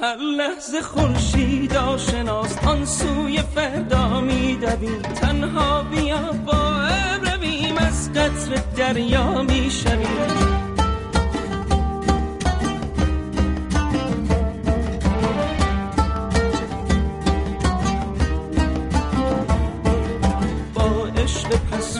هر 0.00 0.16
لحظه 0.16 0.82
خورشید 0.82 1.76
آشناست 1.76 2.64
آن 2.64 2.84
سوی 2.84 3.42
فردا 3.54 4.20
میدویم 4.20 5.02
تنها 5.02 5.82
بیا 5.82 6.32
با 6.46 6.88
رویم 7.22 7.76
از 7.78 8.12
قطر 8.12 8.62
دریا 8.76 9.42
می‌شویم 9.42 10.65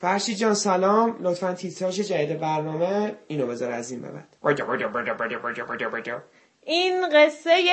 فرشی 0.00 0.34
جان 0.34 0.54
سلام. 0.54 1.16
لطفا 1.20 1.52
تیتراژ 1.52 2.00
جدید 2.00 2.40
برنامه 2.40 3.14
اینو 3.28 3.46
بذار 3.46 3.72
از 3.72 3.90
این 3.90 4.02
به 4.02 4.08
بعد. 4.08 4.28
این 6.66 7.08
قصه 7.08 7.64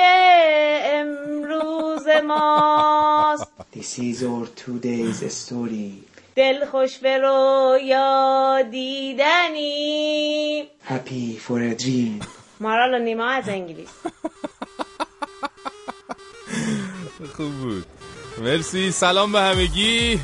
امروز 0.84 2.06
ماست. 2.26 3.46
This 3.76 3.98
is 3.98 4.22
our 4.22 4.46
today's 4.64 5.46
story. 5.46 5.92
دل 6.36 6.64
خوش 6.64 6.98
به 6.98 7.18
رویا 7.18 8.62
دیدنی. 8.70 10.68
Happy 10.88 11.38
for 11.48 11.60
a 11.60 11.74
dream. 11.82 12.24
مارال 12.60 12.94
و 12.94 12.98
نیما 12.98 13.26
از 13.26 13.48
انگلیس. 13.48 13.88
خوب 17.36 17.52
بود. 17.52 17.86
مرسی. 18.38 18.90
سلام 18.90 19.32
به 19.32 19.40
همگی. 19.40 20.20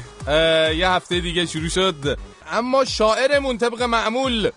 یه 0.77 0.89
هفته 0.89 1.21
دیگه 1.21 1.47
شروع 1.47 1.69
شد. 1.69 2.19
اما 2.53 2.85
شاعرمون 2.85 3.59
طبق 3.59 3.83
معمول 3.83 4.51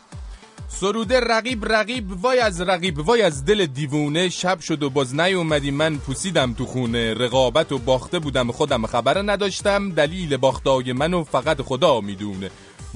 سروده 0.68 1.20
رقیب 1.20 1.66
رقیب 1.74 2.24
وای 2.24 2.40
از 2.40 2.62
رقیب 2.62 3.00
وای 3.00 3.22
از 3.22 3.46
دل 3.46 3.66
دیوونه. 3.66 4.30
شب 4.30 4.60
شد 4.60 4.84
و 4.84 4.90
باز 4.90 5.16
نیومدی 5.16 5.72
من 5.72 5.98
پوسیدم 5.98 6.54
تو 6.54 6.66
خونه. 6.66 7.14
رقابت 7.14 7.72
و 7.72 7.78
باخته 7.78 8.20
بودم 8.20 8.52
خودم 8.52 8.86
خبر 8.86 9.32
نداشتم. 9.32 9.92
دلیل 9.92 10.38
باختای 10.38 10.94
منو 10.94 11.24
فقط 11.24 11.62
خدا 11.62 12.02
می‌دونه. 12.02 12.50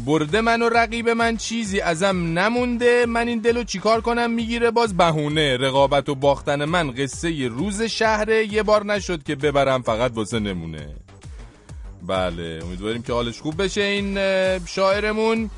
برده 0.05 0.41
من 0.41 0.61
و 0.61 0.69
رقیب 0.69 1.09
من 1.09 1.37
چیزی 1.37 1.81
ازم 1.81 2.39
نمونده. 2.39 3.05
من 3.05 3.27
این 3.27 3.39
دلو 3.39 3.63
چیکار 3.63 4.01
کنم؟ 4.01 4.31
می‌گیره 4.31 4.71
باز 4.71 4.97
بهونه. 4.97 5.57
رقابت 5.57 6.09
و 6.09 6.15
باختن 6.15 6.65
من 6.65 6.91
قصه 6.91 7.47
روز 7.47 7.81
شهره. 7.81 8.53
یه 8.53 8.63
بار 8.63 8.85
نشد 8.85 9.23
که 9.23 9.35
ببرم 9.35 9.81
فقط 9.81 10.11
واسه 10.15 10.39
نمونه. 10.39 10.95
بله 12.09 12.59
امیدواریم 12.63 13.01
که 13.01 13.13
حالش 13.13 13.41
خوب 13.41 13.63
بشه. 13.63 13.81
این 13.81 14.19
شاعرمون 14.65 15.49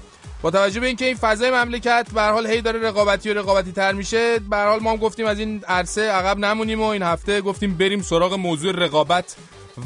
با 0.42 0.52
توجه 0.52 0.80
به 0.80 0.88
اینکه 0.88 1.06
این 1.06 1.16
فضای 1.16 1.52
مملکت 1.52 2.08
به 2.14 2.22
هر 2.22 2.32
حال 2.32 2.48
هی 2.48 2.62
داره 2.62 2.80
رقابتی 2.80 3.30
و 3.30 3.34
رقابتی 3.34 3.72
تر 3.72 3.92
میشه 3.92 4.40
به 4.40 4.58
حال 4.58 4.80
ما 4.80 4.92
هم 4.92 4.98
گفتیم 4.98 5.26
از 5.26 5.40
این 5.40 5.64
عرصه 5.68 6.02
عقب 6.02 6.38
نمونیم 6.38 6.82
و 6.82 6.86
این 6.86 7.02
هفته 7.02 7.42
گفتیم 7.42 7.78
بریم 7.78 8.02
سراغ 8.02 8.34
موضوع 8.34 8.72
رقابت 8.72 9.36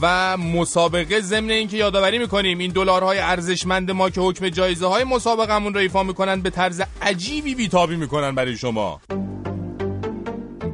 و 0.01 0.37
مسابقه. 0.37 1.21
ضمن 1.21 1.49
اینکه 1.49 1.77
یادآوری 1.77 2.17
می‌کنیم 2.17 2.57
این 2.57 2.71
دلارهای 2.71 3.19
ارزشمند 3.19 3.91
ما 3.91 4.09
که 4.09 4.21
حکم 4.21 4.49
جایزه 4.49 4.85
های 4.85 5.03
مسابقمون 5.03 5.73
رو 5.73 5.79
ایفا 5.79 6.03
می‌کنن 6.03 6.41
به 6.41 6.49
طرز 6.49 6.81
عجیبی 7.01 7.55
بیتابی 7.55 7.95
می‌کنن 7.95 8.35
برای 8.35 8.57
شما. 8.57 9.01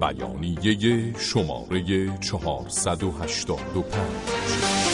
بیانیه 0.02 1.14
شماره 1.20 2.20
485 2.20 4.91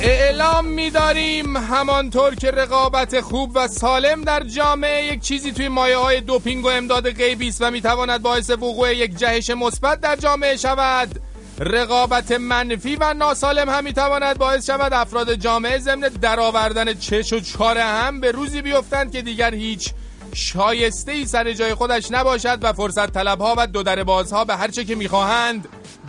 اعلام 0.00 0.64
می‌داریم 0.64 1.56
همانطور 1.56 2.34
که 2.34 2.50
رقابت 2.50 3.20
خوب 3.20 3.50
و 3.54 3.68
سالم 3.68 4.22
در 4.22 4.40
جامعه 4.40 5.04
یک 5.04 5.20
چیزی 5.20 5.52
توی 5.52 5.68
مایه 5.68 5.96
های 5.96 6.20
دوپینگ 6.20 6.64
و 6.64 6.68
امداد 6.68 7.10
غیبی 7.10 7.48
است 7.48 7.62
و 7.62 7.70
می‌تواند 7.70 8.22
باعث 8.22 8.50
وقوع 8.50 8.94
یک 8.94 9.16
جهش 9.16 9.50
مثبت 9.50 10.00
در 10.00 10.16
جامعه 10.16 10.56
شود. 10.56 11.20
رقابت 11.58 12.32
منفی 12.32 12.96
و 12.96 13.14
ناسالم 13.14 13.70
هم 13.70 13.84
می‌تواند 13.84 14.38
باعث 14.38 14.66
شود 14.66 14.92
افراد 14.92 15.34
جامعه 15.34 15.78
ضمن 15.78 16.08
درآوردن 16.20 16.94
چش 16.94 17.32
و 17.32 17.40
چاره 17.40 17.84
هم 17.84 18.20
به 18.20 18.30
روزی 18.30 18.62
بیفتند 18.62 19.12
که 19.12 19.22
دیگر 19.22 19.54
هیچ 19.54 19.90
شایسته 20.34 21.12
ای 21.12 21.26
سر 21.26 21.52
جای 21.52 21.74
خودش 21.74 22.10
نباشد 22.10 22.58
و 22.62 22.72
فرصت 22.72 23.12
طلبها 23.12 23.54
و 23.58 23.66
دو 23.66 23.82
در 23.82 24.04
بازها 24.04 24.44
به 24.44 24.56
هر 24.56 24.68
چه 24.68 24.84
که 24.84 24.94
می‌خواهند 24.94 25.68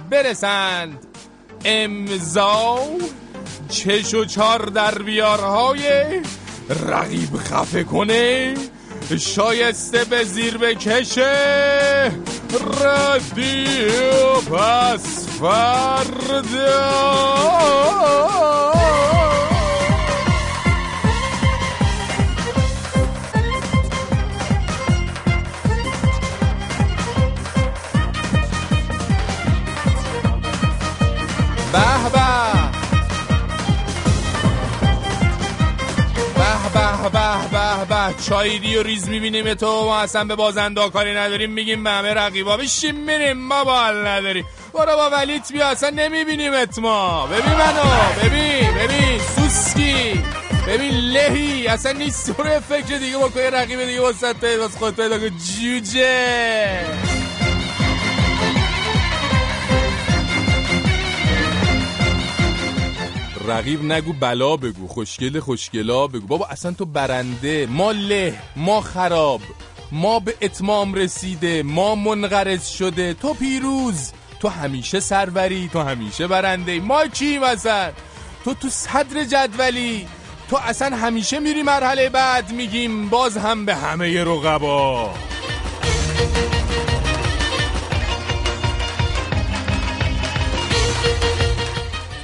برسند. 0.09 1.06
امضا 1.66 2.80
چش 3.69 4.13
و 4.13 4.25
چار 4.25 4.62
در 4.66 4.97
بیارهای 4.97 5.81
رقیب 6.88 7.38
خفه 7.38 7.84
کنه. 7.84 8.53
شایسته 9.19 10.03
به 10.03 10.24
زیر 10.24 10.58
بکشه 10.58 12.12
ردیو 12.81 14.41
پس 14.52 15.28
فردا. 15.40 17.37
چایری 38.29 38.77
و 38.77 38.83
ریز 38.83 39.09
می‌بینیم 39.09 39.53
تو 39.53 39.85
ما 39.85 39.99
اصلا 39.99 40.23
به 40.23 40.35
بازنده 40.35 40.89
کاری 40.89 41.13
نداریم 41.15 41.51
میگیم 41.51 41.83
به 41.83 41.89
همه 41.89 42.13
رقیبا. 42.13 42.57
بشیم 42.57 42.95
میریم 42.95 43.38
ما 43.38 43.63
بال 43.63 44.07
نداریم 44.07 44.45
برو 44.73 44.95
با 44.95 45.09
ولیت 45.09 45.51
بیا 45.51 45.67
اصلا 45.67 45.89
نمیبینیمت 45.89 46.79
ما. 46.79 47.27
ببین 47.27 47.53
منو 47.53 47.83
ببین 48.23 48.73
ببین 48.73 49.19
سوسکی. 49.35 50.23
ببین 50.67 50.91
لهی 50.91 51.67
اصلا 51.67 51.91
نیست. 51.91 52.31
فکر 52.69 52.97
دیگه 52.97 53.17
با 53.17 53.41
یه 53.41 53.49
رقیب 53.49 53.85
دیگه 53.85 54.01
واسه 54.01 54.33
خودت 54.79 54.95
پیدا 54.95 55.17
جوجه. 55.29 57.06
رقیب 63.47 63.83
نگو 63.83 64.13
بلا 64.13 64.57
بگو 64.57 64.88
خوشگل 64.88 65.39
خوشگلا 65.39 66.07
بگو. 66.07 66.27
بابا 66.27 66.47
اصلا 66.47 66.71
تو 66.71 66.85
برنده 66.85 67.67
ما 67.69 67.91
له 67.91 68.33
ما 68.55 68.81
خراب 68.81 69.41
ما 69.91 70.19
به 70.19 70.35
اتمام 70.41 70.94
رسیده 70.94 71.63
ما 71.63 71.95
منقرض 71.95 72.67
شده. 72.67 73.13
تو 73.13 73.33
پیروز 73.33 74.11
تو 74.39 74.47
همیشه 74.47 74.99
سروری 74.99 75.69
تو 75.73 75.81
همیشه 75.81 76.27
برنده. 76.27 76.79
ما 76.79 77.07
کیم 77.07 77.44
اصلا؟ 77.44 77.91
تو 78.45 78.53
تو 78.53 78.69
صدر 78.69 79.23
جدولی 79.23 80.07
تو 80.49 80.57
اصلا 80.57 80.97
همیشه 80.97 81.39
میری 81.39 81.63
مرحله 81.63 82.09
بعد 82.09 82.51
میگیم 82.51 83.09
باز 83.09 83.38
هم 83.38 83.65
به 83.65 83.75
همه 83.75 84.23
رقبا. 84.23 85.13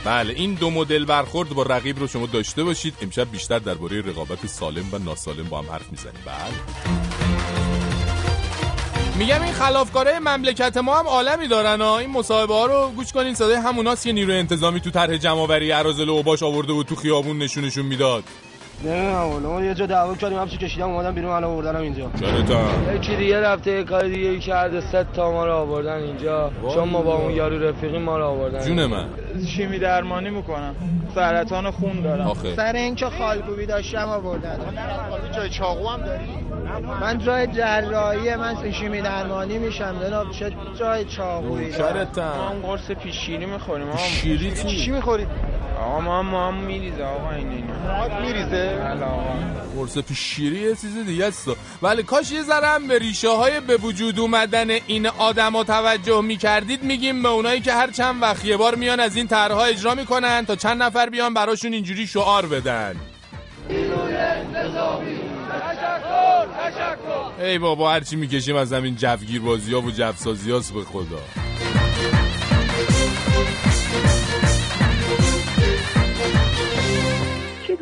بله 0.05 0.33
این 0.33 0.53
دو 0.53 0.69
مدل 0.69 1.05
برخورد 1.05 1.50
با 1.50 1.63
رقیب 1.63 2.00
رو 2.00 2.07
شما 2.07 2.25
داشته 2.25 2.63
باشید. 2.63 2.94
امشب 3.01 3.31
بیشتر 3.31 3.59
درباره 3.59 4.01
رقابت 4.01 4.47
سالم 4.47 4.89
و 4.91 4.97
ناسالم 4.97 5.44
با 5.44 5.61
هم 5.61 5.71
حرف 5.71 5.91
می‌زنیم. 5.91 6.23
بله. 6.25 6.53
میگم 9.17 9.41
این 9.41 9.53
خلافکاره 9.53 10.19
مملکت 10.19 10.77
ما 10.77 11.00
هم 11.00 11.07
عالمی 11.07 11.47
دارن 11.47 11.81
ها. 11.81 12.00
این 12.00 12.09
مصاحبه 12.09 12.53
ها 12.53 12.65
رو 12.65 12.91
گوش 12.95 13.13
کنین 13.13 13.35
صدای 13.35 13.55
هموناست 13.55 14.03
که 14.03 14.11
نیروی 14.11 14.35
انتظامی 14.35 14.79
تو 14.79 14.89
طرح 14.89 15.17
جمعآوری 15.17 15.71
اراذل 15.71 16.09
و 16.09 16.23
باش 16.23 16.44
آورده 16.44 16.73
بود 16.73 16.85
تو 16.85 16.95
خیابون 16.95 17.38
نشونشون 17.38 17.85
می‌داد. 17.85 18.23
نه 18.81 19.39
ما 19.39 19.61
یه 19.61 19.73
جا 19.73 19.85
دعوا 19.85 20.15
کردیم 20.15 20.39
حبس 20.39 20.51
کشیدم 20.51 20.89
اومدم 20.89 21.15
بیرون 21.15 21.31
الان 21.31 21.43
آوردنم 21.43 21.81
اینجا. 21.81 22.11
چرا 22.19 22.95
یکی 22.95 23.15
دیگه 23.15 23.41
رفته 23.41 23.71
یه 23.71 23.83
کار 23.83 24.07
دیگه 24.07 24.29
ای 24.29 24.39
کرده 24.39 24.81
سه 24.81 25.05
تا 25.13 25.31
ما 25.31 25.45
رو 25.45 25.53
آوردن 25.53 25.93
اینجا. 25.93 26.51
چون 26.73 26.89
ما 26.89 27.01
با 27.01 27.15
اون 27.15 27.33
یارو 27.33 27.67
رفیقی 27.67 27.97
ما 27.97 28.17
رو 28.17 28.25
آوردن. 28.25 28.65
جون 28.65 28.85
من. 28.85 29.05
شیمی 29.47 29.79
درمانی 29.79 30.29
می‌کنم. 30.29 30.75
سرطان 31.15 31.71
خون 31.71 32.01
دارم. 32.01 32.27
آخه. 32.27 32.55
سر 32.55 32.73
اینکه 32.75 33.05
خالکوبی 33.05 33.65
داشتم 33.65 34.09
آوردن. 34.09 34.59
جای 35.35 35.49
چاقو 35.49 35.87
هم 35.87 36.01
داری؟ 36.01 36.23
من 37.01 37.17
جای 37.17 37.47
جراحی 37.47 38.35
من 38.35 38.71
شیمی 38.71 39.01
درمانی 39.01 39.57
میشم 39.57 39.95
جناب 40.03 40.31
چه 40.31 40.51
جای 40.79 41.05
چاقویی 41.05 41.69
ما 41.69 41.77
شرطم 41.77 42.21
هم 42.21 42.67
قرص 42.67 42.91
پیشگیری 42.91 43.45
می‌خوریم 43.45 43.95
شیری 43.97 44.51
چی؟ 44.51 44.67
چی؟ 44.67 44.91
آقا 45.79 46.01
ما 46.01 46.19
هم 46.19 46.25
ما 46.25 46.47
هم 46.47 46.53
میریزه 46.53 47.03
آقا 47.03 47.31
این 47.31 47.49
اینا 47.49 48.19
میریزه؟ 48.21 48.77
بله 48.79 49.05
آقا. 49.05 49.33
قرص 49.75 49.97
پیش 49.97 50.19
شیری 50.19 50.59
یه 50.59 50.75
چیز 50.75 51.05
دیگه 51.05 51.25
است. 51.25 51.49
ولی 51.81 52.03
کاش 52.03 52.31
یه 52.31 52.43
ذره 52.43 52.67
هم 52.67 52.87
به 52.87 52.99
ریشه 52.99 53.29
های 53.29 53.59
به 53.59 53.77
وجود 53.77 54.19
اومدن 54.19 54.69
این 54.69 55.07
آدما 55.07 55.63
توجه 55.63 56.21
می‌کردید 56.21 56.83
میگیم 56.83 57.23
به 57.23 57.29
اونایی 57.29 57.61
که 57.61 57.73
هر 57.73 57.91
چند 57.91 58.21
وقت 58.21 58.45
یه 58.45 58.57
بار 58.57 58.75
میان 58.75 58.99
از 58.99 59.15
این 59.15 59.27
طرحها 59.27 59.63
اجرا 59.63 59.95
می‌کنن 59.95 60.45
تا 60.45 60.55
چند 60.55 60.83
نفر 60.83 61.09
بیان 61.09 61.33
براشون 61.33 61.73
اینجوری 61.73 62.07
شعار 62.07 62.45
بدن. 62.45 62.95
ای 67.39 67.57
بابا 67.57 67.91
هرچی 67.91 68.15
می‌کشیم 68.15 68.55
از 68.55 68.73
همین 68.73 68.95
جوگیر 68.95 69.41
بازی 69.41 69.73
ها 69.73 69.81
و 69.81 69.91
جفسازی 69.91 70.51
هاست 70.51 70.73
به 70.73 70.81
خدا. 70.81 71.19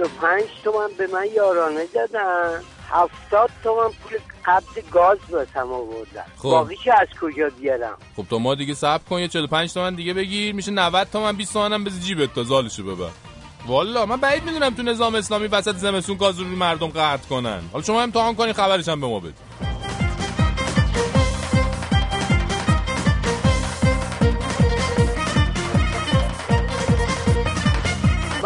چلو 0.01 0.09
پنج 0.21 0.43
تومن 0.63 0.87
به 0.97 1.07
من 1.07 1.27
یارانه 1.35 1.85
دادن. 1.93 2.61
هفتاد 2.89 3.49
تومن 3.63 3.89
پول 4.03 4.17
قبض 4.45 4.89
گاز 4.91 5.17
بسم 5.17 5.71
آوردن. 5.71 6.23
خب. 6.37 6.49
باقیش 6.49 6.87
از 6.87 7.07
کجا 7.21 7.49
بیارم؟ 7.59 7.97
خب 8.15 8.25
تا 8.29 8.37
ما 8.37 8.55
دیگه 8.55 8.73
صبر 8.73 9.03
کن 9.09 9.19
یه 9.19 9.27
45 9.27 9.73
تومن 9.73 9.95
دیگه 9.95 10.13
بگیر. 10.13 10.55
میشه 10.55 10.71
90 10.71 11.07
تومن 11.13 11.35
20 11.35 11.53
تومن 11.53 11.73
هم 11.73 11.83
بزی 11.83 11.99
جیبت 11.99 12.33
تا 12.33 12.43
زالشو 12.43 12.83
ببر. 12.83 13.09
والا 13.67 14.05
من 14.05 14.17
بعید 14.17 14.43
می‌دونم 14.43 14.73
تو 14.73 14.83
نظام 14.83 15.15
اسلامی 15.15 15.47
وسط 15.47 15.75
زمستون 15.75 16.17
گاز 16.17 16.39
رو 16.39 16.45
مردم 16.45 16.87
قطع 16.87 17.27
کنن. 17.29 17.61
حالا 17.71 17.83
شما 17.83 18.01
امتحان 18.01 18.35
کنین 18.35 18.53
خبرش 18.53 18.87
هم 18.87 19.01
به 19.01 19.07
ما 19.07 19.19
بده. 19.19 19.33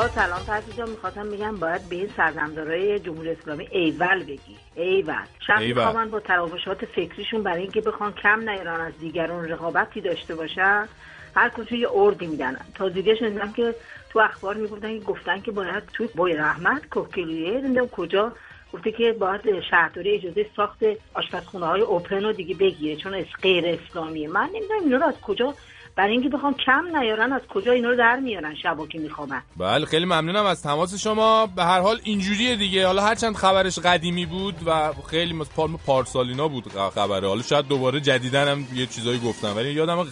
سلام 0.07 0.39
فرسی 0.39 0.71
جان 0.77 0.89
می‌خواستم 0.89 1.31
بگم 1.31 1.55
باید 1.55 1.89
به 1.89 1.95
این 1.95 2.09
سرزمدارای 2.17 2.99
جمهوری 2.99 3.29
اسلامی 3.29 3.67
ایول 3.71 4.23
بگی. 4.23 4.57
ایول. 4.75 5.13
شب 5.47 5.57
ایول. 5.59 5.85
میخوابن 5.85 6.09
با 6.09 6.19
تراوشات 6.19 6.85
فکریشون 6.85 7.43
برای 7.43 7.61
اینکه 7.61 7.81
بخوان 7.81 8.13
کم 8.13 8.49
نیارن 8.49 8.81
از 8.81 8.93
دیگران 8.99 9.49
رقابتی 9.49 10.01
داشته 10.01 10.35
باشن. 10.35 10.87
هر 11.35 11.49
کجا 11.49 11.77
یه 11.77 11.87
اردی 11.93 12.27
میدن. 12.27 12.57
تازگی 12.75 13.15
شنیدم 13.15 13.51
که 13.51 13.75
تو 14.09 14.19
اخبار 14.19 14.55
می‌گفتن 14.55 14.99
که 14.99 15.05
گفتن 15.05 15.41
که 15.41 15.51
باید 15.51 15.83
تو 15.93 16.07
بوی 16.15 16.33
رحمت 16.33 16.89
کوکلیه 16.89 17.51
نمی‌دونم 17.51 17.87
کجا 17.87 18.31
گفته 18.73 18.91
که 18.91 19.13
باید 19.19 19.41
شهرداری 19.71 20.15
اجازه 20.15 20.45
ساخت 20.55 20.79
آشپزخونه 21.13 21.65
های 21.65 21.81
اوپن 21.81 22.23
رو 22.23 22.31
دیگه 22.33 22.55
بگیره 22.55 22.95
چون 22.95 23.13
از 23.13 23.25
غیر 23.41 23.65
اسلامیه. 23.67 24.27
من 24.27 24.49
نمی‌دونم 24.53 24.83
اینا 24.83 24.97
رو 24.97 25.05
از 25.05 25.21
کجا 25.21 25.53
برای 25.95 26.11
اینکه 26.11 26.29
بخوام 26.29 26.53
کم 26.53 26.97
نیارن 26.97 27.33
از 27.33 27.41
کجا 27.49 27.71
اینا 27.71 27.89
رو 27.89 27.95
در 27.95 28.15
میارن 28.15 28.55
شبا 28.55 28.87
که 28.87 28.99
میخوابن؟ 28.99 29.41
بله 29.57 29.85
خیلی 29.85 30.05
ممنونم. 30.05 30.45
از 30.45 30.63
تماس 30.63 30.95
شما 30.95 31.47
به 31.47 31.63
هر 31.63 31.79
حال 31.79 31.99
اینجوریه 32.03 32.55
دیگه. 32.55 32.85
حالا 32.85 33.01
هرچند 33.03 33.35
خبرش 33.35 33.79
قدیمی 33.79 34.25
بود 34.25 34.55
و 34.65 34.93
خیلی 35.09 35.33
مثل 35.33 35.53
پارم 35.55 35.77
پارسالینا 35.85 36.47
بود 36.47 36.67
خبره. 36.95 37.27
حالا 37.27 37.41
شاید 37.41 37.67
دوباره 37.67 37.99
جدیدن 37.99 38.47
هم 38.47 38.65
یه 38.75 38.85
چیزایی 38.85 39.19
گفتم. 39.19 39.55
ولی 39.55 39.71
یادم 39.71 40.03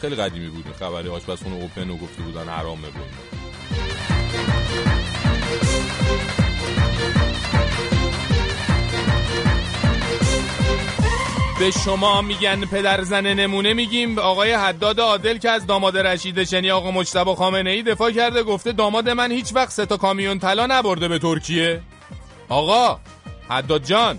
خیلی 0.00 0.16
قدیمی 0.16 0.48
بود 0.48 0.64
خبره. 0.80 1.10
آشپزخونه 1.10 1.56
اوپن 1.56 1.88
رو 1.88 1.96
گفته 1.96 2.22
بودن 2.22 2.48
حرامه 2.48 2.88
بود 2.88 3.43
به 11.58 11.70
شما 11.70 12.22
میگن 12.22 12.60
پدر 12.64 13.02
زن 13.02 13.26
نمونه 13.26 13.74
میگیم. 13.74 14.18
آقای 14.18 14.52
حداد 14.52 15.00
عادل 15.00 15.38
که 15.38 15.50
از 15.50 15.66
داماد 15.66 15.98
رشید 15.98 16.44
شنی 16.44 16.70
آقا 16.70 16.90
مجتبی 16.90 17.34
خامنه 17.34 17.70
ای 17.70 17.82
دفاع 17.82 18.10
کرده 18.10 18.42
گفته 18.42 18.72
داماد 18.72 19.10
من 19.10 19.32
هیچ 19.32 19.54
وقت 19.54 19.70
سه 19.70 19.86
تا 19.86 19.96
کامیون 19.96 20.38
طلا 20.38 20.66
نبرده 20.66 21.08
به 21.08 21.18
ترکیه. 21.18 21.80
آقا 22.48 22.98
حداد 23.48 23.84
جان 23.84 24.18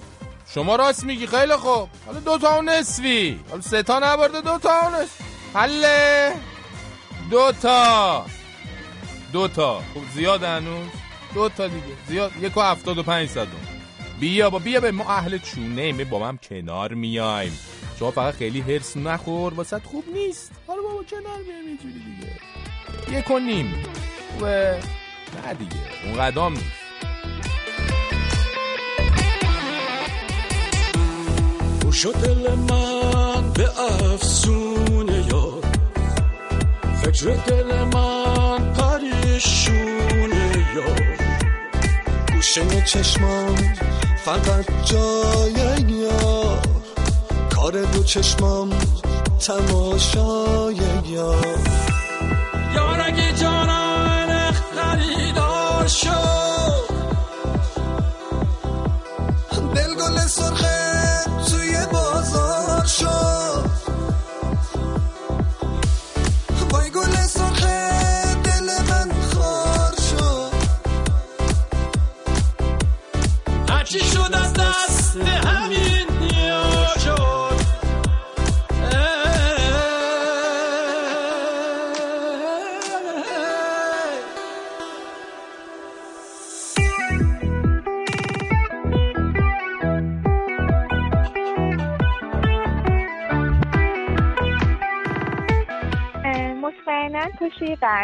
شما 0.53 0.75
راست 0.75 1.03
میگی 1.03 1.27
خیلی 1.27 1.55
خوب. 1.55 1.89
حالا 2.05 2.19
دو 2.19 2.37
تا 2.37 2.61
نصفی. 2.61 3.39
حالا 3.49 3.61
سه 3.61 3.83
تا 3.83 3.99
نبرده 3.99 4.41
دو 4.41 4.57
تا 4.57 4.89
نصف. 4.89 5.21
حله. 5.53 6.33
دو 7.31 7.51
تا. 7.61 8.25
دو 9.33 9.47
تا. 9.47 9.77
خب 9.79 10.01
زیاد 10.13 10.43
هنوز؟ 10.43 10.87
دو 11.33 11.49
تا 11.49 11.67
دیگه. 11.67 11.83
زیاد. 12.07 12.31
یک 12.41 12.57
و 12.57 12.61
هفتاد 12.61 12.97
و. 12.97 13.03
بیا 14.19 14.49
با 14.49 14.59
بیا 14.59 14.79
به 14.79 14.91
ما 14.91 15.03
اهل 15.03 15.37
چونه 15.37 15.91
می 15.91 16.03
با 16.03 16.27
هم 16.27 16.37
کنار 16.37 16.93
میایم. 16.93 17.59
شما 17.99 18.11
فقط 18.11 18.33
خیلی 18.33 18.61
هرس 18.61 18.97
نخور 18.97 19.53
واسه 19.53 19.79
خوب 19.79 20.03
نیست. 20.13 20.51
حالا 20.67 20.81
بابا 20.81 21.03
کنار 21.03 21.41
میایم 21.47 21.65
اینجوری 21.67 21.93
دیگه. 21.93 23.19
یک 23.19 23.31
و 23.31 23.39
نیم. 23.39 23.73
خوبه. 24.33 24.79
نه 25.45 25.53
دیگه 25.53 25.75
اون 26.05 26.17
قدام 26.17 26.53
نیست. 26.53 26.85
خوش 31.95 32.05
دل 32.05 32.55
من 32.55 33.53
به 33.53 33.69
افسونه 33.79 35.27
یار 35.27 35.61
فکر 37.03 37.35
دل 37.35 37.83
من 37.83 38.73
پریشونه 38.73 40.65
یار 40.75 41.24
گوشه 42.45 42.81
چشمان 42.81 43.55
فقط 44.25 44.65
جای 44.85 45.81
یار 45.89 46.59
کار 47.55 47.71
دو 47.71 48.03
چشمام 48.03 48.69
تماشای 49.39 50.75
یار 51.09 51.59
یار 52.75 53.01
اگه 53.01 53.33
جانان 53.33 54.51
خریدار 54.51 55.87
شد 55.87 56.85
دل 59.75 59.95
گل 59.95 60.19
سرخه 60.19 60.64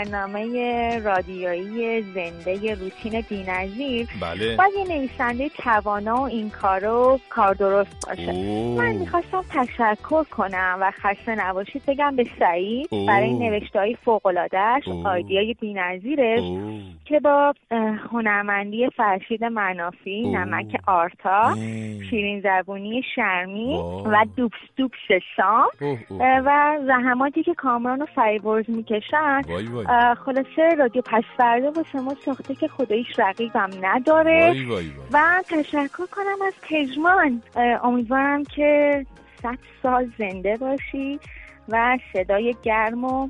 برنامه 0.05 0.99
رادیویی 0.99 2.01
زنده 2.01 2.75
روتین 2.75 3.21
بینظیر 3.29 4.07
بله 4.21 4.57
باید 4.57 4.71
یه 4.77 4.97
نویسنده 4.97 5.49
توانا 5.49 6.15
و 6.15 6.25
این 6.25 6.49
کارو 6.49 7.19
کار 7.29 7.53
درست 7.53 8.07
باشه 8.07 8.31
اوه. 8.31 8.77
من 8.77 8.91
می‌خواستم 8.93 9.43
تشکر 9.49 10.23
کنم 10.23 10.77
و 10.81 10.91
خسته 10.91 11.35
نباشید 11.35 11.81
بگم 11.87 12.15
به 12.15 12.25
سعید 12.39 12.87
اوه. 12.91 13.07
برای 13.07 13.33
نوشته 13.33 13.79
های 13.79 13.95
فوقلادهش 14.05 14.87
اوه. 14.87 15.07
آیدیای 15.07 15.53
بینظیرش. 15.53 16.41
که 17.05 17.19
با 17.19 17.53
هنرمندی 18.11 18.89
فرشید 18.89 19.43
منافی 19.43 20.21
اوه. 20.23 20.37
نمک 20.37 20.79
آرتا. 20.87 21.55
شیرین 22.09 22.41
زبونی 22.41 23.03
شرمی. 23.15 23.77
و 24.05 24.25
اوه، 25.81 25.99
اوه. 26.09 26.21
اه، 26.21 26.41
و 26.45 26.79
زحماتی 26.87 27.43
که 27.43 27.53
کامران 27.53 28.01
و 28.01 28.05
فریبرز 28.05 28.65
می‌کشن 28.67 29.41
خلاصه 30.25 30.75
رادیو 30.77 31.01
پس 31.05 31.23
فردا 31.37 31.71
واسه 31.71 31.99
ما 31.99 32.15
ساخته 32.25 32.55
که 32.55 32.67
خداییش 32.67 33.07
رقیبم 33.19 33.69
نداره. 33.81 34.47
وای 34.47 34.65
وای 34.65 34.89
وای. 34.89 35.07
و 35.11 35.43
تشکر 35.49 36.05
کنم 36.11 36.41
از 36.47 36.53
پژمان 36.61 37.41
اه، 37.55 37.85
امیدوارم 37.85 38.43
که 38.43 39.05
صد 39.43 39.57
سال 39.83 40.11
زنده 40.19 40.57
باشی 40.57 41.19
و 41.69 41.97
صدای 42.13 42.55
گرم 42.63 43.03
و 43.03 43.29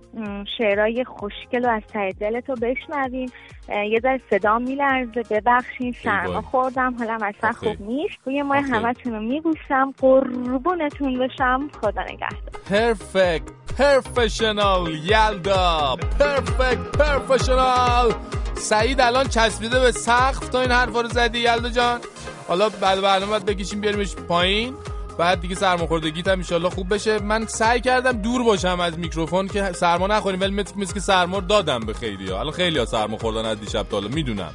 شعرهای 0.58 1.04
خوشگل 1.04 1.66
و 1.66 1.70
از 1.70 1.82
ته 1.94 2.12
دلتو 2.20 2.56
بشنویم. 2.56 3.32
یه 3.70 4.00
ذره 4.00 4.22
صدا 4.30 4.60
میلرزه. 4.60 5.24
ببخشین 5.30 5.96
سرما. 6.04 6.42
خوردم. 6.42 6.96
حالم 7.00 7.24
اصلا. 7.24 7.52
خوب 7.52 7.82
نیست. 7.82 8.28
ماه 8.28 8.58
آخه. 8.58 8.68
همتون 8.68 9.14
رو 9.14 9.22
میبوسم. 9.22 9.94
قربونتون 9.98 11.20
بشم. 11.20 11.70
خدا 11.82 12.02
نگهدار. 12.04 12.52
پرفکت. 12.70 13.61
پرفشنال 13.78 14.96
یلدا. 14.96 15.98
پرفکت 16.20 16.78
پرفشنال. 16.78 18.14
سعید 18.56 19.02
الان 19.02 19.28
چسبیده 19.28 19.80
به 19.80 19.92
سقف 19.92 20.50
تا 20.50 20.62
این 20.62 20.72
حرفا 20.72 21.02
رو 21.02 21.10
زدی 21.10 21.40
یلدا 21.40 21.70
جان. 21.70 22.00
حالا 22.48 22.70
بعد 22.70 23.02
برنامه 23.02 23.26
باید 23.26 23.46
بکشیم 23.46 23.82
بیاریمش 23.82 24.16
پایین. 24.16 24.74
بعد 25.18 25.42
دیگه 25.42 25.56
سرماخوردگیت 25.56 26.28
هم 26.28 26.38
انشالله 26.38 26.70
خوب 26.70 26.94
بشه. 26.94 27.20
من 27.20 27.46
سعی 27.46 27.82
کردم 27.82 28.12
دور 28.12 28.44
باشم 28.44 28.80
از 28.80 29.00
میکروفون 29.00 29.48
که 29.48 29.72
سرما 29.72 30.08
نخوریم 30.08 30.42
ولی 30.42 30.64
مثل, 30.78 30.94
که 30.94 31.00
سرما 31.00 31.40
دادم 31.40 31.80
به 31.80 31.94
خیلی 31.94 32.30
ها 32.30 32.40
الان 32.40 32.54
خیلی 32.54 32.80
ها 32.80 32.86
سرما 32.86 33.18
خوردن 33.18 33.46
از 33.46 33.60
دیشب 33.60 33.86
تا 33.90 34.00
می‌دونم. 34.00 34.54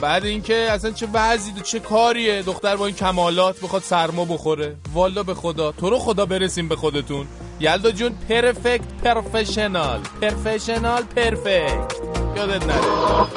بعد 0.00 0.24
اینکه 0.24 0.54
اصلا 0.54 0.90
چه 0.90 1.08
وضعی 1.12 1.52
چه 1.62 1.80
کاریه 1.80 2.42
دختر 2.42 2.76
با 2.76 2.86
این 2.86 2.94
کمالات 2.94 3.60
بخواد 3.60 3.82
سرما 3.82 4.24
بخوره. 4.24 4.76
والا 4.92 5.22
به 5.22 5.34
خدا. 5.34 5.72
تو 5.72 5.90
رو 5.90 5.98
خدا 5.98 6.26
برسیم 6.26 6.68
به 6.68 6.76
خودتون. 6.76 7.26
یلدا 7.60 7.90
جون 7.90 8.12
پرفکت 8.28 8.84
پرفشنال. 9.04 10.00
پرفشنال 10.20 11.02
پرفکت. 11.02 11.94
یادت 12.36 12.66
نره. 12.66 13.29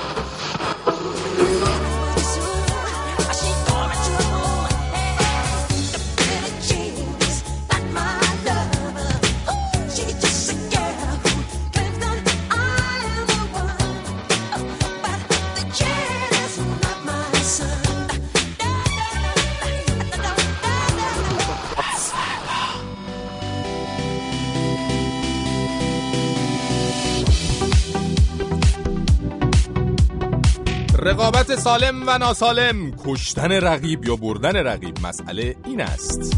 رقابت 31.24 31.56
سالم 31.56 32.04
و 32.08 32.18
ناسالم 32.18 32.92
کشتن 33.06 33.52
رقیب 33.52 34.06
یا 34.06 34.16
بردن 34.16 34.56
رقیب 34.56 35.00
مسئله 35.04 35.56
این 35.66 35.82
است. 35.82 36.38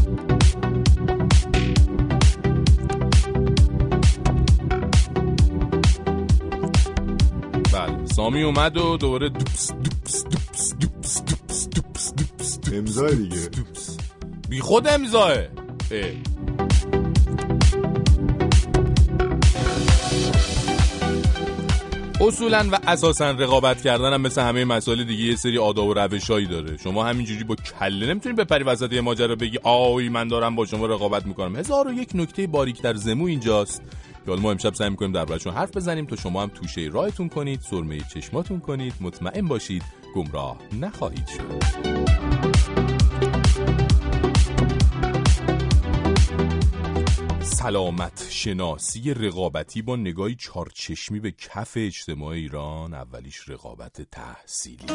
بله 7.72 8.06
سامی 8.06 8.42
اومد 8.42 8.76
و 8.76 8.96
دوباره 8.96 9.28
دوپس 9.28 9.72
دوپس 9.72 10.24
دوپس 10.24 10.74
دوپس 10.74 11.24
دوپس 11.24 11.68
دوپس 11.68 12.14
دوپس 12.14 12.58
امضا 12.72 13.10
دیگه. 13.10 13.46
دوپس. 13.46 13.96
بی 14.48 14.60
خود 14.60 14.88
امضاه. 14.88 15.36
اصولا 22.26 22.68
و 22.72 22.78
اساسا 22.86 23.30
رقابت 23.30 23.82
کردن 23.82 24.12
هم 24.12 24.20
مثل 24.20 24.42
همه 24.42 24.64
مسائل 24.64 25.04
دیگه 25.04 25.24
یه 25.24 25.36
سری 25.36 25.58
آداب 25.58 25.88
و 25.88 25.94
روشایی 25.94 26.46
داره. 26.46 26.76
شما 26.76 27.04
همینجوری 27.04 27.44
با 27.44 27.54
کله 27.54 28.06
نمی‌تونی 28.06 28.34
بپری 28.34 28.64
وسط 28.64 28.92
یه 28.92 29.00
ماجرا 29.00 29.36
بگی 29.36 29.58
آی 29.62 30.08
من 30.08 30.28
دارم 30.28 30.56
با 30.56 30.66
شما 30.66 30.86
رقابت 30.86 31.26
می‌کنم. 31.26 31.56
هزار 31.56 31.88
و 31.88 31.92
یک 31.92 32.08
نکته 32.14 32.46
باریک 32.46 32.82
در 32.82 32.94
زمو 32.94 33.26
اینجاست. 33.26 33.82
که 34.26 34.32
ما 34.32 34.50
امشب 34.50 34.74
سعی 34.74 34.90
می‌کنیم 34.90 35.12
دربارشون 35.12 35.54
حرف 35.54 35.76
بزنیم 35.76 36.06
تا 36.06 36.16
شما 36.16 36.42
هم 36.42 36.48
توشه 36.48 36.90
راهتون 36.92 37.28
کنید 37.28 37.60
سرمه 37.60 37.98
چشماتون 38.14 38.60
کنید. 38.60 38.94
مطمئن 39.00 39.48
باشید 39.48 39.82
گمراه 40.14 40.56
نخواهید 40.80 41.26
شد. 41.26 42.35
سلامت 47.58 48.26
شناسی 48.30 49.14
رقابتی 49.14 49.82
با 49.82 49.96
نگاهی 49.96 50.34
چارچشمی 50.34 51.20
به 51.20 51.30
کف 51.30 51.72
اجتماع 51.76 52.28
ایران 52.28 52.94
اولیش 52.94 53.48
رقابت 53.48 54.02
تحصیلی. 54.02 54.86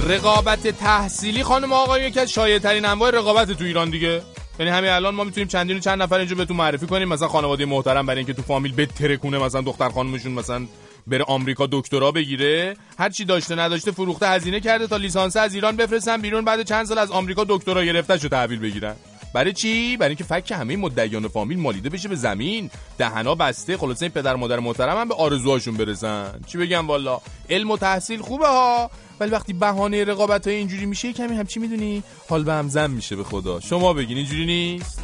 رقابت 0.00 0.66
تحصیلی 0.66 1.42
خانم 1.42 1.72
و 1.72 1.74
آقایون 1.74 2.08
یکی 2.08 2.20
از 2.20 2.30
شایع 2.30 2.58
ترین 2.58 2.84
انواع 2.84 3.10
رقابت 3.10 3.52
تو 3.52 3.64
ایران 3.64 3.90
دیگه. 3.90 4.22
یعنی 4.58 4.70
همین 4.70 4.90
الان 4.90 5.14
ما 5.14 5.24
می‌تونیم 5.24 5.48
چندین 5.48 5.80
چند 5.80 6.02
نفر 6.02 6.18
اینجا 6.18 6.36
بهتون 6.36 6.56
معرفی 6.56 6.86
کنیم. 6.86 7.08
مثلا 7.08 7.28
خانواده 7.28 7.64
محترم 7.64 8.06
برای 8.06 8.18
اینکه 8.18 8.32
تو 8.32 8.42
فامیل 8.42 8.74
بترکونه 8.74 9.38
مثلا 9.38 9.60
دختر 9.60 9.88
خانمشون 9.88 10.32
مثلا 10.32 10.66
بره 11.06 11.24
آمریکا 11.24 11.68
دکترا 11.72 12.12
بگیره. 12.12 12.76
هر 12.98 13.10
چی 13.10 13.24
داشته 13.24 13.54
نداشته 13.54 13.90
فروخته 13.90 14.28
هزینه 14.28 14.60
کرده 14.60 14.86
تا 14.86 14.96
لیسانس 14.96 15.36
از 15.36 15.54
ایران 15.54 15.76
بفرستن 15.76 16.20
بیرون 16.20 16.44
بعد 16.44 16.62
چند 16.62 16.86
سال 16.86 16.98
از 16.98 17.10
آمریکا 17.10 17.44
دکترا 17.48 17.84
گرفته 17.84 18.18
شو 18.18 18.28
تحویل 18.28 18.58
بگیرن. 18.58 18.94
برای 19.34 19.52
چی؟ 19.52 19.96
برای 19.96 20.08
اینکه 20.08 20.24
فک 20.24 20.52
همه 20.52 20.76
مدعیان 20.76 21.28
فامیل 21.28 21.58
مالیده 21.58 21.88
بشه 21.88 22.08
به 22.08 22.14
زمین. 22.14 22.70
دهنا 22.98 23.34
بسته 23.34 23.76
خلاصه 23.76 24.02
این 24.02 24.12
پدر 24.12 24.36
مادر 24.36 24.58
محترم 24.58 24.96
هم 24.96 25.08
به 25.08 25.14
آرزوهاشون 25.14 25.76
برسن. 25.76 26.40
چی 26.46 26.58
بگم 26.58 26.86
والا؟ 26.86 27.20
علم 27.50 27.70
و 27.70 27.76
تحصیل 27.76 28.20
خوبه 28.20 28.46
ها. 28.46 28.90
ولی 29.20 29.30
وقتی 29.30 29.52
بهانه 29.52 30.04
رقابت 30.04 30.46
های 30.46 30.56
اینجوری 30.56 30.86
میشه 30.86 31.12
کمی 31.12 31.36
هم 31.36 31.46
چی 31.46 31.60
می‌دونی؟ 31.60 32.02
حال 32.28 32.44
به 32.44 32.52
هم 32.52 32.68
زن 32.68 32.90
میشه 32.90 33.16
به 33.16 33.24
خدا. 33.24 33.60
شما 33.60 33.92
بگین 33.92 34.16
اینجوری 34.16 34.46
نیست؟ 34.46 35.02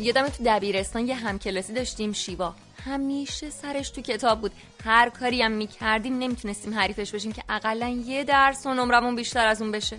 یادم 0.00 0.28
تو 0.28 0.42
دبیرستان 0.46 1.08
یه 1.08 1.14
همکلاسی 1.14 1.72
داشتیم 1.72 2.12
شیوا. 2.12 2.54
همیشه 2.84 3.50
سرش 3.50 3.90
تو 3.90 4.00
کتاب 4.00 4.40
بود. 4.40 4.52
هر 4.84 5.10
کاری 5.10 5.42
هم 5.42 5.52
می‌کردیم 5.52 6.18
نمی‌تونستیم 6.18 6.74
حریفش 6.74 7.10
بشیم 7.10 7.32
که 7.32 7.42
اقلا 7.48 7.88
یه 7.88 8.24
درس 8.24 8.66
و 8.66 8.74
نمرمون 8.74 9.16
بیشتر 9.16 9.46
از 9.46 9.62
اون 9.62 9.72
بشه. 9.72 9.96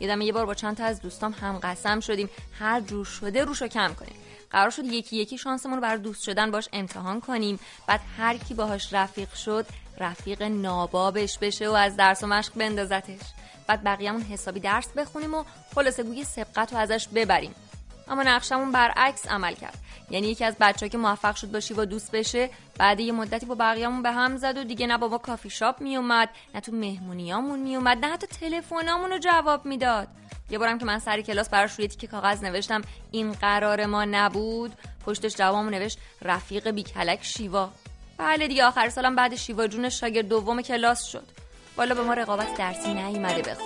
یادم 0.00 0.20
یه 0.20 0.32
بار 0.32 0.46
با 0.46 0.54
چند 0.54 0.76
تا 0.76 0.84
از 0.84 1.00
دوستام 1.00 1.32
هم 1.32 1.58
قسم 1.58 2.00
شدیم. 2.00 2.30
هر 2.58 2.80
جور 2.80 3.04
شده 3.04 3.44
روشو 3.44 3.68
کم 3.68 3.94
کنیم. 3.94 4.14
قرار 4.50 4.70
شد 4.70 4.84
یکی 4.84 5.16
یکی 5.16 5.38
شانسمون 5.38 5.74
رو 5.74 5.80
برای 5.80 5.98
دوست 5.98 6.22
شدن 6.22 6.50
باش 6.50 6.68
امتحان 6.72 7.20
کنیم. 7.20 7.58
بعد 7.86 8.00
هر 8.18 8.36
کی 8.36 8.54
باهاش 8.54 8.92
رفیق 8.92 9.34
شد 9.34 9.66
رفیق 9.98 10.42
نابابش 10.42 11.38
بشه 11.38 11.68
و 11.68 11.72
از 11.72 11.96
درس 11.96 12.22
و 12.22 12.26
مشق 12.26 12.54
بندازتش. 12.54 13.20
بعد 13.66 13.84
بقیه‌مون 13.84 14.22
حسابی 14.22 14.60
درس 14.60 14.88
بخونیم 14.88 15.34
و 15.34 15.44
خلاصه 15.74 16.02
گوی 16.02 16.24
سبقت 16.24 16.72
رو 16.72 16.78
ازش 16.78 17.08
ببریم. 17.14 17.54
اما 18.08 18.22
نقشمون 18.22 18.72
برعکس 18.72 19.28
عمل 19.28 19.54
کرد. 19.54 19.78
یعنی 20.10 20.26
یکی 20.26 20.44
از 20.44 20.56
بچه 20.60 20.88
که 20.88 20.98
موفق 20.98 21.36
شد 21.36 21.50
با 21.50 21.60
شیوا 21.60 21.84
دوست 21.84 22.10
بشه 22.12 22.50
بعد 22.78 23.00
یه 23.00 23.12
مدتی 23.12 23.46
با 23.46 23.54
بقیه‌مون 23.54 24.02
به 24.02 24.10
هم 24.10 24.36
زد 24.36 24.56
و 24.56 24.64
دیگه 24.64 24.86
نه 24.86 24.98
بابا 24.98 25.18
کافی 25.18 25.50
شاپ 25.50 25.80
میومد 25.80 26.28
نه 26.54 26.60
تو 26.60 26.72
مهمونیامون 26.72 27.58
میومد 27.58 28.04
نه 28.04 28.12
حتی 28.12 28.26
تلفنامون 28.26 29.10
رو 29.10 29.18
جواب 29.18 29.66
می‌داد. 29.66 30.08
یه 30.50 30.58
بارم 30.58 30.78
که 30.78 30.84
من 30.84 30.98
سری 30.98 31.22
کلاس 31.22 31.48
براش 31.48 31.72
روی 31.72 31.88
تیکه 31.88 32.06
کاغذ 32.06 32.44
نوشتم 32.44 32.82
این 33.10 33.32
قرار 33.32 33.86
ما 33.86 34.04
نبود. 34.04 34.72
پشتش 35.06 35.36
جوابمو 35.36 35.70
نوشت 35.70 35.98
رفیق 36.22 36.70
بیکلک 36.70 37.24
شیوا. 37.24 37.70
بله 38.18 38.48
دیگه 38.48 38.64
آخر 38.64 38.88
سالم 38.88 39.16
بعد 39.16 39.34
شیوا 39.34 39.66
جون 39.66 39.88
شاگرد 39.88 40.28
دوم 40.28 40.62
کلاس 40.62 41.04
شد. 41.04 41.24
والا 41.76 41.94
به 41.94 42.02
ما 42.02 42.14
رقابت 42.14 42.54
درسی 42.54 42.94
نیومده 42.94 43.42
به 43.42 43.56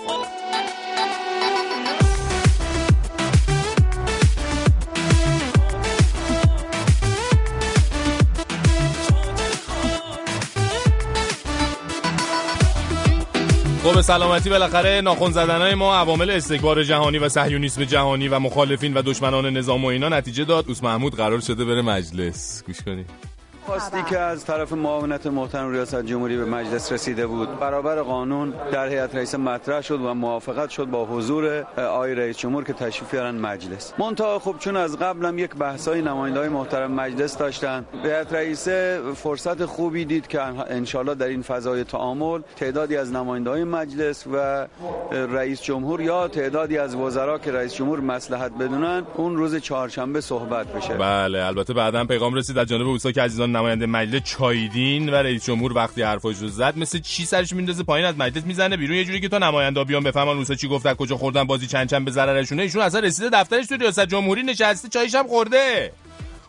خب 13.83 14.01
سلامتی 14.01 14.49
بالاخره 14.49 15.01
ناخن 15.01 15.31
زدنهای 15.31 15.75
ما 15.75 15.95
عوامل 15.95 16.29
استکبار 16.29 16.83
جهانی 16.83 17.17
و 17.17 17.29
صهیونیسم 17.29 17.83
جهانی 17.83 18.27
و 18.27 18.39
مخالفین 18.39 18.93
و 18.93 19.01
دشمنان 19.01 19.57
نظام 19.57 19.85
و 19.85 19.87
اینا 19.87 20.09
نتیجه 20.09 20.45
داد. 20.45 20.65
اوس 20.67 20.83
محمود 20.83 21.15
قرار 21.15 21.39
شده 21.39 21.65
بره 21.65 21.81
مجلس. 21.81 22.63
گوش 22.67 22.81
کنید. 22.81 23.28
درخواستی 23.69 24.03
که 24.09 24.19
از 24.19 24.45
طرف 24.45 24.73
معاونت 24.73 25.27
محترم 25.27 25.71
ریاست 25.71 26.05
جمهوری 26.05 26.37
به 26.37 26.45
مجلس 26.45 26.91
رسیده 26.91 27.27
بود. 27.27 27.59
برابر 27.59 28.01
قانون 28.01 28.53
در 28.71 28.87
هیئت 28.87 29.15
رئیسه 29.15 29.37
مطرح 29.37 29.81
شد 29.81 30.01
و 30.01 30.13
موافقت 30.13 30.69
شد 30.69 30.85
با 30.85 31.05
حضور 31.05 31.61
آقای 31.77 32.15
رئیس 32.15 32.37
جمهور 32.37 32.63
که 32.63 32.73
تشریف 32.73 33.11
بیارن 33.11 33.35
مجلس. 33.35 33.93
منتها 33.97 34.39
خب 34.39 34.55
چون 34.59 34.77
از 34.77 34.97
قبلم 34.97 35.39
یک 35.39 35.55
بحثای 35.55 36.01
نماینده‌های 36.01 36.49
محترم 36.49 36.91
مجلس 36.91 37.37
داشتن 37.37 37.85
هیئت 38.03 38.33
رئیسه 38.33 39.01
فرصت 39.15 39.65
خوبی 39.65 40.05
دید 40.05 40.27
که 40.27 40.41
انشالله 40.41 41.15
در 41.15 41.27
این 41.27 41.41
فضای 41.41 41.83
تعامل 41.83 42.41
تعدادی 42.55 42.97
از 42.97 43.11
نماینده‌های 43.11 43.63
مجلس 43.63 44.27
و 44.33 44.67
رئیس 45.11 45.61
جمهور 45.61 46.01
یا 46.01 46.27
تعدادی 46.27 46.77
از 46.77 46.95
وزرا 46.95 47.39
که 47.39 47.51
رئیس 47.51 47.73
جمهور 47.73 47.99
مصلحت 47.99 48.51
بدونن 48.51 49.03
اون 49.15 49.35
روز 49.35 49.55
چهارشنبه 49.55 50.21
صحبت 50.21 50.67
بشه. 50.67 50.93
بله 50.93 51.45
البته 51.45 51.73
بعدا 51.73 52.05
پیغام 52.05 52.33
رسید 52.33 52.57
از 52.57 52.67
جانب 52.67 52.87
اوسا 52.87 53.11
که 53.11 53.21
عزیزان 53.21 53.58
نماینده 53.59 53.85
مجلس 53.85 54.21
چایدین 54.23 55.09
و 55.09 55.15
رئیس 55.15 55.45
جمهور 55.45 55.73
وقتی 55.73 56.01
حرفاش 56.01 56.37
رو 56.37 56.47
زد 56.47 56.77
مثل 56.77 56.99
چی 56.99 57.25
سرش 57.25 57.53
میندازه 57.53 57.83
پایین؟ 57.83 58.07
از 58.07 58.17
مجلس 58.17 58.45
می‌زنه 58.45 58.77
بیرون. 58.77 58.97
یه 58.97 59.05
جوری 59.05 59.19
که 59.19 59.29
تا 59.29 59.37
نماینده 59.37 59.83
بیان 59.83 60.03
بفهمن 60.03 60.37
اوسا 60.37 60.55
چی 60.55 60.67
گفت 60.67 60.93
کجا 60.93 61.17
خوردن 61.17 61.43
بازی 61.43 61.67
چند 61.67 61.89
چند 61.89 62.05
به 62.05 62.11
ضررشونه. 62.11 62.61
ایشون 62.61 62.81
اصلا 62.81 62.99
رسیده 62.99 63.29
دفترش 63.29 63.67
تو 63.67 63.75
ریاست 63.75 64.05
جمهوری 64.05 64.43
نشسته 64.43 64.89
چایش 64.89 65.15
هم 65.15 65.27
خورده. 65.27 65.91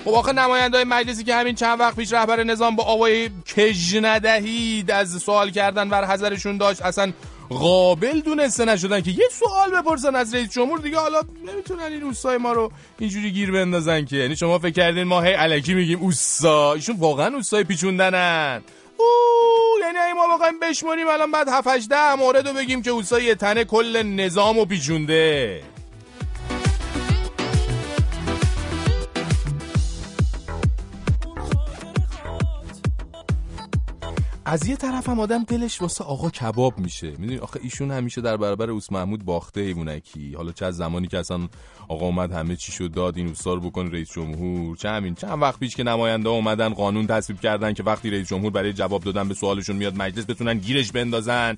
خب 0.04 0.10
آخه 0.10 0.32
نمایندای 0.32 0.84
مجلسی 0.84 1.24
که 1.24 1.34
همین 1.34 1.54
چند 1.54 1.80
وقت 1.80 1.96
پیش 1.96 2.12
رهبر 2.12 2.42
نظام 2.44 2.76
با 2.76 2.84
آوای 2.84 3.28
کج 3.28 3.98
ندهید 4.02 4.90
از 4.90 5.22
سوال 5.22 5.50
کردن 5.50 5.88
بر 5.88 6.04
حذرشون 6.04 6.56
داشت 6.56 6.82
اصلا 6.82 7.12
قابل 7.50 8.20
دونسته 8.20 8.64
نشدن 8.64 9.00
که 9.00 9.10
یه 9.10 9.28
سوال 9.32 9.70
بپرسن 9.70 10.16
از 10.16 10.34
رئیس 10.34 10.50
جمهور 10.50 10.78
دیگه 10.78 10.98
حالا 10.98 11.20
نمی‌تونن 11.46 11.82
این 11.82 12.02
اوستای 12.02 12.36
ما 12.36 12.52
رو 12.52 12.72
اینجوری 12.98 13.30
گیر 13.30 13.50
بندازن 13.50 14.04
که. 14.04 14.16
یعنی 14.16 14.36
شما 14.36 14.58
فکر 14.58 14.70
کردین 14.70 15.02
ما 15.02 15.20
هی 15.20 15.34
الکی 15.34 15.74
میگیم 15.74 15.98
اوستا 16.00 16.72
ایشون 16.72 16.96
واقعا 16.96 17.34
اوستای 17.36 17.64
پیچوندنن. 17.64 18.62
او 18.96 19.06
یعنی 19.80 20.12
ما 20.12 20.34
بخوایم 20.34 20.60
بشمونیم 20.60 21.08
الان 21.08 21.32
بعد 21.32 21.48
7 21.48 21.66
8 21.66 21.92
مورد 22.18 22.48
رو 22.48 22.54
بگیم 22.54 22.82
که 22.82 22.90
اوستای 22.90 23.34
تنه 23.34 23.64
کل 23.64 24.02
نظام 24.02 24.64
پیچونده. 24.64 25.62
از 34.50 34.66
یه 34.66 34.76
طرف 34.76 35.08
هم 35.08 35.20
آدم 35.20 35.44
دلش 35.44 35.82
واسه 35.82 36.04
آقا 36.04 36.30
کباب 36.30 36.78
میشه. 36.78 37.10
می‌دونی؟ 37.10 37.38
آخه 37.38 37.60
ایشون 37.62 37.90
همیشه 37.90 38.20
در 38.20 38.36
برابر 38.36 38.70
اوس 38.70 38.92
محمود 38.92 39.24
باخته 39.24 39.60
ایمونکی 39.60 40.34
حالا 40.34 40.52
چه 40.52 40.66
از 40.66 40.76
زمانی 40.76 41.06
که 41.06 41.18
اصلا 41.18 41.48
آقا 41.88 42.06
اومد 42.06 42.32
همه 42.32 42.56
چی 42.56 42.72
شد 42.72 42.92
داد 42.92 43.16
این 43.16 43.28
اوستا 43.28 43.54
رو 43.54 43.60
بکن 43.60 43.90
رئیس 43.90 44.12
جمهور. 44.12 44.76
چه 44.76 44.88
همین؟ 44.88 45.14
چند 45.14 45.42
وقت 45.42 45.60
پیش 45.60 45.76
که 45.76 45.82
نماینده 45.82 46.28
اومدن 46.28 46.68
قانون 46.68 47.06
تصویب 47.06 47.40
کردن 47.40 47.72
که 47.72 47.82
وقتی 47.82 48.10
رئیس 48.10 48.28
جمهور 48.28 48.50
برای 48.50 48.72
جواب 48.72 49.04
دادن 49.04 49.28
به 49.28 49.34
سوالشون 49.34 49.76
میاد 49.76 49.96
مجلس 49.96 50.24
بتونن 50.30 50.58
گیرش 50.58 50.92
بندازن 50.92 51.56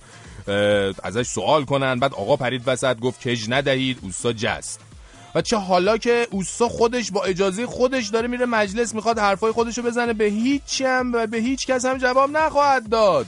ازش 1.03 1.27
سوال 1.27 1.65
کنن. 1.65 1.99
بعد 1.99 2.15
آقا 2.15 2.37
پرید 2.37 2.63
وسط 2.67 2.99
گفت 2.99 3.29
کج 3.29 3.47
ندهید؟ 3.49 3.99
اوستا 4.03 4.33
جست. 4.33 4.92
و 5.35 5.43
چه 5.43 5.57
حالا 5.57 5.99
که 5.99 6.27
اوستا 6.31 6.69
خودش 6.69 7.11
با 7.11 7.25
اجازه 7.25 7.67
خودش 7.67 8.09
داره 8.09 8.29
میره 8.29 8.47
مجلس 8.47 8.95
می‌خواد 8.95 9.19
حرفای 9.19 9.53
خودشو 9.53 9.83
بزنه 9.83 10.13
به 10.13 10.25
هیچ 10.25 10.83
هم 10.83 11.13
و 11.13 11.27
به 11.27 11.39
هیچ 11.39 11.67
کس 11.67 11.85
هم 11.85 11.99
جواب 11.99 12.31
نخواهد 12.31 12.89
داد. 12.89 13.27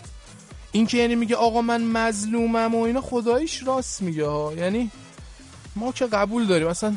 این 0.73 0.87
که 0.87 0.99
یعنی 0.99 1.15
میگه 1.15 1.37
آقا 1.37 1.63
من 1.63 1.83
مظلومم 1.83 2.75
و 2.75 2.83
اینا 2.83 3.01
خداییش 3.01 3.63
راست 3.67 4.03
میگه 4.03 4.27
ها. 4.27 4.53
یعنی 4.57 4.91
ما 5.77 5.93
که 5.93 6.07
قبول 6.07 6.47
داریم. 6.47 6.69
اصلا 6.69 6.95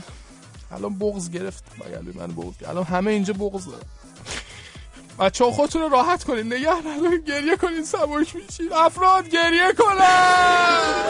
الان 0.72 1.00
بغض 1.00 1.30
گرفت. 1.30 1.64
بگلوی 1.76 2.14
من 2.14 2.28
بغض 2.28 2.54
الان 2.70 2.84
همه 2.84 3.12
اینجا 3.12 3.34
بغض 3.34 3.66
داره 3.66 3.84
بچه 5.20 5.46
خودتون 5.46 5.82
رو 5.82 5.90
راحت 5.90 6.24
کنین. 6.24 6.54
نگه 6.54 6.80
ندارین. 6.80 7.22
گریه 7.28 7.58
کنین. 7.58 7.84
سباش 7.84 8.36
میشین 8.36 8.74
افراد 8.74 9.30
گریه 9.30 9.74
کنن! 9.78 11.08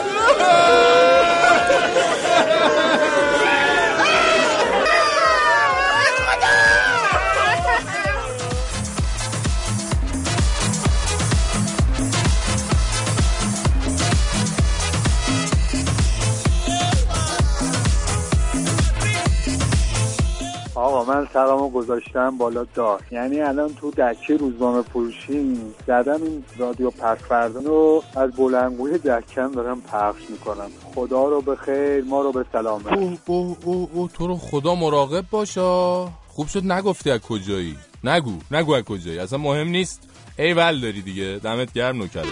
آقا 20.77 21.13
من 21.13 21.27
سلامو 21.33 21.69
گذاشتم 21.69 22.37
بالا 22.37 22.65
دار 22.75 23.01
یعنی 23.11 23.41
الان 23.41 23.73
تو 23.73 23.91
دکه 23.91 24.37
روزنامه 24.37 24.81
فروشی 24.81 25.57
زدم 25.87 26.23
این 26.23 26.43
رادیو 26.57 26.89
پس 26.91 27.17
فردا 27.17 27.59
رو 27.59 28.03
از 28.15 28.31
بلنگوی 28.31 28.97
دکم 28.97 29.51
دارم 29.51 29.81
پخش 29.81 30.21
می‌کنم. 30.29 30.69
خدا 30.95 31.25
رو 31.25 31.41
به 31.41 31.55
خیر 31.55 32.03
ما 32.03 32.21
رو 32.21 32.31
به 32.31 32.45
سلامت. 32.53 32.93
اوه 32.93 33.17
اوه 33.25 33.57
اوه 33.65 33.89
اوه 33.93 34.09
تو 34.13 34.27
رو 34.27 34.35
خدا 34.35 34.75
مراقب 34.75 35.25
باشا 35.31 36.05
خوب 36.27 36.47
شد 36.47 36.71
نگفتی 36.71 37.11
از 37.11 37.19
کجایی؟ 37.19 37.75
نگو 38.03 38.33
نگو 38.51 38.73
از 38.73 38.83
کجایی. 38.83 39.19
اصلا 39.19 39.39
مهم 39.39 39.67
نیست. 39.67 40.09
ای 40.39 40.53
ول 40.53 40.81
داری 40.81 41.01
دیگه. 41.01 41.39
دمت 41.43 41.73
گرم 41.73 41.97
نوکرتم. 41.97 42.29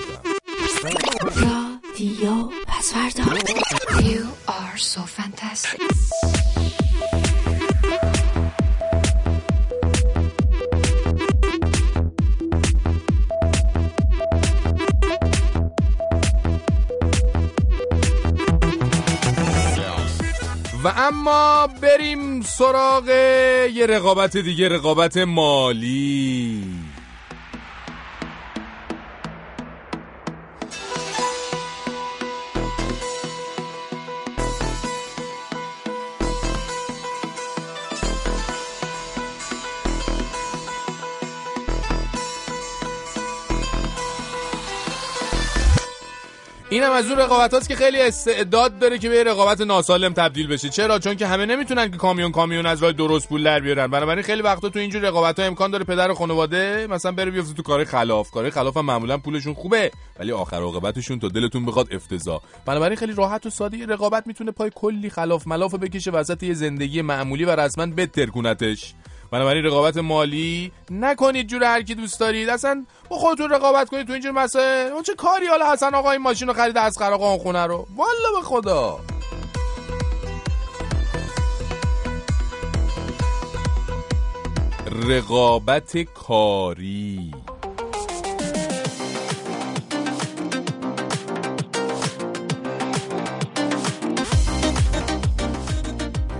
رادیو 1.35 2.49
پسوردا 2.67 3.23
You 3.99 4.23
are 4.47 4.77
so 4.77 5.01
fantastic. 5.01 6.84
و 20.85 20.93
اما 20.97 21.67
بریم 21.81 22.41
سراغ 22.41 23.09
یه 23.73 23.85
رقابت 23.89 24.37
دیگه 24.37 24.69
رقابت 24.69 25.17
مالی. 25.17 26.63
از 46.95 47.09
اون 47.09 47.19
رقابت 47.19 47.67
که 47.67 47.75
خیلی 47.75 48.01
استعداد 48.01 48.79
داره 48.79 48.97
که 48.97 49.09
به 49.09 49.23
رقابت 49.23 49.61
ناسالم 49.61 50.13
تبدیل 50.13 50.47
بشه. 50.47 50.69
چرا؟ 50.69 50.99
چون 50.99 51.15
که 51.15 51.27
همه 51.27 51.45
نمی‌تونن 51.45 51.91
که 51.91 51.97
کامیون 51.97 52.31
کامیون 52.31 52.65
از 52.65 52.83
راه 52.83 52.91
درست 52.91 53.29
پول 53.29 53.43
در 53.43 53.59
بیارن. 53.59 53.87
بنابراین 53.87 54.23
خیلی 54.23 54.41
وقتا 54.41 54.69
تو 54.69 54.79
اینجور 54.79 55.01
رقابت 55.01 55.39
ها 55.39 55.45
امکان 55.45 55.71
داره 55.71 55.83
پدر 55.83 56.13
خانواده 56.13 56.87
مثلا 56.89 57.11
بره 57.11 57.31
بیفته 57.31 57.53
تو 57.53 57.63
کار 57.63 57.83
خلاف. 57.83 58.31
کار 58.31 58.49
خلاف 58.49 58.77
هم 58.77 58.85
معمولا 58.85 59.17
پولشون 59.17 59.53
خوبه 59.53 59.91
ولی 60.19 60.31
آخر 60.31 60.61
عاقبتشون 60.61 61.19
تا 61.19 61.27
دلتون 61.27 61.65
بخواد 61.65 61.93
افتضاح. 61.93 62.41
بنابراین 62.65 62.97
خیلی 62.97 63.13
راحت 63.13 63.45
و 63.45 63.49
ساده 63.49 63.85
رقابت 63.85 64.27
می‌تونه 64.27 64.51
پای 64.51 64.71
کلی 64.75 65.09
خلاف 65.09 65.47
ملاف 65.47 65.75
بکشه 65.75 66.11
وسط 66.11 66.43
یه 66.43 66.53
زندگی 66.53 67.01
معمولی 67.01 67.45
و 67.45 67.55
رسما 67.55 67.85
بترکونتش. 67.85 68.93
بنابراین 69.31 69.65
رقابت 69.65 69.97
مالی 69.97 70.71
نکنید 70.89 71.47
جور 71.47 71.63
هر 71.63 71.81
کی 71.81 71.95
دوست 71.95 72.19
دارید. 72.19 72.49
اصلا 72.49 72.85
با 73.09 73.17
خودتون 73.17 73.49
رقابت 73.49 73.89
کنید 73.89 74.07
تو 74.07 74.13
اینجور 74.13 74.31
مسائل. 74.31 74.91
اون 74.91 75.03
چه 75.03 75.15
کاری 75.15 75.47
حالا 75.47 75.71
حسن 75.73 75.95
آقا 75.95 76.11
این 76.11 76.21
ماشین 76.21 76.47
رو 76.47 76.53
خرید 76.53 76.77
از 76.77 77.01
آقا 77.01 77.29
اون 77.29 77.39
خونه 77.39 77.65
رو؟ 77.65 77.87
والا 77.95 78.39
به 78.39 78.41
خدا. 78.41 78.99
رقابت 85.07 85.97
کاری. 85.97 87.24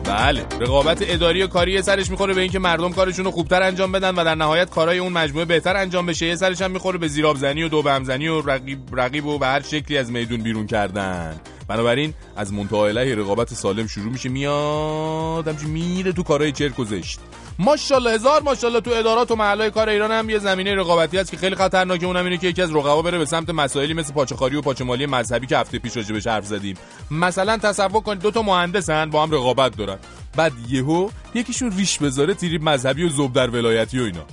بله. 0.08 0.46
رقابت 0.60 0.98
اداری 1.02 1.44
و 1.44 1.48
کاری 1.48 1.82
سرش 1.82 2.10
می‌خوره 2.10 2.34
به 2.34 2.42
اینکه 2.42 2.60
مردم 2.60 2.94
کارشون 2.94 3.26
رو 3.26 3.32
خوبتر 3.32 3.64
انجام 3.64 3.92
بدن 3.92 4.16
و 4.16 4.24
در 4.24 4.36
نهایت 4.36 4.70
کارهای 4.70 4.98
اون 4.98 5.14
مجموعه 5.14 5.46
بهتر 5.46 5.78
انجام 5.78 6.06
بشه. 6.06 6.26
یه 6.26 6.36
سرش 6.36 6.62
هم 6.62 6.72
می‌خوره 6.72 6.98
به 6.98 7.08
زیرابزنی 7.08 7.64
و 7.64 7.70
دوبهمزنی 7.70 8.28
و 8.28 8.42
رقیب, 8.42 8.80
رقیب 8.94 9.26
و 9.26 9.38
به 9.38 9.46
هر 9.46 9.62
شکلی 9.62 9.98
از 9.98 10.12
میدون 10.12 10.42
بیرون 10.42 10.68
کردن. 10.68 11.40
بنابراین 11.68 12.14
از 12.36 12.54
منتهای 12.54 13.16
رقابت 13.16 13.54
سالم 13.54 13.88
شروع 13.88 14.12
میشه 14.12 14.30
میاد 14.30 15.48
همچین 15.48 15.70
میره 15.70 16.12
تو 16.12 16.24
کارهای 16.24 16.52
چرک 16.52 16.80
و 16.80 16.86
زشت. 16.86 17.20
ماشاءالله 17.60 18.12
هزار 18.12 18.42
ماشاءالله 18.42 18.82
تو 18.82 18.92
ادارات 18.92 19.32
و 19.32 19.36
محلهای 19.36 19.72
کار 19.72 19.90
ایران 19.90 20.12
هم 20.12 20.30
یه 20.30 20.40
زمینه 20.40 20.76
رقابتی 20.76 21.18
هست 21.18 21.32
که 21.32 21.38
خیلی 21.38 21.56
خطرناکه 21.56 22.06
اونم 22.06 22.24
اینه 22.24 22.38
که 22.38 22.48
یکی 22.48 22.62
از 22.62 22.76
رقبا 22.76 23.02
بره 23.02 23.18
به 23.18 23.26
سمت 23.26 23.50
مسائلی 23.50 23.94
مثل 23.94 24.14
پاچخاری 24.14 24.56
و 24.56 24.62
پاچمالی 24.62 25.06
مذهبی 25.06 25.48
که 25.48 25.58
هفته 25.58 25.80
پیش 25.80 25.98
راجع 25.98 26.32
حرف 26.32 26.46
زدیم. 26.46 26.78
مثلا 27.12 27.58
تصور 27.58 28.02
کنید 28.02 28.22
دو 28.22 28.32
تا 28.32 28.42
مهندسن 28.42 29.10
با 29.10 29.24
هم 29.24 29.32
رقابت 29.32 29.78
دارن. 29.78 29.98
بعد 30.36 30.54
یهو 30.70 31.10
یکیشون 31.34 31.72
ریش 31.72 31.98
بذاره 31.98 32.34
تیری 32.34 32.58
مذهبی 32.58 33.04
و 33.04 33.10
زوب 33.10 33.34
در 33.34 33.50
ولایتی 33.50 34.00
و 34.00 34.04
اینا. 34.04 34.26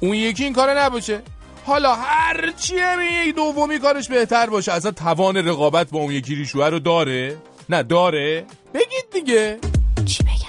اون 0.00 0.14
یکی 0.14 0.44
این 0.44 0.52
کار 0.52 0.80
نباشه. 0.80 1.22
حالا 1.70 1.94
هر 1.94 2.52
چیه 2.52 2.96
می 2.96 3.32
دومی 3.32 3.78
کارش 3.78 4.08
بهتر 4.08 4.46
باشه. 4.46 4.72
اصلا 4.72 4.90
توان 4.90 5.36
رقابت 5.36 5.90
با 5.90 5.98
اون 5.98 6.12
یکی 6.12 6.34
ریشوه 6.34 6.68
رو 6.68 6.78
داره؟ 6.78 7.36
نه 7.68 7.82
داره. 7.82 8.44
بگید 8.74 9.04
دیگه. 9.12 9.58
چی 10.04 10.22
بگم 10.22 10.39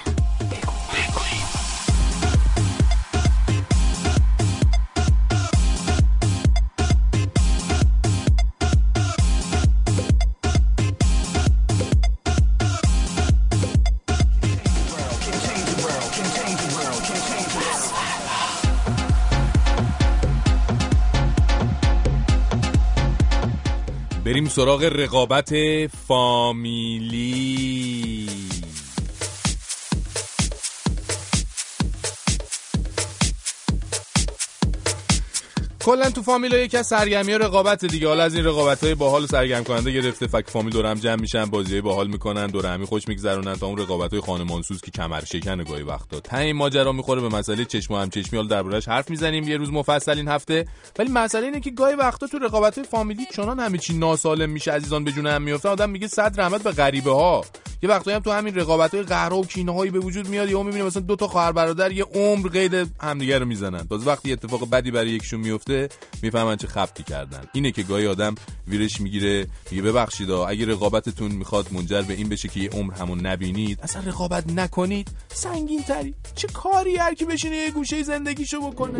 سراغ 24.54 24.84
رقابت 24.84 25.52
فامیلی. 26.06 27.32
کلا 35.84 36.10
تو 36.10 36.22
فامیلا 36.22 36.58
یکی 36.58 36.76
از 36.76 36.86
سرگرمی 36.86 37.32
رقابت 37.32 37.84
دیگه. 37.84 38.08
حالا 38.08 38.22
از 38.22 38.34
این 38.34 38.44
رقابت 38.44 38.84
های 38.84 38.94
باحال 38.94 39.26
سرگرم 39.26 39.64
کننده 39.64 39.92
گرفته 39.92 40.26
فک 40.26 40.50
فامیل 40.50 40.72
دورم 40.72 40.94
جمع 40.94 41.20
میشن 41.20 41.44
بازی 41.44 41.80
باحال 41.80 42.06
می‌کنن 42.06 42.46
دور 42.46 42.66
همی 42.66 42.86
خوش 42.86 43.08
میگذرونن 43.08 43.56
تا 43.56 43.66
اون 43.66 43.78
رقابت 43.78 44.10
های 44.10 44.20
خانمانسوز 44.20 44.80
که 44.80 44.90
کمر 44.90 45.24
شکن 45.24 45.64
گاهی 45.64 45.82
وقتا. 45.82 46.20
تا 46.20 46.36
این 46.36 46.56
ماجرا 46.56 46.92
می‌خوره 46.92 47.20
به 47.20 47.28
مسئله 47.28 47.64
چشم 47.64 47.94
و 47.94 47.96
همچشمی 47.96 48.36
حالا 48.36 48.48
دربارش 48.48 48.88
حرف 48.88 49.10
می‌زنیم 49.10 49.48
یه 49.48 49.56
روز 49.56 49.72
مفصل 49.72 50.16
این 50.16 50.28
هفته. 50.28 50.66
ولی 50.98 51.10
مسئله 51.10 51.44
اینه 51.44 51.60
که 51.60 51.70
گاهی 51.70 51.94
وقتا 51.94 52.26
تو 52.26 52.38
رقابت 52.38 52.78
های 52.78 52.86
فامیلی 52.86 53.26
چنان 53.36 53.60
همه 53.60 53.78
چی 53.78 53.98
ناسالم 53.98 54.50
میشه 54.50 54.72
عزیزان 54.72 55.04
به 55.04 55.10
هم 55.10 55.42
میفته 55.42 55.68
آدم 55.68 55.90
میگه 55.90 56.08
صد 56.08 56.40
رحمت 56.40 56.62
به 56.62 56.70
غریبه 56.72 57.10
ها 57.10 57.44
یه 57.82 57.88
وقتایی 57.88 58.14
هم 58.16 58.22
تو 58.22 58.30
همین 58.30 58.54
رقابت 58.54 58.94
های 58.94 59.02
قهرها 59.02 59.38
و 59.38 59.46
کینه 59.46 59.74
هایی 59.74 59.90
به 59.90 59.98
وجود 59.98 60.28
میاد 60.28 60.50
یا 60.50 60.62
می‌بینه 60.62 60.84
مثلا 60.84 61.02
دو 61.02 61.16
تا 61.16 61.28
خواهر 61.28 61.52
برادر 61.52 61.92
یه 61.92 62.04
عمر 62.04 62.48
قید 62.48 62.74
همدیگه 63.00 63.38
رو 63.38 63.46
می‌زنن. 63.46 63.86
تازه 63.88 64.06
وقتی 64.06 64.32
اتفاق 64.32 64.70
بدی 64.70 64.90
برای 64.90 65.10
یکشون 65.10 65.40
میفته 65.72 65.96
می‌فهمن 66.22 66.56
چه 66.56 66.66
خبتی 66.66 67.02
کردن. 67.02 67.40
اینه 67.52 67.70
که 67.70 67.82
گاهی 67.82 68.06
آدم 68.06 68.34
ویرش 68.68 69.00
می‌گیره 69.00 69.46
میگه 69.70 69.82
ببخشید 69.82 70.30
اگه 70.30 70.66
رقابتتون 70.66 71.32
می‌خواد 71.32 71.66
منجر 71.72 72.02
به 72.02 72.14
این 72.14 72.28
بشه 72.28 72.48
که 72.48 72.60
یه 72.60 72.70
عمر 72.70 72.94
همون 72.94 73.26
نبینید 73.26 73.78
اصلا 73.82 74.02
رقابت 74.06 74.52
نکنید. 74.52 75.08
سنگین 75.28 75.82
تری 75.82 76.14
چه 76.34 76.48
کاری 76.48 76.96
هر 76.96 77.14
کی 77.14 77.24
بشینه 77.24 77.56
یه 77.56 77.70
گوشه 77.70 78.02
زندگیشو 78.02 78.60
بکنه؟ 78.60 78.98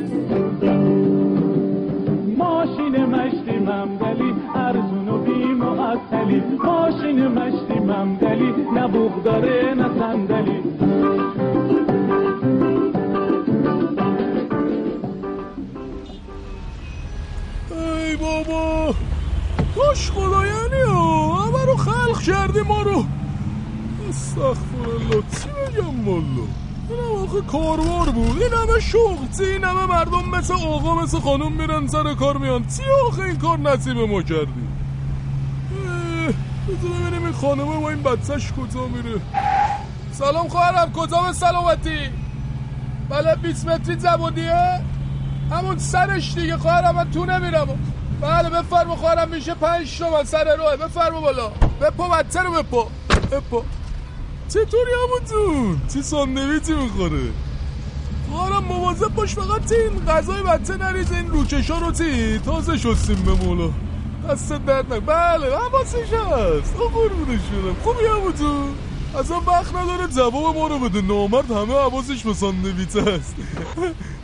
ماشین 2.39 3.05
مشتی 3.05 3.59
ممدلی 3.59 4.35
ارزون 4.55 5.09
و 5.09 5.19
بی 5.25 5.45
معطلی 5.45 6.41
ماشین 6.65 7.27
مشتی 7.29 7.79
ممدلی 7.81 8.53
نه 8.75 8.89
بوغ 8.89 9.23
داره 9.23 9.75
نه 9.75 9.89
صندلی. 9.99 11.22
بابا. 18.23 18.95
کاش 19.77 20.11
خدایانی 20.11 20.81
ها. 20.89 21.35
همه 21.35 21.65
رو 21.65 21.77
خلق 21.77 22.23
کردی 22.23 22.61
ما 22.61 22.83
رو. 22.83 23.05
استغفرالله. 24.09 25.11
چی 25.11 25.49
بگم 25.49 26.09
والا؟ 26.09 26.47
این 26.89 27.25
آخه 27.25 27.41
کاروار 27.41 28.11
بود. 28.11 28.43
این 28.43 28.53
همه 28.53 28.81
شغل 28.81 29.45
این 29.53 29.65
همه 29.65 29.87
مردم 29.87 30.29
مثل 30.29 30.55
آقا 30.55 30.95
مثل 30.95 31.21
خانم 31.21 31.53
میرن 31.53 31.87
سر 31.87 32.15
کار 32.15 32.37
میان. 32.37 32.67
چی 32.67 32.83
آخه 33.09 33.23
این 33.23 33.39
کار 33.39 33.59
نصیب 33.59 33.99
ما 33.99 34.23
کردی؟ 34.23 34.69
بذار 36.69 36.91
ببینیم 37.01 37.25
این 37.25 37.33
خانمه 37.33 37.81
با 37.81 37.91
این 37.91 38.03
بچهش 38.03 38.53
کجا 38.53 38.87
میره. 38.87 39.21
سلام 40.13 40.49
خواهرم. 40.49 40.93
کجا 40.93 41.23
به 41.23 41.33
سلامتی؟ 41.33 41.99
بله 43.11 43.35
20 43.37 43.69
متری 43.69 43.99
زبونیه 43.99 44.81
همون 45.51 45.79
سرش 45.79 46.35
دیگه 46.35 46.57
خواهرم 46.57 46.95
من 46.95 47.11
تو 47.11 47.25
نمیرم 47.25 47.69
بله 48.23 48.51
بفرما 48.51 48.97
خواهرم 48.97 49.29
میشه 49.29 49.55
پنج 49.55 49.99
تومن 49.99 50.25
سر 50.25 50.57
روه 50.57 50.77
بفرما 50.77 51.21
بالا. 51.21 51.49
بپا 51.81 52.09
بچه 52.09 52.41
رو 52.41 52.53
بپا 52.53 52.87
بپا 53.33 53.65
چطوری 54.49 54.91
همون 55.05 55.29
جون؟ 55.31 55.81
چی 55.93 56.03
ساندویچی 56.03 56.73
می‌خوره؟ 56.73 57.23
خواهرم 58.31 58.65
مواظب 58.65 59.09
باش 59.09 59.35
فقط 59.35 59.73
این 59.73 60.05
غذای 60.09 60.43
بچه 60.43 60.77
نریز 60.77 61.13
این 61.13 61.31
روکشا 61.31 61.79
رو 61.79 61.93
چی؟ 61.93 62.39
تازه 62.39 62.77
شستیم 62.79 63.23
به 63.23 63.33
مولا 63.33 63.71
دست 64.31 64.53
درد 64.53 64.93
نک 64.93 65.03
بله 65.07 65.57
حواسش 65.57 66.13
هست 66.13 66.77
او 66.79 66.89
قربونش 66.89 67.41
شدم. 67.51 67.77
خوبی 67.85 68.05
همون 68.07 68.33
جون؟ 68.35 68.75
اصلا 69.21 69.41
وقت 69.41 69.75
نداره 69.75 70.07
جواب 70.07 70.57
ما 70.57 70.67
رو 70.67 70.79
بده. 70.79 71.01
نامرد 71.01 71.51
همه 71.51 71.75
حواسش 71.75 72.23
به 72.23 72.35
ساندویچ 72.35 72.97
هست. 72.97 73.35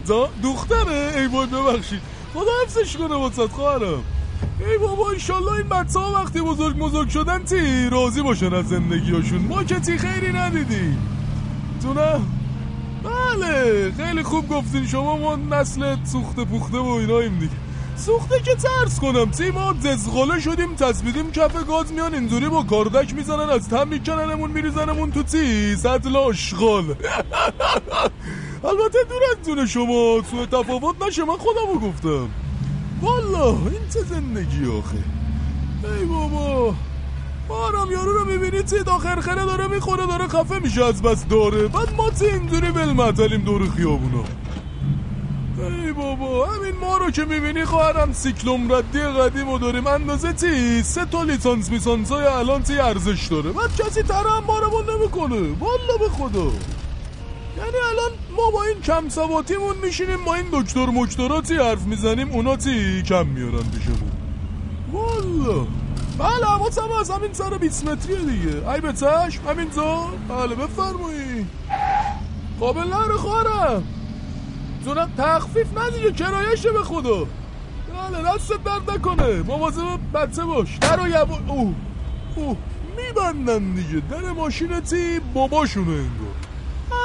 دختره؟ 0.45 1.13
ای 1.17 1.27
وای 1.27 1.47
ببخشید. 1.47 2.01
خدا 2.35 2.51
حفظش 2.65 2.97
کنه 2.97 3.15
واسه 3.15 3.49
خواهرم 3.49 4.05
ای 4.61 4.79
بابا 4.79 5.11
ایشالله 5.11 5.53
این 5.53 5.69
بچه 5.69 5.99
وقتی 5.99 6.41
بزرگ 6.41 6.77
بزرگ 6.77 7.09
شدن 7.09 7.45
تی 7.45 7.91
راضی 7.91 8.23
باشن 8.23 8.55
از 8.55 8.69
زندگیاشون 8.69 9.39
ما 9.39 9.65
که 9.65 9.81
تی 9.81 9.99
خیری 9.99 10.33
ندیدیم. 10.33 10.99
تو 11.83 11.95
نه 11.95 12.21
بله 13.05 13.93
خیلی 13.97 14.23
خوب 14.23 14.49
گفتین. 14.49 14.87
شما 14.87 15.17
ما 15.17 15.37
نسل 15.37 15.97
سوخته 16.05 16.45
پوخته 16.45 16.79
و 16.79 16.87
ایناییم 16.89 17.39
دیگه. 17.39 17.53
سوخته 17.97 18.41
که 18.41 18.55
ترس 18.55 19.01
کنم 19.01 19.31
تی. 19.31 19.51
ما 19.51 19.73
دزغاله 19.73 20.41
شدیم 20.41 20.75
تصمیدیم 20.75 21.33
کف 21.33 21.65
گاز 21.67 21.93
میان 21.93 22.15
اینجوری 22.15 22.49
با 22.49 22.63
کاردک 22.63 23.15
می‌زنن 23.15 23.51
از 23.51 23.69
تم 23.69 23.89
میکننمون 23.89 24.51
میریزنمون 24.51 25.13
تو 25.13 25.23
تی. 25.23 25.77
سطل 25.77 26.17
آشغال. 26.17 26.85
البته 28.65 28.99
دور 29.09 29.23
از 29.31 29.47
جون 29.47 29.67
شما 29.67 30.23
سوء 30.31 30.47
تفاوت 30.47 31.03
نشه 31.07 31.25
من 31.25 31.37
خودمو 31.37 31.89
گفتم. 31.89 32.29
والا 33.03 33.49
این 33.49 33.89
چه 33.95 34.01
زندگی 34.01 34.67
آخه. 34.79 34.99
ای 35.99 36.05
بابا 36.05 36.75
بارم 37.49 37.91
یارو 37.91 38.13
رو 38.13 38.25
می‌بینی 38.25 38.63
تی 38.63 38.83
داخل 38.83 39.21
خره 39.21 39.45
داره 39.45 39.67
می‌خوره 39.67 40.07
داره 40.07 40.27
خفه 40.27 40.59
میشه 40.59 40.85
از 40.85 41.03
بس 41.03 41.27
داره. 41.27 41.69
بعد 41.69 41.95
ما 41.97 42.11
تی 42.11 42.27
اینجوری 42.27 42.71
بلمتلیم 42.71 43.41
دور 43.41 43.71
خیابونا؟ 43.71 44.25
ای 45.59 45.93
بابا 45.93 46.47
همین 46.47 46.77
ما 46.81 46.97
رو 46.97 47.11
که 47.11 47.25
می‌بینی 47.25 47.65
خواهرم 47.65 48.13
سیکلوم 48.13 48.73
ردی 48.73 49.01
قدیم 49.01 49.49
و 49.49 49.59
داریم. 49.59 49.87
اندازه 49.87 50.33
تی 50.33 50.83
سه 50.83 51.05
تا 51.05 51.23
لیسانس 51.23 51.71
میسانس 51.71 52.13
های 52.13 52.25
الان 52.25 52.63
تی 52.63 52.79
ارزش 52.79 53.27
داره؟ 53.27 53.51
بعد 53.51 53.77
کسی 53.77 54.03
تره 54.03 54.31
هم 54.31 54.47
بارمون 54.47 54.85
نمی‌کنه. 54.91 55.59
والا 55.61 55.97
به 56.01 56.09
خدا. 56.09 56.51
یعنی 57.59 57.77
الان 57.91 58.11
ما 58.37 58.51
با 58.51 58.63
این 58.63 58.81
کم 58.81 59.09
سواتیمون 59.09 59.77
میشینیم 59.83 60.25
با 60.25 60.35
این 60.35 60.47
دکتر 60.53 60.87
مکتراتی 60.87 61.57
حرف 61.57 61.83
می‌زنیم 61.83 62.31
اونا 62.31 62.57
تی 62.57 63.03
کم 63.03 63.27
میارن 63.27 63.63
پیشمون 63.71 64.13
والا. 64.93 65.67
بله 66.19 66.47
حواسم 66.47 66.91
از 67.01 67.11
همین 67.11 67.33
سر 67.33 67.59
20 67.59 67.89
متریه 67.89 68.19
دیگه. 68.19 68.71
ای 68.71 68.81
به 68.81 68.93
چشم 68.93 69.49
همینجا 69.49 70.07
بله 70.29 70.55
بفرمایی. 70.55 71.47
قابل 72.61 72.89
نره 72.89 73.17
خواهرم 73.17 73.85
جونم 74.85 75.11
تخفیف 75.19 75.79
ندیگه 75.79 76.13
کرایشه 76.13 76.73
به 76.73 76.83
خدا. 76.83 77.19
بله 77.19 78.35
دستت 78.35 78.65
درد 78.65 78.91
نکنه. 78.91 79.43
مواظب 79.43 79.99
بچه 80.15 80.45
باش. 80.45 80.79
در 80.81 81.01
و 81.01 81.09
یبا 81.09 81.39
اوه. 81.49 81.75
اوه 82.37 82.57
میبندن 82.97 83.75
دیگه. 83.75 84.03
در 84.11 84.33
ماشینتی 84.33 85.21
باباشونه 85.35 85.91
انگار. 85.91 86.28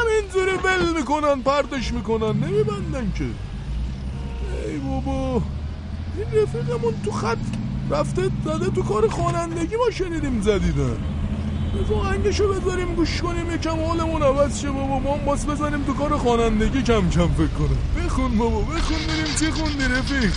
همینجوری 0.04 0.58
بل 0.58 0.98
می‌کنن 0.98 1.42
پرتش 1.42 1.94
می‌کنن 1.94 2.38
نمیبندن 2.40 3.12
که 3.16 3.24
ای 4.68 4.78
بابا 4.78 5.42
این 6.18 6.42
رفیقمون 6.42 6.94
تو 7.06 7.12
خط 7.12 7.38
رفته 7.92 8.22
زده 8.46 8.70
تو 8.70 8.84
کار 8.84 9.08
خوانندگی 9.08 9.76
ما 9.76 9.92
شنیدیم 9.92 10.42
زدیدن 10.42 10.98
بذار 11.76 11.98
آهنگشو 12.00 12.54
بذاریم 12.54 12.96
گوش 12.96 13.22
کنیم 13.22 13.52
یکم 13.52 13.80
حالمون 13.80 14.22
عوض 14.24 14.62
شه 14.62 14.72
بابا 14.72 15.00
ما 15.00 15.18
باس 15.18 15.46
بزنیم 15.46 15.84
تو 15.84 15.94
کار 15.94 16.18
خوانندگی 16.18 16.82
کم 16.82 17.10
کم 17.10 17.28
فکر 17.28 17.48
کنم 17.48 18.06
بخون 18.06 18.38
بابا 18.38 18.60
بخون 18.60 18.98
بریم 19.08 19.36
چی 19.40 19.52
خوندی 19.52 19.84
رفیق 19.84 20.34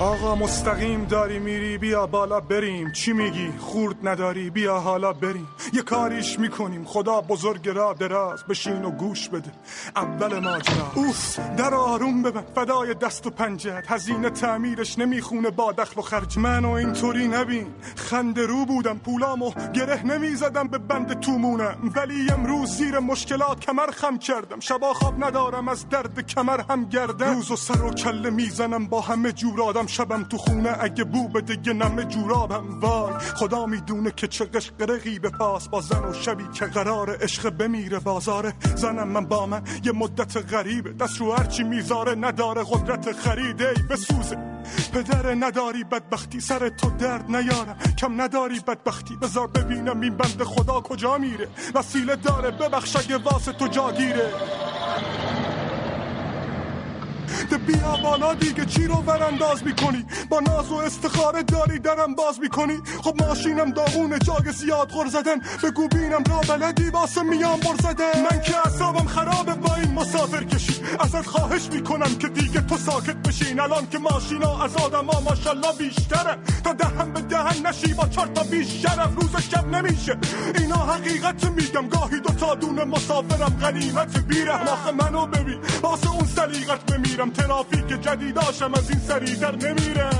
آقا 0.00 0.34
مستقیم 0.34 1.04
داری 1.04 1.38
میری 1.38 1.78
بیا 1.78 2.06
بالا 2.06 2.40
بریم. 2.40 2.92
چی 2.92 3.12
میگی؟ 3.12 3.52
خورد 3.58 4.08
نداری 4.08 4.50
بیا 4.50 4.78
حالا 4.78 5.12
بریم. 5.12 5.48
یه 5.72 5.82
کاریش 5.82 6.38
می‌کنیم. 6.38 6.84
خدا 6.84 7.20
بزرگ 7.20 7.68
را 7.68 7.92
دراز 7.92 8.44
بشین 8.48 8.84
و 8.84 8.90
گوش 8.90 9.28
بده. 9.28 9.50
اول 9.96 10.38
ماجرا. 10.38 10.92
اوف 10.94 11.38
در 11.56 11.74
آروم 11.74 12.22
ببن. 12.22 12.44
فدای 12.54 12.94
دست 12.94 13.26
و 13.26 13.30
پنجت 13.30 13.84
هزینه 13.88 14.30
تعمیرش 14.30 14.98
نمی‌خونه 14.98 15.50
با 15.50 15.72
دخل 15.72 16.00
و 16.00 16.02
خرج. 16.02 16.38
منو 16.38 16.70
اینطوری 16.70 17.28
نبین. 17.28 17.66
خنده 17.96 18.46
رو 18.46 18.64
بودم 18.66 18.98
پولامو 18.98 19.50
گره 19.74 20.06
نمی‌زدم 20.06 20.68
به 20.68 20.78
بند 20.78 21.20
تومونم. 21.20 21.92
ولی 21.96 22.30
امروز 22.30 22.70
زیر 22.70 22.98
مشکلات 22.98 23.60
کمر 23.60 23.90
خم 23.90 24.18
کردم. 24.18 24.60
شبا 24.60 24.94
خواب 24.94 25.24
ندارم 25.24 25.68
از 25.68 25.88
درد 25.88 26.26
کمر 26.26 26.60
هم 26.70 26.84
گردم. 26.84 27.34
روز 27.34 27.50
و 27.50 27.56
سر 27.56 27.82
و 27.84 27.90
کله 27.90 28.30
می‌زنم 28.30 28.86
با 28.86 29.00
همه 29.00 29.32
جور 29.32 29.62
آدم 29.62 29.87
شبم 29.88 30.24
تو 30.24 30.38
خونه 30.38 30.76
اگه 30.80 31.04
بو 31.04 31.28
بده 31.28 31.58
یه 31.66 31.72
نمه 31.72 32.04
جورابم 32.04 32.80
وای. 32.80 33.12
خدا 33.34 33.66
می‌دونه 33.66 34.10
که 34.10 34.26
چه 34.26 34.44
قشقرقی 34.44 35.18
به 35.18 35.30
پاس 35.30 35.68
با 35.68 35.80
زن 35.80 36.04
و 36.04 36.12
شبی 36.12 36.44
که 36.54 36.64
قرار 36.64 37.16
عشق 37.22 37.50
بمیره 37.50 37.98
بازاره. 37.98 38.52
زنم 38.76 39.08
من 39.08 39.26
با 39.26 39.46
من 39.46 39.62
یه 39.84 39.92
مدت 39.92 40.36
غریبه 40.54 40.92
دست 40.92 41.20
رو 41.20 41.32
هرچی 41.32 41.62
می‌ذاره 41.62 42.14
نداره 42.14 42.64
قدرت 42.64 43.12
خریده 43.12 43.68
ای 43.68 43.82
بسوزه 43.90 44.38
پدر 44.92 45.34
نداری 45.34 45.84
بدبختی 45.84 46.40
سر 46.40 46.68
تو 46.68 46.90
درد 46.90 47.24
نیارم 47.28 47.78
کم 47.98 48.20
نداری 48.20 48.60
بدبختی 48.60 49.16
بذار 49.16 49.46
ببینم 49.46 50.00
این 50.00 50.16
بند 50.16 50.42
خدا 50.42 50.80
کجا 50.80 51.18
میره. 51.18 51.48
وسیله 51.74 52.16
داره 52.16 52.50
ببخش 52.50 52.96
اگه 52.96 53.18
واسه 53.18 53.52
تو 53.52 53.68
جاگیره 53.68 54.32
ده 57.50 57.58
بیا 57.58 57.96
بالا 58.02 58.34
دیگه 58.34 58.64
چی 58.64 58.86
رو 58.86 58.94
ورانداز 58.94 59.64
می‌کنی؟ 59.64 60.06
با 60.28 60.40
ناز 60.40 60.70
و 60.70 60.74
استخاره 60.74 61.42
داری 61.42 61.78
درم 61.78 62.14
باز 62.14 62.40
می‌کنی؟ 62.40 62.78
خب 63.02 63.22
ماشینم 63.22 63.70
داغونه 63.70 64.18
جاگ 64.18 64.50
زیاد 64.50 64.88
غر 64.88 65.06
زدن. 65.06 65.40
بگو 65.62 65.88
بینم 65.88 66.24
را 66.30 66.40
بلدی 66.56 66.90
واسه 66.90 67.22
میام 67.22 67.60
بر 67.60 67.76
زدن. 67.82 68.22
من 68.30 68.40
که 68.40 68.66
اصابم 68.66 69.06
خرابه 69.06 69.54
با 69.54 69.74
این 69.74 69.92
مسافر 69.92 70.44
کشی. 70.44 70.80
ازت 71.00 71.26
خواهش 71.26 71.68
می‌کنم 71.72 72.14
که 72.18 72.28
دیگه 72.28 72.60
تو 72.60 72.76
ساکت 72.76 73.16
بشین. 73.16 73.60
الان 73.60 73.88
که 73.90 73.98
ماشینا 73.98 74.64
از 74.64 74.76
آدم 74.76 75.06
ها 75.06 75.20
ماشالله 75.20 75.72
بیشتره. 75.78 76.38
تا 76.64 76.72
دهن 76.72 77.12
به 77.12 77.20
دهن 77.20 77.66
نشی 77.66 77.94
با 77.94 78.08
چهار 78.08 78.26
تا 78.26 78.42
بیش 78.42 78.82
شرف 78.82 79.14
روز 79.16 79.36
شب 79.50 79.66
نمیشه. 79.66 80.18
اینا 80.58 80.76
حقیقت 80.76 81.44
میگم. 81.44 81.88
گاهی 81.88 82.20
دو 82.20 82.34
تا 82.34 82.54
دونه 82.54 82.84
مسافرم 82.84 83.56
غنیمت 83.60 84.18
بیرحم 84.18 84.68
آخه 84.68 84.90
منو 84.90 85.26
ببین 85.26 85.60
واسه 85.82 86.10
اون 86.10 86.26
سلیقت 86.26 86.92
بمیرم. 86.92 87.17
ترافیک 87.26 87.86
جدیداشم 87.86 88.74
از 88.74 88.90
این 88.90 88.98
سری 88.98 89.36
در 89.36 89.56
نمیره. 89.56 90.10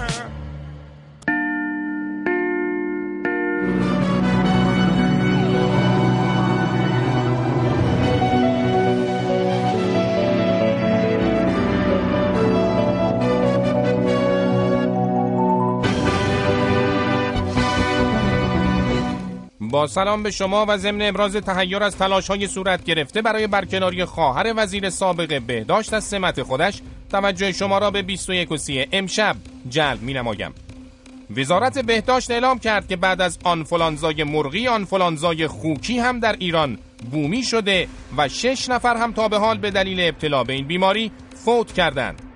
با 19.79 19.87
سلام 19.87 20.23
به 20.23 20.31
شما 20.31 20.67
و 20.69 20.77
ضمن 20.79 21.09
ابراز 21.09 21.37
تحیر 21.37 21.83
از 21.83 21.97
تلاش 21.97 22.29
های 22.29 22.47
صورت 22.47 22.85
گرفته 22.85 23.23
برای 23.23 23.47
برکناری 23.47 24.05
خواهر 24.05 24.55
وزیر 24.57 24.91
سابق 24.91 25.43
بهداشت 25.43 25.95
از 25.95 26.05
سمت 26.05 26.43
خودش 26.43 26.83
توجه 27.11 27.53
شما 27.53 27.79
را 27.79 27.91
به 27.91 28.03
21 28.03 28.53
و 28.53 28.57
30 28.57 28.87
امشب 28.93 29.37
جلب 29.69 30.03
می 30.03 30.15
نمایم. 30.15 30.55
وزارت 31.37 31.79
بهداشت 31.79 32.31
اعلام 32.31 32.59
کرد 32.59 32.89
که 32.89 32.97
بعد 32.97 33.21
از 33.21 33.39
آنفولانزای 33.45 34.25
مرغی 34.25 34.69
آنفولانزای 34.69 35.47
خوکی 35.47 35.99
هم 35.99 36.21
در 36.21 36.37
ایران 36.39 36.79
بومی 37.11 37.43
شده 37.43 37.89
و 38.17 38.29
شش 38.29 38.69
نفر 38.69 38.97
هم 38.97 39.13
تا 39.13 39.29
به 39.29 39.39
حال 39.39 39.59
به 39.59 39.71
دلیل 39.71 40.01
ابتلا 40.01 40.45
به 40.45 40.53
این 40.53 40.67
بیماری 40.67 41.13
فوت 41.45 41.73
کردند. 41.73 42.28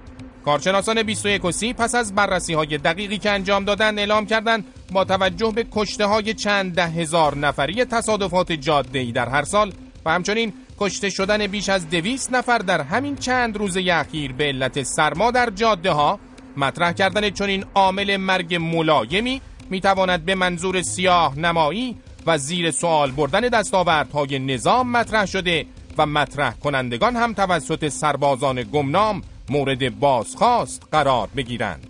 کارشناسان 0.45 1.03
21 1.03 1.45
و 1.45 1.53
30 1.53 1.73
پس 1.73 1.95
از 1.95 2.15
بررسی 2.15 2.55
های 2.55 2.79
دقیقی 2.79 3.19
که 3.19 3.31
انجام 3.31 3.65
دادن 3.65 3.99
اعلام 3.99 4.27
کردند 4.27 4.65
با 4.93 5.05
توجه 5.05 5.53
به 5.55 5.67
کشته 5.73 6.07
های 6.07 6.35
چند 6.35 6.75
ده 6.75 6.87
هزار 6.87 7.37
نفری 7.37 7.85
تصادفات 7.85 8.53
جاده 8.53 9.13
در 9.13 9.29
هر 9.29 9.43
سال 9.43 9.73
و 10.05 10.11
همچنین 10.11 10.53
کشته 10.79 11.11
شدن 11.11 11.47
بیش 11.47 11.69
از 11.69 11.91
دویست 11.91 12.33
نفر 12.33 12.59
در 12.59 12.81
همین 12.81 13.17
چند 13.17 13.57
روز 13.57 13.77
اخیر 13.77 14.33
به 14.33 14.45
علت 14.45 14.83
سرما 14.83 15.31
در 15.31 15.51
جاده 15.51 15.91
ها 15.91 16.19
مطرح 16.57 16.93
کردن 16.93 17.31
چنین 17.31 17.65
عامل 17.75 18.17
مرگ 18.17 18.55
ملایمی 18.55 19.41
می‌تواند 19.71 20.25
به 20.25 20.35
منظور 20.35 20.83
سیاه 20.83 21.39
نمایی 21.39 21.97
و 22.27 22.39
زیر 22.39 22.71
سوال 22.71 23.11
بردن 23.11 23.41
دستاوردهای 23.41 24.39
نظام 24.39 24.91
مطرح 24.91 25.27
شده 25.27 25.67
و 25.99 26.07
مطرح 26.07 26.55
کنندگان 26.55 27.17
هم 27.17 27.33
توسط 27.33 27.89
سربازان 27.89 28.63
گمنام 28.63 29.23
مورد 29.49 29.99
بازخواست 29.99 30.83
قرار 30.93 31.29
بگیرند. 31.37 31.87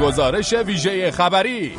گزارش 0.00 0.52
ویژه 0.52 1.10
خبری. 1.10 1.72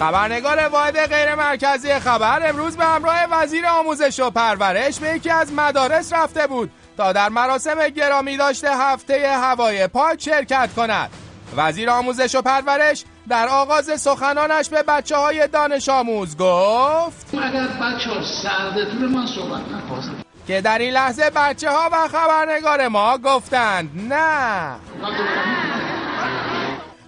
خبرنگار 0.00 0.68
واحد 0.68 1.06
غیر 1.06 1.34
مرکزی 1.34 1.94
خبر 1.94 2.48
امروز 2.48 2.76
به 2.76 2.84
همراه 2.84 3.16
وزیر 3.30 3.66
آموزش 3.66 4.20
و 4.20 4.30
پرورش 4.30 4.98
به 4.98 5.14
یکی 5.16 5.30
از 5.30 5.52
مدارس 5.52 6.12
رفته 6.12 6.46
بود 6.46 6.70
تا 6.96 7.12
در 7.12 7.28
مراسم 7.28 7.88
گرامی 7.88 8.36
داشته 8.36 8.76
هفته 8.76 9.28
هوای 9.28 9.86
پاک 9.86 10.22
شرکت 10.22 10.68
کند. 10.76 11.10
وزیر 11.56 11.90
آموزش 11.90 12.34
و 12.34 12.42
پرورش 12.42 13.04
در 13.28 13.48
آغاز 13.48 14.00
سخنانش 14.00 14.68
به 14.68 14.82
بچه 14.82 15.16
های 15.16 15.48
دانش 15.48 15.88
آموز 15.88 16.36
گفت 16.36 17.34
اگر 17.34 17.66
بچه 17.66 18.10
ها 18.10 18.22
سردتون 18.22 19.04
من 19.08 19.26
صحبت 19.26 19.60
نکنم 19.60 20.14
که 20.46 20.60
در 20.60 20.78
این 20.78 20.92
لحظه 20.92 21.30
بچه 21.30 21.70
ها 21.70 21.88
و 21.92 22.08
خبرنگار 22.08 22.88
ما 22.88 23.18
گفتند 23.18 24.12
نه. 24.12 24.76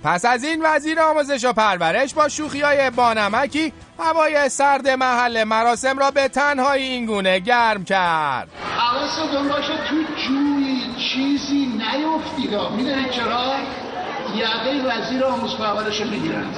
پس 0.05 0.25
از 0.25 0.45
این 0.45 0.61
وزیر 0.65 1.01
آموزش 1.01 1.45
و 1.45 1.53
پرورش 1.53 2.15
با 2.15 2.29
شوخی 2.29 2.61
های 2.61 2.91
بانمکی 2.91 3.73
هوای 3.99 4.49
سرد 4.49 4.89
محل 4.89 5.45
مراسم 5.45 5.99
را 5.99 6.11
به 6.11 6.29
تنهایی 6.29 6.85
این 6.85 7.07
گونه 7.07 7.39
گرم 7.39 7.85
کرد. 7.85 8.49
حواستون 8.79 9.49
باشه 9.49 9.77
تو 9.89 9.97
جوی 10.17 10.95
چیزی 10.99 11.67
نیفتید 11.67 12.55
می‌دونید 12.77 13.11
چرا؟ 13.11 13.55
یقه 14.35 14.83
وزیر 14.85 15.25
آموز 15.25 15.57
پرورش 15.57 16.01
رو 16.01 16.11
می‌گیرند 16.11 16.57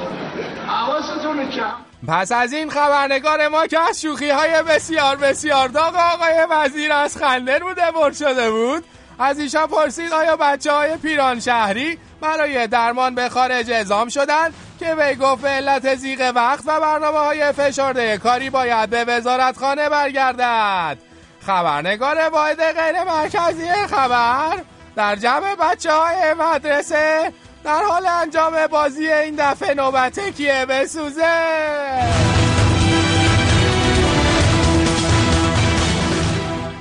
حواستون 0.67 1.51
کم. 1.51 1.73
پس 2.09 2.33
از 2.33 2.53
این 2.53 2.71
خبرنگار 2.71 3.49
ما 3.49 3.67
که 3.67 3.81
از 3.81 4.01
شوخی 4.01 4.31
های 4.31 4.63
بسیار 4.63 5.17
بسیار 5.17 5.69
داغ 5.69 5.97
آقای 5.97 6.47
وزیر 6.51 6.93
از 6.93 7.17
خنده 7.17 7.59
روده 7.59 7.91
بر 7.91 8.13
شده 8.13 8.51
بود 8.51 8.85
از 9.19 9.39
ایشان 9.39 9.67
پرسید 9.67 10.13
آیا 10.13 10.37
بچه 10.37 10.73
های 10.73 10.97
پیران 10.97 11.41
شهری 11.41 11.99
برای 12.21 12.67
درمان 12.67 13.15
به 13.15 13.29
خارج 13.29 13.71
اعزام 13.71 14.09
شدن؟ 14.09 14.51
که 14.79 14.95
وی 14.95 15.15
گفت 15.15 15.45
علت 15.45 15.95
زیغ 15.95 16.33
وقت 16.35 16.63
و 16.67 16.81
برنامه 16.81 17.19
های 17.19 17.53
فشرده 17.53 18.19
کاری 18.19 18.51
باید 18.51 18.91
به 18.91 19.05
وزارت 19.05 19.59
خانه 19.59 19.89
برگردد. 19.89 20.99
خبرنگار 21.47 22.29
واحد 22.29 22.73
غیر 22.73 23.05
مرکزی 23.05 23.73
خبر 23.91 24.57
در 24.97 25.17
جمع 25.17 25.55
بچه 25.55 25.93
های 25.93 26.35
مدرسه 26.35 27.33
در 27.65 27.83
حال 27.91 28.07
انجام 28.07 28.67
بازی 28.67 29.07
این 29.07 29.35
دفعه 29.39 29.75
نوبت 29.75 30.21
کیه؟ 30.37 30.67
بسوزه. 30.69 31.23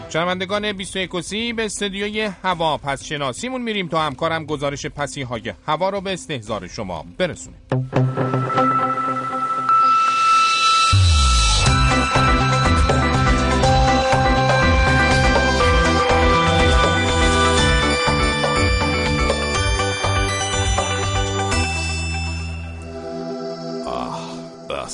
شنوندگان 0.09 0.71
21 0.73 1.21
سی 1.21 1.53
به 1.53 1.65
استودیوی 1.65 2.29
هوا 2.43 2.77
پس 2.77 3.03
شناسیمون 3.03 3.61
میریم 3.61 3.87
تا 3.87 4.01
همکارم 4.01 4.45
گزارش 4.45 4.85
پسی 4.85 5.21
های 5.21 5.53
هوا 5.67 5.89
رو 5.89 6.01
به 6.01 6.13
استهزار 6.13 6.67
شما 6.67 7.05
برسونه 7.17 7.55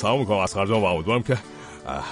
سلام 0.00 0.20
می‌کنم. 0.20 0.38
از 0.38 0.54
خرجان 0.54 0.80
و 0.80 0.84
امیدوارم 0.84 1.22
که 1.22 1.38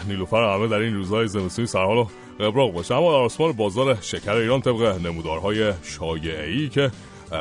نیلوفر 0.09 0.55
همه 0.55 0.69
در 0.69 0.77
این 0.79 0.95
روزهای 0.95 1.29
زمستونی 1.29 1.67
سرحال 1.67 1.97
و 1.97 2.07
قبراق 2.41 2.73
باشه. 2.73 2.95
اما 2.95 3.13
در 3.13 3.19
آسمان 3.19 3.53
بازار 3.53 3.99
شکر 4.01 4.33
ایران 4.33 4.61
طبق 4.61 5.07
نمودارهای 5.07 5.73
شایعی 5.83 6.69
که 6.69 6.91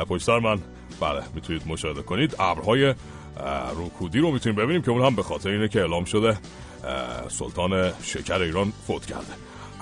پشت 0.08 0.28
من 0.28 0.58
بله 1.00 1.22
می‌تونید 1.34 1.62
مشاهده 1.66 2.02
کنید. 2.02 2.36
ابرهای 2.38 2.94
روکودی 3.76 4.18
رو 4.18 4.30
می‌تونیم 4.30 4.56
ببینیم 4.56 4.82
که 4.82 4.90
اون 4.90 5.02
هم 5.02 5.14
به 5.14 5.22
خاطر 5.22 5.50
اینه 5.50 5.68
که 5.68 5.80
اعلام 5.80 6.04
شده 6.04 6.38
سلطان 7.28 7.92
شکر 8.02 8.42
ایران 8.42 8.72
فوت 8.86 9.06
کرده. 9.06 9.32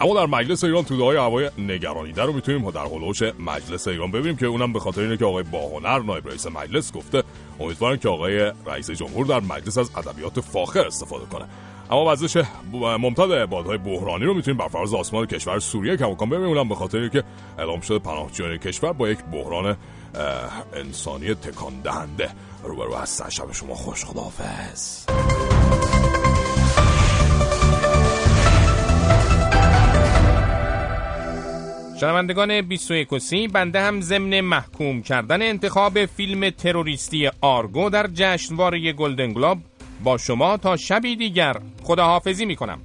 اما 0.00 0.14
در 0.14 0.26
مجلس 0.26 0.64
ایران 0.64 0.84
توده 0.84 1.04
های 1.04 1.16
هوای 1.16 1.50
نگرانیده 1.58 2.22
رو 2.22 2.32
می‌تونیم 2.32 2.70
در 2.70 2.84
هلوش 2.84 3.22
مجلس 3.22 3.88
ایران 3.88 4.10
ببینیم 4.10 4.36
که 4.36 4.46
اونم 4.46 4.72
به 4.72 4.80
خاطر 4.80 5.00
اینه 5.00 5.16
که 5.16 5.24
آقای 5.24 5.42
باهنر 5.42 5.98
نایب 5.98 6.28
رئیس 6.28 6.46
مجلس 6.46 6.92
گفته 6.92 7.22
امیدوارم 7.60 7.96
که 7.96 8.08
آقای 8.08 8.52
رئیس 8.66 8.90
جمهور 8.90 9.26
در 9.26 9.40
مجلس 9.40 9.78
از 9.78 9.90
ادبیات 9.96 10.40
فاخر 10.40 10.86
استفاده 10.86 11.24
کنه. 11.24 11.44
اما 11.90 12.12
وزش 12.12 12.42
ممتد 12.72 13.44
بادهای 13.44 13.78
بحرانی 13.78 14.24
رو 14.24 14.34
می‌تونیم 14.34 14.58
بر 14.58 14.68
فرض 14.68 14.94
آسمان 14.94 15.26
کشور 15.26 15.58
سوریه 15.58 15.96
کماکان 15.96 16.28
ببینیم 16.30 16.68
به 16.68 16.74
خاطر 16.74 17.08
که 17.08 17.24
اعلام 17.58 17.80
شده 17.80 17.98
پناهجویان 17.98 18.58
کشور 18.58 18.92
با 18.92 19.08
یک 19.08 19.18
بحران 19.32 19.76
انسانی 20.74 21.34
تکان 21.34 21.80
دهنده. 21.80 22.30
روبرو 22.64 22.94
هستن 22.94 23.28
شب 23.28 23.52
شما 23.52 23.74
خوش 23.74 24.04
خداحافظ. 24.04 25.06
شنوندگان 32.00 32.60
21 32.60 33.18
سی 33.18 33.48
بنده 33.48 33.80
هم 33.80 34.00
ضمن 34.00 34.40
محکوم 34.40 35.02
کردن 35.02 35.42
انتخاب 35.42 36.06
فیلم 36.06 36.50
تروریستی 36.50 37.30
آرگو 37.40 37.90
در 37.90 38.06
جشنواره 38.14 38.92
گلدن 38.92 39.32
گلوب 39.32 39.58
با 40.04 40.18
شما 40.18 40.56
تا 40.56 40.76
شبی 40.76 41.16
دیگر. 41.16 41.56
خداحافظی 41.82 42.46
می 42.46 42.56
کنم 42.56 42.78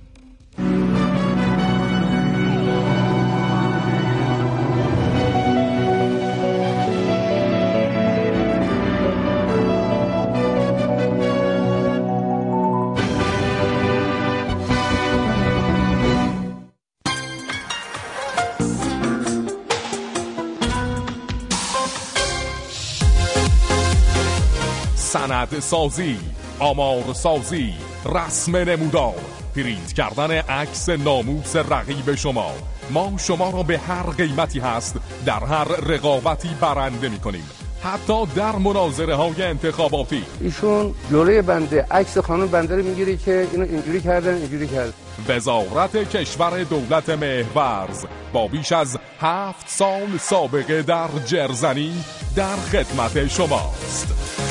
سند 25.51 25.59
سازی 25.59 26.17
آمار 26.59 27.13
سازی 27.13 27.73
رسم 28.05 28.57
نمودار 28.57 29.15
پرینت 29.55 29.93
کردن 29.93 30.31
عکس 30.31 30.89
ناموس 30.89 31.55
رقیب 31.55 32.15
شما. 32.15 32.51
ما 32.89 33.13
شما 33.17 33.49
را 33.49 33.63
به 33.63 33.77
هر 33.77 34.03
قیمتی 34.03 34.59
هست 34.59 34.95
در 35.25 35.43
هر 35.43 35.63
رقابتی 35.63 36.49
برنده 36.61 37.09
می 37.09 37.19
کنیم 37.19 37.49
حتی 37.83 38.25
در 38.35 38.55
مناظره 38.55 39.15
های 39.15 39.43
انتخاباتی. 39.43 40.23
ایشون 40.41 40.93
جلوی 41.11 41.41
بنده 41.41 41.85
عکس 41.91 42.17
خانم 42.17 42.47
بنده 42.47 42.75
رو 42.75 42.83
می‌گیری 42.83 43.17
که 43.17 43.47
اینو 43.51 43.65
اینجوری 43.65 44.01
کردن 44.01 44.33
اینجوری 44.33 44.67
کردن. 44.67 44.93
وزارت 45.27 46.09
کشور 46.15 46.63
دولت 46.63 47.09
مهورز. 47.09 48.05
با 48.33 48.47
بیش 48.47 48.71
از 48.71 48.97
هفت 49.21 49.69
سال 49.69 50.17
سابقه 50.19 50.81
در 50.81 51.07
جرزنی 51.25 52.03
در 52.35 52.55
خدمت 52.55 53.27
شماست. 53.27 54.50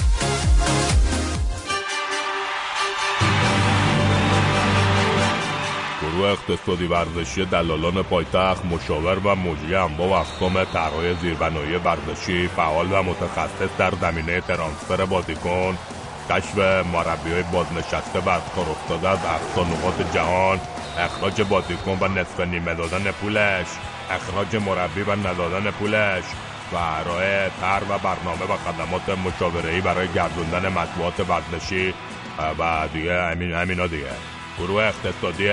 گروه 6.11 6.29
اقتصادی 6.29 6.87
ورزشی 6.87 7.45
دلالان 7.45 8.03
پایتخت 8.03 8.65
مشاور 8.65 9.19
و 9.19 9.35
مجری 9.35 9.75
انواع 9.75 10.09
و 10.09 10.13
اقسام 10.13 10.65
طرحهای 10.65 11.15
زیربنایی 11.15 11.77
ورزشی 11.77 12.49
فعال 12.49 12.93
و 12.93 13.03
متخصص 13.03 13.77
در 13.79 13.93
زمینه 14.01 14.41
ترانسفر 14.41 15.05
بازیکن 15.05 15.79
کشف 16.31 16.59
مربی 16.93 17.31
های 17.33 17.43
بازنشسته 17.43 18.21
و 18.21 18.29
از 18.29 18.43
کار 18.57 18.71
افتاده 18.71 19.09
از 19.09 19.19
اقصا 19.19 19.65
نقاط 19.65 20.15
جهان 20.15 20.61
اخراج 20.99 21.43
بازیکن 21.43 21.99
و 22.01 22.09
نصف 22.09 22.41
نیمه 22.41 22.75
دادن 22.75 23.11
پولش 23.11 23.67
اخراج 24.11 24.57
مربی 24.57 25.03
و 25.03 25.17
ندادن 25.17 25.71
پولش 25.71 26.25
و 26.73 26.77
ارائه 26.77 27.51
طرح 27.61 27.89
و 27.89 27.99
برنامه 27.99 28.45
و 28.45 28.57
خدمات 28.57 29.19
مشاوره‌ای 29.19 29.81
برای 29.81 30.09
گردوندن 30.09 30.69
مطبوعات 30.69 31.21
ورزشی 31.21 31.95
و 32.59 32.89
دیگه 32.93 33.23
همین 33.23 33.53
همینا 33.53 33.87
دیگه. 33.87 34.11
گروه 34.59 34.83
اقتصادی 34.83 35.49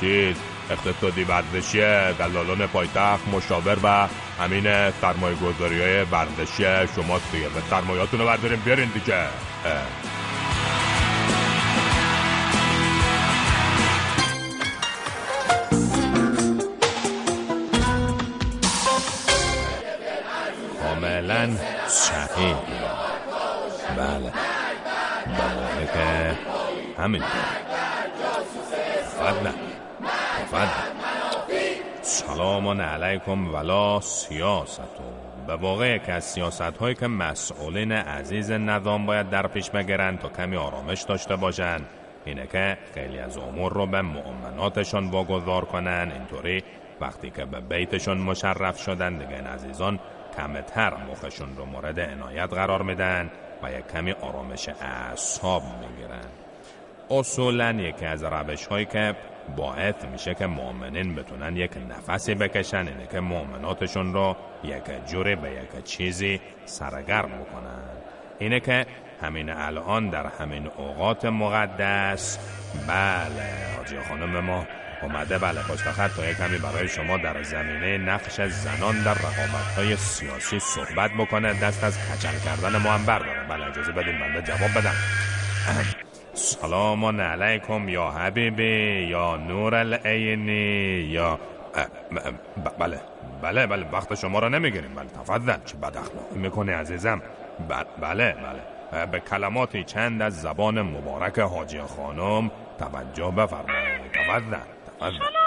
چیز 0.00 0.36
اقتصادی 0.70 1.24
ورزشی 1.24 1.78
دلالان 2.18 2.66
پایتخت 2.66 3.28
مشاور 3.28 3.78
و 3.82 4.08
همین 4.42 4.90
سرمایه 4.90 5.36
گذاری 5.36 5.80
های 5.80 6.02
ورزشی 6.02 6.92
شماست 6.96 7.32
دیگه. 7.32 7.48
به 7.48 7.60
سرمایهاتون 7.70 8.20
رو 8.20 8.26
برداریم 8.26 8.62
بیارین 8.64 8.88
دیگه. 8.94 9.26
کاملا 20.82 21.56
صحیح 21.86 22.56
بله. 23.96 24.32
بله. 25.26 25.86
که 25.94 26.38
همین. 27.02 27.22
تفضل 29.26 29.65
تفضل 30.46 30.92
سلام 32.02 32.80
علیکم 32.80 33.54
ولا 33.54 34.00
سیاست. 34.00 34.80
به 35.46 35.56
واقع 35.56 35.96
یکی 35.96 36.12
از 36.12 36.24
سیاست 36.24 36.60
هایی 36.60 36.94
که 36.94 37.06
مسئولین 37.06 37.92
عزیز 37.92 38.50
نظام 38.50 39.06
باید 39.06 39.30
در 39.30 39.46
پیش 39.46 39.70
بگیرن 39.70 40.16
تا 40.16 40.28
کمی 40.28 40.56
آرامش 40.56 41.02
داشته 41.02 41.36
باشن 41.36 41.80
اینه 42.24 42.46
که 42.46 42.78
خیلی 42.94 43.18
از 43.18 43.36
امور 43.36 43.72
رو 43.72 43.86
به 43.86 44.02
مؤمناتشان 44.02 45.10
واگذار 45.10 45.64
کنن 45.64 46.12
اینطوری 46.14 46.64
وقتی 47.00 47.30
که 47.30 47.44
به 47.44 47.60
بیتشون 47.60 48.18
مشرف 48.18 48.82
شدن 48.82 49.18
دیگه 49.18 49.34
این 49.34 49.46
عزیزان 49.46 50.00
کمتر 50.36 50.94
مخشون 50.96 51.56
رو 51.56 51.64
مورد 51.64 52.00
عنایت 52.00 52.52
قرار 52.52 52.82
میدن 52.82 53.30
و 53.62 53.72
یک 53.72 53.86
کمی 53.86 54.12
آرامش 54.12 54.68
اعصاب 54.68 55.62
می‌گیرن. 55.62 56.26
اصولا 57.10 57.70
یکی 57.70 58.06
از 58.06 58.24
روش 58.24 58.66
هایی 58.66 58.84
که 58.84 59.14
باعث 59.56 60.04
میشه 60.12 60.34
که 60.34 60.46
مؤمنین 60.46 61.14
بتونن 61.14 61.56
یک 61.56 61.70
نفسی 61.90 62.34
بکشن 62.34 62.76
اینه 62.76 63.06
که 63.12 63.20
مؤمناتشون 63.20 64.12
رو 64.12 64.36
یک 64.64 65.06
جوری 65.10 65.36
به 65.36 65.50
یک 65.50 65.84
چیزی 65.84 66.40
سرگرم 66.64 67.28
بکنن. 67.28 67.82
اینه 68.38 68.60
که 68.60 68.86
همین 69.22 69.50
الان 69.50 70.10
در 70.10 70.26
همین 70.26 70.66
اوقات 70.76 71.24
مقدس 71.24 72.38
بله 72.88 73.76
حاجی 73.76 74.00
خانم 74.08 74.40
ما 74.40 74.66
اومده 75.02 75.38
بله 75.38 75.60
خوشبخت 75.60 76.16
تا 76.16 76.30
یک 76.30 76.36
کمی 76.36 76.58
برای 76.58 76.88
شما 76.88 77.16
در 77.16 77.42
زمینه 77.42 77.98
نقش 77.98 78.40
زنان 78.40 79.02
در 79.02 79.14
رقابت 79.14 79.74
های 79.76 79.96
سیاسی 79.96 80.58
صحبت 80.58 81.10
بکنه. 81.18 81.60
دست 81.60 81.84
از 81.84 81.98
کچل 81.98 82.38
کردن 82.44 82.76
ما 82.76 82.90
هم 82.90 83.06
برداره. 83.06 83.48
بله 83.48 83.66
اجازه 83.66 83.92
بدین 83.92 84.18
بنده 84.18 84.42
جواب 84.42 84.70
بدم. 84.70 84.94
سلام 86.36 87.20
علیکم 87.20 87.88
یا 87.88 88.10
حبیبی 88.10 89.06
یا 89.10 89.36
نور 89.36 89.74
العینی 89.74 91.00
یا 91.10 91.38
بله 92.78 93.00
بله 93.42 93.66
بله 93.66 93.86
وقت 93.92 94.14
شما 94.14 94.38
را 94.38 94.48
نمی‌گیریم. 94.48 94.94
بله 94.94 95.08
تفضل. 95.08 95.52
چه 95.64 95.76
بد 95.76 95.96
اخلاقی 95.96 96.38
می‌کنه 96.38 96.76
عزیزم 96.76 97.22
بله 98.00 98.34
بله. 98.34 99.06
به 99.06 99.20
کلماتی 99.20 99.84
چند 99.84 100.22
از 100.22 100.42
زبان 100.42 100.82
مبارک 100.82 101.38
حاجی 101.38 101.80
خانم 101.80 102.50
توجه 102.78 103.30
بفرمایید. 103.30 104.12
تفضل 104.12 104.56
تفضل. 105.00 105.45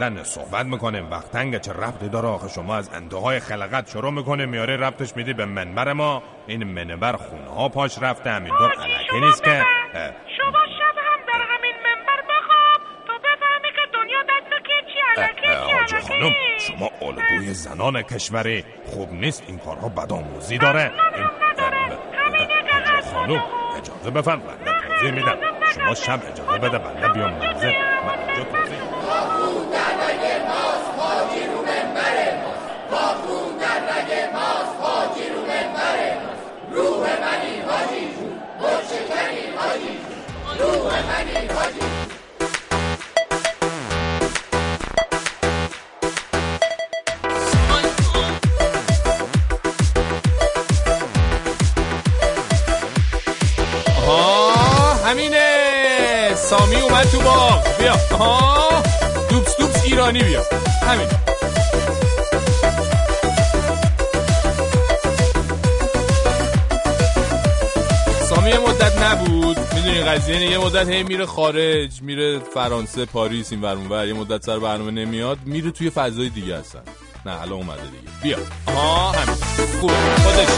بعدا 0.00 0.24
صحبت 0.24 0.66
می‌کنیم. 0.66 1.10
وقت 1.10 1.30
تنگه 1.30 1.58
چه 1.58 1.72
ربطی 1.72 2.08
داره 2.08 2.28
آخه؟ 2.28 2.48
شما 2.48 2.76
از 2.76 2.90
انتهای 2.94 3.40
خلقت 3.40 3.90
شروع 3.90 4.12
می‌کنه 4.12 4.46
میاره 4.46 4.76
ربطش 4.76 5.16
میدی 5.16 5.32
به 5.32 5.44
منبر 5.44 5.92
ما. 5.92 6.22
این 6.46 6.64
منبر 6.64 7.12
خونه 7.12 7.48
ها 7.54 7.68
پاش 7.68 7.98
رفته 8.02 8.30
همینطور 8.30 8.72
علکی 8.72 9.20
نیست 9.20 9.44
که. 9.44 9.50
شما 10.38 10.60
شب 10.78 10.96
هم 10.96 11.20
در 11.28 11.44
همین 11.48 11.74
منبر 11.84 12.22
بخواب. 12.28 12.80
تا 13.06 13.12
بفهمی 13.18 13.68
که 13.74 13.80
دنیا 13.94 14.22
دست 14.22 14.50
که 14.66 14.76
چی 15.86 16.08
خانم 16.08 16.32
شما 16.58 16.90
الگوی 17.02 17.54
زنان 17.54 18.02
کشوری. 18.02 18.64
خوب 18.86 19.12
نیست 19.12 19.44
این 19.46 19.58
کارها 19.58 19.88
بدآموزی 19.88 20.58
داره. 20.58 20.92
خانم 23.12 23.42
اجازه 23.78 24.10
بفرم 24.10 24.40
بنده 24.40 24.88
توضیح 24.88 25.10
میدم. 25.10 25.36
شما 25.74 25.94
شب 25.94 26.20
اجازه 26.32 26.58
بده 26.58 26.78
بنده 26.78 27.08
بیام 27.08 27.30
منزل. 27.32 27.72
من 28.06 28.18
اینجا 28.28 28.44
توضیح 28.44 28.79
همینه. 55.10 56.34
سامی 56.34 56.76
اومد 56.76 57.10
تو 57.10 57.20
باغ. 57.20 57.78
بیا. 57.78 57.92
آها. 58.14 58.82
دوبس 59.30 59.56
دوبس 59.56 59.84
ایرانی 59.84 60.22
بیا. 60.22 60.42
همین 60.86 61.08
مدت 68.80 69.02
نبود. 69.02 69.58
می‌دونی 69.74 70.00
قضیه 70.00 70.36
اینه. 70.36 70.50
یه 70.50 70.58
مدت 70.58 70.88
هی 70.88 71.02
میره 71.02 71.26
خارج 71.26 72.02
میره 72.02 72.38
فرانسه 72.38 73.04
پاریس 73.04 73.52
این 73.52 73.60
ور 73.60 73.76
اون 73.76 73.88
ور. 73.88 74.06
یه 74.06 74.12
مدت 74.12 74.44
سر 74.44 74.58
برنامه 74.58 74.90
نمیاد 74.90 75.38
میره 75.44 75.70
توی 75.70 75.90
فضای 75.90 76.28
دیگه 76.28 76.58
هستن 76.58 76.80
نه 77.26 77.42
الان 77.42 77.52
اومده 77.52 77.82
دیگه. 77.82 78.12
بیا. 78.22 78.38
آها 78.66 79.12
همین. 79.12 79.34
خوبه 79.80 79.94
خودش. 79.94 80.48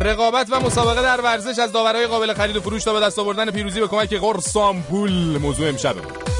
رقابت 0.00 0.46
و 0.50 0.60
مسابقه 0.60 1.02
در 1.02 1.20
ورزش 1.20 1.58
از 1.58 1.72
داورای 1.72 2.06
قابل 2.06 2.34
خرید 2.34 2.56
و 2.56 2.60
فروش 2.60 2.84
تا 2.84 2.92
به 2.92 3.00
دست 3.00 3.18
آوردن 3.18 3.50
پیروزی 3.50 3.80
به 3.80 3.88
کمک 3.88 4.14
قرص 4.14 4.56
آمپول 4.56 5.38
موضوع 5.38 5.68
امشبه 5.68 6.00
خانم 6.00 6.31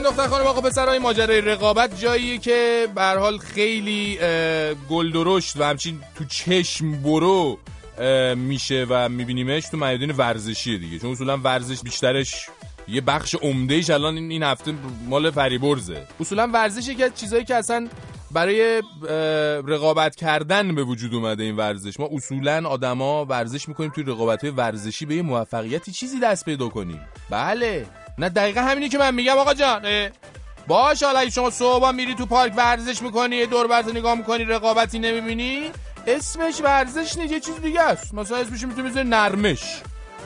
آقای 0.00 0.12
دختر 0.12 0.28
خانم 0.28 0.46
آقا 0.46 0.60
پسرای 0.60 0.98
ماجرای 0.98 1.40
رقابت 1.40 2.00
جاییه 2.00 2.38
که 2.38 2.88
به 2.94 3.02
حال 3.02 3.38
خیلی 3.38 4.18
اه، 4.20 4.74
گل 4.74 5.12
درشت 5.12 5.56
و 5.56 5.64
همچین 5.64 6.00
تو 6.18 6.24
چشم 6.24 7.02
برو 7.02 7.58
میشه 8.36 8.86
و 8.88 9.08
میبینیمش 9.08 9.68
تو 9.68 9.76
میادین 9.76 10.10
ورزشیه 10.10 10.78
دیگه. 10.78 10.98
چون 10.98 11.10
اصولا 11.10 11.36
ورزش 11.36 11.82
بیشترش 11.82 12.46
یه 12.88 13.00
بخش 13.00 13.34
عمدهش 13.34 13.90
الان 13.90 14.16
این 14.16 14.30
این 14.30 14.42
هفته 14.42 14.74
مال 15.08 15.30
فریبرزه. 15.30 16.06
اصولا 16.20 16.46
ورزش 16.52 16.88
یکی 16.88 17.04
از 17.04 17.10
چیزایی 17.14 17.44
که 17.44 17.54
اصلا 17.54 17.88
برای 18.30 18.82
رقابت 19.66 20.16
کردن 20.16 20.74
به 20.74 20.82
وجود 20.84 21.14
اومده 21.14 21.42
این 21.42 21.56
ورزش. 21.56 22.00
ما 22.00 22.08
اصولا 22.12 22.68
آدما 22.68 23.24
ورزش 23.24 23.68
می‌کنیم 23.68 23.90
توی 23.90 24.04
رقابت 24.04 24.44
ورزشی. 24.44 25.06
به 25.06 25.14
یه 25.14 25.22
موفقیتی 25.22 25.92
چیزی 25.92 26.20
دست 26.20 26.44
پیدا 26.44 26.68
کنیم. 26.68 27.00
بله. 27.30 27.86
نه 28.18 28.28
دقیقا 28.28 28.60
همینی 28.60 28.88
که 28.88 28.98
من 28.98 29.14
میگم 29.14 29.38
آقا 29.38 29.54
جان. 29.54 30.08
باش 30.66 31.02
حالا 31.02 31.30
شما 31.30 31.50
صبح 31.50 31.90
میری 31.90 32.14
تو 32.14 32.26
پارک 32.26 32.52
ورزش 32.56 33.02
می‌کنی 33.02 33.36
یه 33.36 33.46
دور 33.46 33.82
نگاه 33.82 34.14
می‌کنی 34.14 34.44
رقابتی 34.44 34.98
نمی‌بینی 34.98 35.70
اسمش 36.06 36.60
ورزش 36.60 37.16
نیست 37.16 37.32
یه 37.32 37.40
چیز 37.40 37.60
دیگه 37.60 37.82
است. 37.82 38.14
مثلا 38.14 38.36
اسمش 38.36 38.62
می‌تونی 38.62 38.90
بذاری 38.90 39.08
نرمش. 39.08 39.82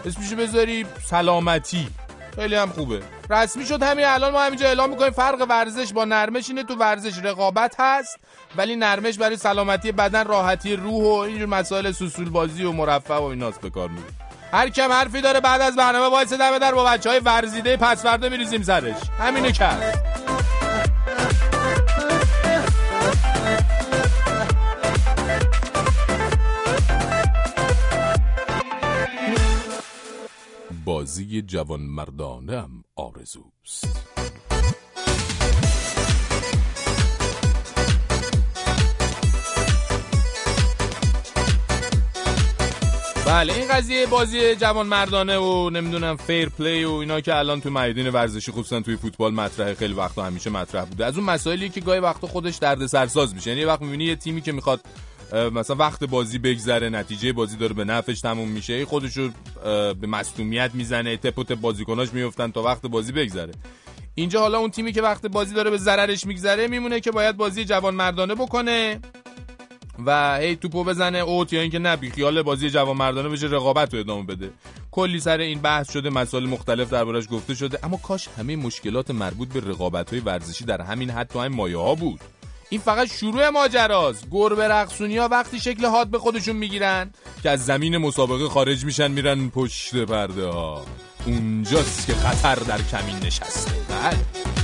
اسمش 0.06 0.32
بذاری 0.32 0.86
سلامتی. 1.04 1.88
خیلی 2.36 2.54
هم 2.54 2.68
خوبه. 2.68 3.02
رسمی 3.30 3.66
شد 3.66 3.82
همین 3.82 4.04
الان 4.04 4.32
ما 4.32 4.42
همینجا 4.42 4.66
اعلام 4.66 4.90
می‌کنیم 4.90 5.10
فرق 5.10 5.46
ورزش 5.48 5.92
با 5.92 6.04
نرمش 6.04 6.48
اینه 6.48 6.62
تو 6.62 6.74
ورزش 6.74 7.18
رقابت 7.18 7.74
هست 7.78 8.18
ولی 8.56 8.76
نرمش 8.76 9.18
برای 9.18 9.36
سلامتی 9.36 9.92
بدن 9.92 10.24
راحتی 10.24 10.76
روح 10.76 11.04
و 11.04 11.20
اینجور 11.20 11.46
مسائل 11.46 11.92
سوسول 11.92 12.30
بازی 12.30 12.64
و 12.64 12.72
مرفه 12.72 13.14
و 13.14 13.22
ایناست 13.22 13.60
به 13.60 13.70
کار 13.70 13.88
میره 13.88 14.08
هر 14.52 14.68
کم 14.68 14.92
حرفی 14.92 15.20
داره 15.20 15.40
بعد 15.40 15.60
از 15.60 15.76
برنامه 15.76 16.06
وایسه 16.06 16.32
دم 16.32 16.58
در 16.58 16.74
با 16.74 16.84
بچه 16.84 17.10
های 17.10 17.20
ورزیده 17.20 17.76
پس 17.76 18.02
فردا 18.02 18.28
میریزیم 18.28 18.62
سرش. 18.62 18.96
همینو 19.18 19.50
کرد. 19.50 20.04
بازی 30.84 31.42
جوان 31.42 31.80
مردانم 31.80 32.84
آرزوست. 32.96 33.88
بله 43.26 43.52
این 43.54 43.68
قضیه 43.68 44.06
بازی 44.06 44.54
جوان 44.54 44.86
مردانه 44.86 45.36
و 45.36 45.70
نمی‌دونم 45.70 46.16
فیر 46.16 46.48
پلی 46.48 46.84
و 46.84 46.90
اینا 46.90 47.20
که 47.20 47.34
الان 47.36 47.60
تو 47.60 47.70
میدان 47.70 48.10
ورزشی 48.10 48.52
خصوصا 48.52 48.80
توی 48.80 48.96
فوتبال 48.96 49.34
مطرحه 49.34 49.74
خیلی 49.74 49.94
وقتا 49.94 50.24
همیشه 50.24 50.50
مطرح 50.50 50.84
بوده. 50.84 51.06
از 51.06 51.16
اون 51.16 51.26
مسائلی 51.26 51.68
که 51.68 51.80
گاهی 51.80 52.00
وقتا 52.00 52.26
خودش 52.26 52.56
درد 52.56 52.86
سرساز 52.86 53.34
میشه. 53.34 53.50
یعنی 53.50 53.60
یه 53.60 53.66
وقت 53.66 53.82
می‌بینی 53.82 54.04
یه 54.04 54.16
تیمی 54.16 54.40
که 54.40 54.52
می‌خواد 54.52 54.80
مثلا 55.34 55.76
وقت 55.76 56.04
بازی 56.04 56.38
بگذره 56.38 56.88
نتیجه 56.88 57.32
بازی 57.32 57.56
داره 57.56 57.74
به 57.74 57.84
نفعش 57.84 58.20
تموم 58.20 58.48
میشه. 58.48 58.84
خودشو 58.84 59.30
اه، 59.64 59.94
به 59.94 60.06
مصونیت 60.06 60.70
می‌زنه. 60.74 61.16
تپ 61.16 61.38
و 61.38 61.44
تپ 61.44 61.54
بازیکناش 61.54 62.12
میفتن 62.12 62.50
تا 62.50 62.62
وقت 62.62 62.86
بازی 62.86 63.12
بگذره. 63.12 63.52
اینجا 64.14 64.40
حالا 64.40 64.58
اون 64.58 64.70
تیمی 64.70 64.92
که 64.92 65.02
وقت 65.02 65.26
بازی 65.26 65.54
داره 65.54 65.70
به 65.70 65.76
ضررش 65.76 66.26
میگذره 66.26 66.68
میمونه 66.68 67.00
که 67.00 67.10
باید 67.10 67.36
بازی 67.36 67.64
جوان 67.64 67.94
مردانه 67.94 68.34
بکنه 68.34 69.00
و 70.06 70.38
هی 70.38 70.56
توپو 70.56 70.84
بزنه. 70.84 71.18
اوت 71.18 71.52
یا 71.52 71.60
اینکه 71.60 71.78
نه 71.78 71.96
خیال 71.96 72.42
بازی 72.42 72.70
جوان 72.70 72.96
مردانه 72.96 73.28
بشه 73.28 73.46
رقابت 73.46 73.94
رو 73.94 74.00
ادامه 74.00 74.26
بده. 74.26 74.50
کلی 74.90 75.20
سر 75.20 75.38
این 75.38 75.60
بحث 75.60 75.92
شده 75.92 76.10
مسائل 76.10 76.46
مختلف 76.46 76.90
دربارش 76.90 77.24
گفته 77.30 77.54
شده. 77.54 77.78
اما 77.82 77.96
کاش 77.96 78.28
همه 78.38 78.56
مشکلات 78.56 79.10
مربوط 79.10 79.48
به 79.48 79.60
رقابت 79.60 80.10
های 80.10 80.20
ورزشی 80.20 80.64
در 80.64 80.80
همین 80.82 81.10
حد 81.10 81.28
تو 81.28 81.40
همین 81.40 81.56
مایه 81.56 81.78
ها 81.78 81.94
بود. 81.94 82.20
این 82.74 82.80
فقط 82.80 83.12
شروع 83.12 83.48
ماجراست. 83.48 84.26
گربه 84.30 84.68
رقصونی 84.68 85.16
ها 85.16 85.28
وقتی 85.28 85.60
شکل 85.60 85.86
حاد 85.86 86.08
به 86.08 86.18
خودشون 86.18 86.56
می‌گیرن 86.56 87.10
که 87.42 87.50
از 87.50 87.66
زمین 87.66 87.96
مسابقه 87.98 88.48
خارج 88.48 88.84
میشن 88.84 89.10
میرن 89.10 89.48
پشت 89.48 89.96
پرده 89.96 90.46
ها 90.46 90.86
اونجاست 91.26 92.06
که 92.06 92.14
خطر 92.14 92.54
در 92.54 92.78
کمین 92.82 93.16
نشسته. 93.16 93.72
بله. 93.88 94.63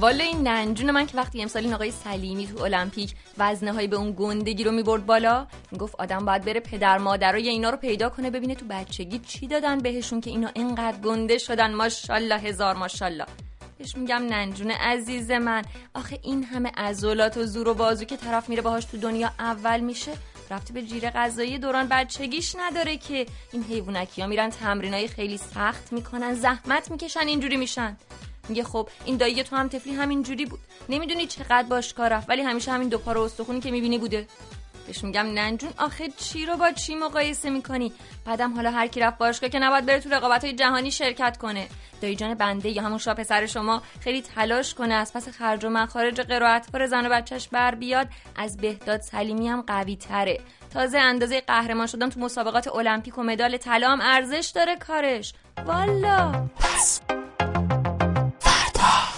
والا 0.00 0.24
این 0.24 0.48
ننجون 0.48 0.90
من 0.90 1.06
که 1.06 1.16
وقتی 1.16 1.42
امسال 1.42 1.62
این 1.62 1.74
آقای 1.74 1.90
سلیمی 1.90 2.46
تو 2.46 2.62
المپیک 2.62 3.14
وزنه 3.38 3.72
هایی 3.72 3.88
به 3.88 3.96
اون 3.96 4.14
گندگی 4.18 4.64
رو 4.64 4.72
می‌برد 4.72 5.06
بالا 5.06 5.46
می‌گفت 5.72 5.94
آدم 5.98 6.24
باید 6.24 6.44
بره 6.44 6.60
پدر 6.60 6.98
مادرای 6.98 7.48
اینا 7.48 7.70
رو 7.70 7.76
پیدا 7.76 8.08
کنه 8.08 8.30
ببینه 8.30 8.54
تو 8.54 8.66
بچگی 8.70 9.18
چی 9.18 9.46
دادن 9.46 9.78
بهشون 9.78 10.20
که 10.20 10.30
اینا 10.30 10.50
اینقدر 10.54 10.96
گنده 10.98 11.38
شدن. 11.38 11.74
ماشاءالله 11.74 12.38
هزار 12.38 12.74
ماشاءالله. 12.74 13.26
بهش 13.78 13.96
میگم 13.96 14.22
ننجون 14.22 14.70
عزیز 14.70 15.30
من. 15.30 15.62
آخه 15.94 16.18
این 16.22 16.44
همه 16.44 16.70
عضلات 16.76 17.36
و 17.36 17.46
زور 17.46 17.68
و 17.68 17.74
بازو 17.74 18.04
که 18.04 18.16
طرف 18.16 18.48
میره 18.48 18.62
باهاش 18.62 18.84
تو 18.84 18.96
دنیا 18.96 19.30
اول 19.38 19.80
میشه 19.80 20.12
رفتی 20.50 20.72
به 20.72 20.82
جیره 20.82 21.10
غذایی 21.10 21.58
دوران 21.58 21.86
بچگیش 21.90 22.56
نداره 22.58 22.96
که. 22.96 23.26
این 23.52 23.62
حیوانکی 23.62 24.22
ها 24.22 24.28
میرن 24.28 24.50
تمرینای 24.50 25.08
خیلی 25.08 25.36
سخت 25.36 25.92
می‌کنن 25.92 26.34
زحمت 26.34 26.90
می‌کشن 26.90 27.26
اینجوری 27.26 27.56
میشن. 27.56 27.96
میگه 28.48 28.64
خب 28.64 28.88
این 29.04 29.16
دایی 29.16 29.42
تو 29.42 29.56
هم 29.56 29.68
تفلی 29.68 29.94
همین 29.94 30.22
جوری 30.22 30.46
بود. 30.46 30.60
نمی‌دونی 30.88 31.26
چقدر 31.26 31.62
باش 31.62 31.94
کار 31.94 32.22
ولی 32.28 32.42
همیشه 32.42 32.72
همین 32.72 32.88
دو 32.88 32.98
پا 32.98 33.12
رو 33.12 33.22
استخونی 33.22 33.60
که 33.60 33.70
می‌بینی 33.70 33.98
بوده. 33.98 34.26
بهش 34.86 35.04
میگم 35.04 35.26
ننجون. 35.26 35.70
آخه 35.78 36.08
چی 36.16 36.46
رو 36.46 36.56
با 36.56 36.70
چی 36.70 36.94
مقایسه 36.94 37.50
می‌کنی؟ 37.50 37.92
بعدم 38.24 38.54
حالا 38.54 38.70
هر 38.70 38.86
کی 38.86 39.00
رفت 39.00 39.18
باشگاه 39.18 39.50
که 39.50 39.58
نباید 39.58 39.86
بره 39.86 40.00
تو 40.00 40.10
رقابت 40.10 40.44
های 40.44 40.52
جهانی 40.52 40.90
شرکت 40.90 41.36
کنه. 41.36 41.68
دایی 42.00 42.16
جان 42.16 42.34
بنده 42.34 42.68
یا 42.68 42.82
همون 42.82 42.98
شاه 42.98 43.14
پسر 43.14 43.46
شما 43.46 43.82
خیلی 44.00 44.22
تلاش 44.22 44.74
کنه 44.74 44.94
از 44.94 45.12
پس 45.12 45.28
خرج 45.28 45.64
و 45.64 45.70
مخارج 45.70 46.20
قرائت 46.20 46.72
پر 46.72 46.86
زن 46.86 47.06
و 47.06 47.08
بچهش 47.08 47.48
بر 47.48 47.74
بیاد 47.74 48.08
از 48.36 48.56
بهداد 48.56 49.00
سلیمی 49.00 49.48
هم 49.48 49.62
قوی 49.62 49.96
تره 49.96 50.40
تازه 50.72 50.98
اندازه 50.98 51.40
قهرمان 51.40 51.86
شدن 51.86 52.10
تو 52.10 52.20
مسابقات 52.20 52.68
المپیک 52.68 53.18
و 53.18 53.22
مدال 53.22 53.56
طلا 53.56 53.98
ارزش 54.02 54.52
داره 54.54 54.76
کارش. 54.76 55.34
والا! 55.66 56.48
God. 58.86 59.15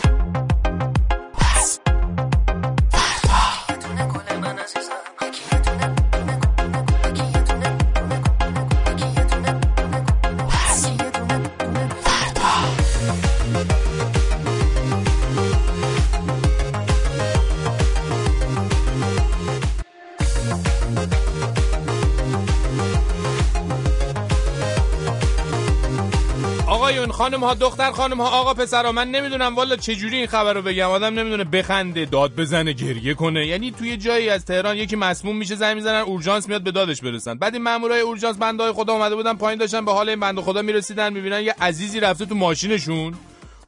خانم 27.19 27.45
ها 27.45 27.55
دختر 27.55 27.91
خانم 27.91 28.21
ها 28.21 28.29
آقا 28.29 28.55
پسرا 28.55 28.93
من 28.93 29.11
نمی‌دونم 29.11 29.57
والا 29.57 29.77
چجوری 29.77 30.17
این 30.17 30.27
خبر 30.27 30.53
رو 30.53 30.63
بگم. 30.63 30.91
آدم 30.91 31.19
نمی‌دونه 31.19 31.45
بخنده 31.45 32.05
داد 32.05 32.37
بزنه 32.37 32.73
گریه 32.73 33.15
کنه. 33.15 33.47
یعنی 33.47 33.71
توی 33.71 33.97
جایی 33.97 34.29
از 34.29 34.45
تهران 34.45 34.77
یکی 34.77 34.97
مسموم 34.97 35.37
میشه 35.37 35.55
زنگ 35.55 35.77
می‌زنن 35.77 36.01
اورژانس 36.01 36.49
میاد 36.49 36.63
به 36.63 36.71
دادش 36.71 37.01
برسن. 37.01 37.35
بعد 37.39 37.55
این 37.55 37.63
مامورای 37.63 38.01
اورژانس 38.01 38.37
بنده 38.37 38.73
خدا 38.73 38.93
اومده 38.93 39.15
بودن 39.15 39.35
پایین 39.35 39.59
داشتن 39.59 39.85
به 39.85 39.93
حال 39.93 40.09
این 40.09 40.21
بنده 40.21 40.43
خدا 40.43 40.63
می‌رسیدن 40.63 41.13
می‌بینن 41.13 41.41
یه 41.41 41.55
عزیزی 41.61 42.01
رفته 42.01 42.27
تو 42.27 42.35
ماشینشون. 42.35 43.15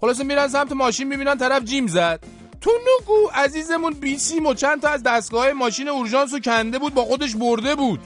خلاصه 0.01 0.25
میرن 0.25 0.49
سمت 0.49 0.73
ماشین 0.73 1.09
می‌بینن 1.09 1.39
طرف 1.39 1.65
جیم 1.65 1.87
زد. 1.87 2.21
تو 2.61 2.71
نگو 2.71 3.31
عزیزمون 3.35 3.93
بیسیم 3.93 4.47
و 4.47 4.55
چند 4.55 4.83
تا 4.83 4.89
از 4.89 5.03
دستگاه 5.03 5.53
ماشین 5.53 5.89
اورژانس 5.89 6.33
رو 6.33 6.41
کنده 6.41 6.79
بود 6.79 6.95
با 6.95 7.05
خودش 7.05 7.37
برده 7.37 7.75
بود. 7.75 8.01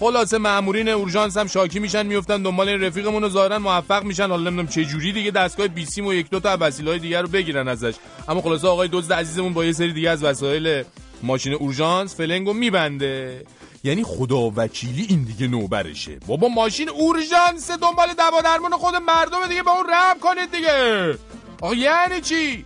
خلاصه 0.00 0.38
مامورین 0.38 0.88
اورژانس 0.88 1.36
هم 1.36 1.46
شاکی 1.46 1.78
میشن 1.78 2.06
میفتن 2.06 2.42
دنبال 2.42 2.68
این 2.68 2.80
رفیقمون 2.80 3.28
ظاهرا 3.28 3.58
موفق 3.58 4.04
میشن. 4.04 4.28
حالا 4.30 4.50
نمی‌دونم 4.50 4.68
چه 4.68 4.84
جوری 4.84 5.12
دیگه 5.12 5.30
دستگاه 5.30 5.68
بیسیم 5.68 6.06
و 6.06 6.14
یک 6.14 6.30
دو 6.30 6.40
تا 6.40 6.56
وسیله‌های 6.60 6.98
دیگه 6.98 7.20
رو 7.20 7.28
بگیرن 7.28 7.68
ازش. 7.68 7.94
اما 8.28 8.40
خلاصه 8.40 8.68
آقای 8.68 8.88
دزد 8.92 9.12
عزیزمون 9.12 9.52
با 9.52 9.64
یه 9.64 9.72
سری 9.72 9.92
دیگه 9.92 10.10
از 10.10 10.24
وسایل 10.24 10.84
ماشین 11.22 11.52
اورژانس 11.52 12.16
فلنگو 12.16 12.52
میبنده. 12.52 13.44
یعنی 13.84 14.04
خدا 14.04 14.52
وکیلی 14.56 15.06
این 15.08 15.22
دیگه 15.22 15.46
نوبرشه. 15.46 16.18
بابا 16.26 16.48
ماشین 16.48 16.88
اورژانس 16.88 17.70
دنبال 17.70 18.08
دوا 18.18 18.40
درمون 18.40 18.70
خود 18.70 18.94
مردم 18.94 19.46
دیگه 19.48 19.62
با 19.62 19.72
اون 19.72 19.86
رحم 19.90 20.18
کنید 20.20 20.52
دیگه. 20.52 21.18
آقا 21.60 21.74
یعنی 21.74 22.20
چی؟ 22.20 22.64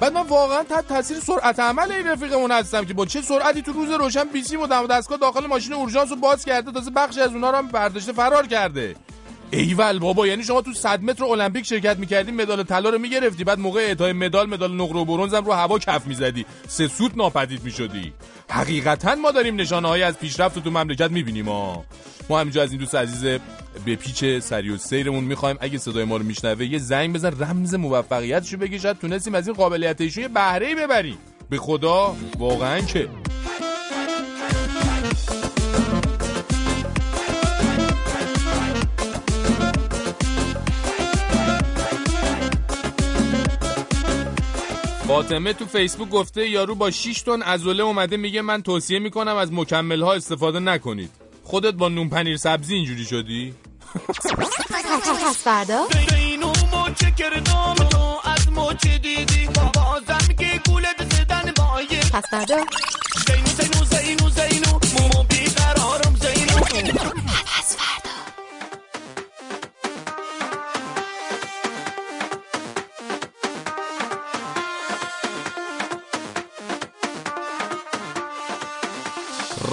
بعد 0.00 0.12
من 0.12 0.22
واقعا 0.22 0.62
تحت 0.62 0.88
تاثیر 0.88 1.20
سرعت 1.20 1.60
عمل 1.60 1.92
این 1.92 2.06
رفیقمون 2.06 2.50
هستم 2.50 2.84
که 2.84 2.94
با 2.94 3.06
چه 3.06 3.22
سرعتی 3.22 3.62
تو 3.62 3.72
روز 3.72 3.90
روشن 3.90 4.24
بیسیم 4.24 4.60
و 4.60 4.66
دم 4.66 4.86
دستگاه 4.86 5.18
داخل 5.18 5.46
ماشین 5.46 5.72
اورژانس 5.72 6.10
رو 6.10 6.16
باز 6.16 6.44
کرده 6.44 6.72
تازه 6.72 6.90
بخشی 6.90 7.20
از 7.20 7.32
اونها 7.32 7.50
رو 7.50 7.56
هم 7.56 7.68
برداشته 7.68 8.12
فرار 8.12 8.46
کرده. 8.46 8.94
ایول 9.50 9.98
بابا 9.98 10.26
یعنی 10.26 10.42
شما 10.42 10.62
تو 10.62 10.72
100 10.72 11.02
متر 11.02 11.24
المپیک 11.24 11.66
شرکت 11.66 11.98
می‌کردی 11.98 12.32
مدال 12.32 12.62
طلا 12.62 12.90
رو 12.90 12.98
می‌گرفتی 12.98 13.44
بعد 13.44 13.58
موقع 13.58 13.80
اعطای 13.80 14.12
مدال 14.12 14.48
مدال 14.48 14.74
نقره 14.74 15.00
و 15.00 15.04
برنز 15.04 15.34
هم 15.34 15.44
رو 15.44 15.52
هوا 15.52 15.78
کف 15.78 16.06
می‌زدی. 16.06 16.46
سه 16.68 16.88
سوت 16.88 17.12
ناپدید 17.16 17.64
می‌شدی. 17.64 18.12
حقیقتا 18.50 19.14
ما 19.14 19.30
داریم 19.30 19.56
نشانه 19.56 19.88
های 19.88 20.02
از 20.02 20.18
پیشرفت 20.18 20.56
رو 20.56 20.62
تو 20.62 20.70
مملکت 20.70 21.10
می‌بینیم 21.10 21.48
ها 21.48 21.84
ما 22.28 22.40
همینجا 22.40 22.62
از 22.62 22.70
این 22.70 22.80
دوست 22.80 22.94
عزیز 22.94 23.40
به 23.84 23.96
پیچ 23.96 24.24
سری 24.42 24.70
و 24.70 24.76
سیرمون 24.76 25.24
می‌خوایم. 25.24 25.56
اگه 25.60 25.78
صدای 25.78 26.04
ما 26.04 26.16
رو 26.16 26.24
میشنوه 26.24 26.64
یه 26.64 26.78
زنگ 26.78 27.14
بزن 27.14 27.42
رمز 27.42 27.74
موفقیتشو 27.74 28.56
بگی 28.56 28.78
شاید 28.78 28.98
تونستیم 28.98 29.34
از 29.34 29.48
این 29.48 29.56
قابلیت 29.56 30.00
ایشون 30.00 30.22
یه 30.22 30.28
بهره 30.28 30.74
ببریم. 30.74 31.18
به 31.50 31.58
خدا 31.58 32.16
واقعا 32.38 32.80
که. 32.80 33.08
فاطمه 45.06 45.52
تو 45.52 45.66
فیسبوک 45.66 46.08
گفته 46.08 46.48
یارو 46.48 46.74
با 46.74 46.90
6 46.90 47.22
تن 47.22 47.42
عضله 47.42 47.82
اومده 47.82 48.16
میگه 48.16 48.42
من 48.42 48.62
توصیه 48.62 48.98
می‌کنم 48.98 49.36
از 49.36 49.52
مکمل 49.52 50.02
ها 50.02 50.14
استفاده 50.14 50.60
نکنید. 50.60 51.10
خودت 51.42 51.74
با 51.74 51.88
نون 51.88 52.08
پنیر 52.08 52.36
سبزی 52.36 52.74
اینجوری 52.74 53.04
شدی؟ 53.04 53.54
پس 62.12 62.24
فردا؟ 62.30 62.64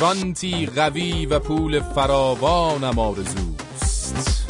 رانتی 0.01 0.65
قوی 0.65 1.25
و 1.25 1.39
پول 1.39 1.79
فراوانم 1.79 2.99
آرزوست. 2.99 4.47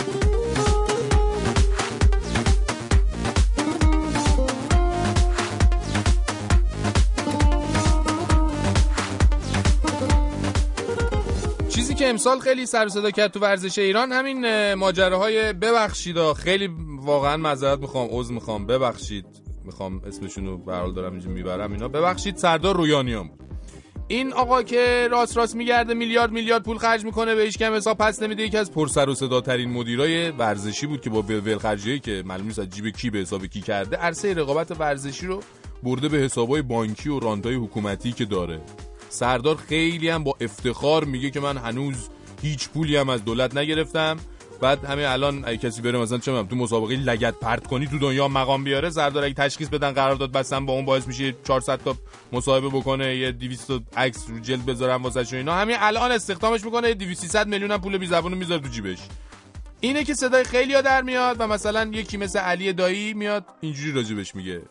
چیزی 11.70 11.94
که 11.96 12.10
امسال 12.10 12.40
خیلی 12.40 12.66
سر 12.66 12.88
صدا 12.88 13.12
کرد 13.12 13.32
تو 13.32 13.40
ورزش 13.40 13.80
ایران 13.80 14.12
همین 14.12 14.46
اه، 14.46 14.76
ماجراهای 14.76 15.54
ببخشید 15.54 16.34
خیلی 16.34 16.70
واقعا 17.02 17.38
معذرت 17.38 17.80
می‌خوام 17.80 18.08
عذر 18.12 18.34
می‌خوام. 18.34 18.66
ببخشید 18.66 19.26
می‌خوام 19.66 20.02
اسمشون 20.08 20.46
رو 20.46 20.58
به 20.58 20.72
دارم 20.96 21.12
اینجا 21.12 21.30
می‌برم. 21.30 21.72
اینا. 21.72 21.88
ببخشید 21.88 22.38
سردار 22.38 22.76
رویانیان 22.76 23.28
بود 23.28 23.42
این 24.12 24.34
آقا 24.34 24.64
که 24.64 25.08
راست 25.12 25.38
راست 25.38 25.56
میگرده 25.56 25.94
میلیارد 25.94 26.32
میلیارد 26.32 26.64
پول 26.64 26.78
خرج 26.78 27.06
می‌کنه 27.06 27.36
به 27.36 27.42
هیچ 27.42 27.58
کم 27.58 27.74
حساب 27.74 27.98
پس 27.98 28.22
نمیده. 28.22 28.44
یکی 28.44 28.58
از 28.58 28.72
پرسر 28.72 29.10
و 29.10 29.16
صداترین 29.16 29.70
مدیرای 29.70 30.32
ورزشی 30.32 30.88
بود 30.88 31.02
که 31.02 31.10
با 31.10 31.22
ول 31.22 31.58
خرجی 31.58 32.00
که 32.00 32.24
معلوم 32.26 32.48
نیست 32.48 32.60
از 32.60 32.70
جیب 32.70 32.90
کی 32.90 33.10
به 33.10 33.20
حساب 33.20 33.46
کی 33.46 33.62
کرده 33.62 33.98
عرصه 33.98 34.34
رقابت 34.34 34.80
ورزشی 34.80 35.28
رو 35.28 35.40
برده 35.84 36.10
به 36.10 36.18
حسابای 36.18 36.62
بانکی 36.62 37.10
و 37.10 37.20
رانتای 37.20 37.56
حکومتی 37.56 38.12
که 38.12 38.26
داره. 38.26 38.62
سردار 39.10 39.56
خیلی 39.56 40.10
هم 40.10 40.24
با 40.24 40.36
افتخار 40.42 41.04
میگه 41.04 41.30
که 41.30 41.40
من 41.40 41.58
هنوز 41.58 42.10
هیچ 42.42 42.70
پولی 42.70 42.96
هم 42.96 43.10
از 43.10 43.26
دولت 43.26 43.58
نگرفتم. 43.58 44.18
بعد 44.62 44.86
همه 44.86 45.06
الان 45.10 45.46
اگه 45.46 45.58
کسی 45.58 45.82
بره 45.82 46.00
مثلا 46.00 46.18
چه 46.18 46.44
تو 46.44 46.56
مسابقه 46.56 46.96
لگت 46.96 47.34
پرت 47.40 47.68
کنی 47.68 47.88
تو 47.88 48.00
دنیا 48.00 48.28
مقام 48.28 48.64
بیاره 48.64 48.90
سردار 48.90 49.24
اگه 49.24 49.34
تشخیص 49.34 49.68
بدن 49.68 49.92
قرارداد 49.92 50.32
بستن 50.32 50.66
با 50.66 50.74
اون 50.74 50.86
باعث 50.86 51.08
میشه 51.08 51.36
400 51.48 51.80
تا 51.84 51.96
مصاحبه 52.32 52.70
بکنه 52.70 53.16
یه 53.16 53.32
200 53.32 53.68
تا 53.68 53.82
عکس 53.98 54.30
رو 54.30 54.40
جلد 54.40 54.66
بذارن 54.66 54.96
واسه 54.96 55.38
اینا. 55.38 55.54
همین 55.54 55.76
الان 55.80 56.12
استخدامش 56.12 56.66
می‌کنه 56.66 56.88
یه 56.88 56.94
200 56.94 57.22
300 57.22 57.48
میلیون 57.48 57.78
پول 57.78 57.98
بی 57.98 58.08
زبونو 58.08 58.36
می‌ذاره 58.36 58.62
تو 58.62 58.70
جیبش. 58.70 59.00
اینه 59.80 60.04
که 60.04 60.14
صدای 60.14 60.44
خیلی 60.44 60.82
در 60.82 61.02
میاد 61.02 61.36
و 61.40 61.48
مثلا 61.48 61.90
یکی 61.94 62.18
مثل 62.18 62.40
علی 62.40 62.74
دایی 62.74 63.14
میاد 63.14 63.46
اینجوری 63.62 63.92
راجبش 63.92 64.36
میگه. 64.36 64.62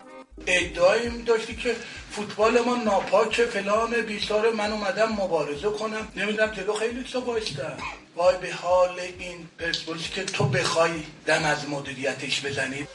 ادعایی 0.47 1.23
داشتی 1.23 1.57
که 1.57 1.77
فوتبال 2.11 2.61
ما 2.61 2.77
ناپاکه 2.77 3.45
فلان 3.45 4.03
بیسار 4.03 4.53
من 4.53 4.73
اومدم 4.73 5.13
مبارزه 5.13 5.71
کنم. 5.71 6.09
نمی‌دونم 6.17 6.51
جلو 6.51 6.73
خیلی 6.73 7.05
تا 7.13 7.21
بایستم 7.21 7.77
وای 8.17 8.37
به 8.37 8.53
حال 8.53 9.01
این 9.19 9.49
پرسپولیس 9.59 10.11
که 10.11 10.25
تو 10.25 10.45
بخوای 10.45 11.03
دم 11.27 11.45
از 11.45 11.69
مدیریتش 11.69 12.47
بزنی. 12.47 12.87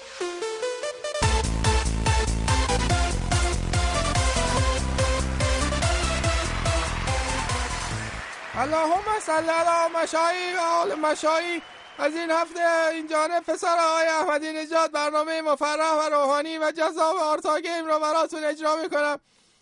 اللهم 8.58 9.20
صل 9.22 9.50
علی 9.50 9.94
مشایی 10.04 10.54
و 10.58 10.60
آل 10.60 10.96
مشایی 10.96 11.62
از 12.00 12.16
این 12.16 12.32
هفته 12.32 12.88
این 12.92 13.08
جانب 13.08 13.44
پسر 13.44 13.78
آقای 13.80 14.08
احمدی 14.08 14.54
نژاد 14.54 14.92
برنامه 14.92 15.42
مفرح 15.42 15.94
و 15.94 16.10
روحانی 16.10 16.58
و 16.58 16.72
جذاب 16.72 17.18
آرتا 17.18 17.60
game 17.60 17.86
رو 17.86 18.00
براتون 18.00 18.44
اجرا 18.44 18.76
می‌کنم. 18.76 19.20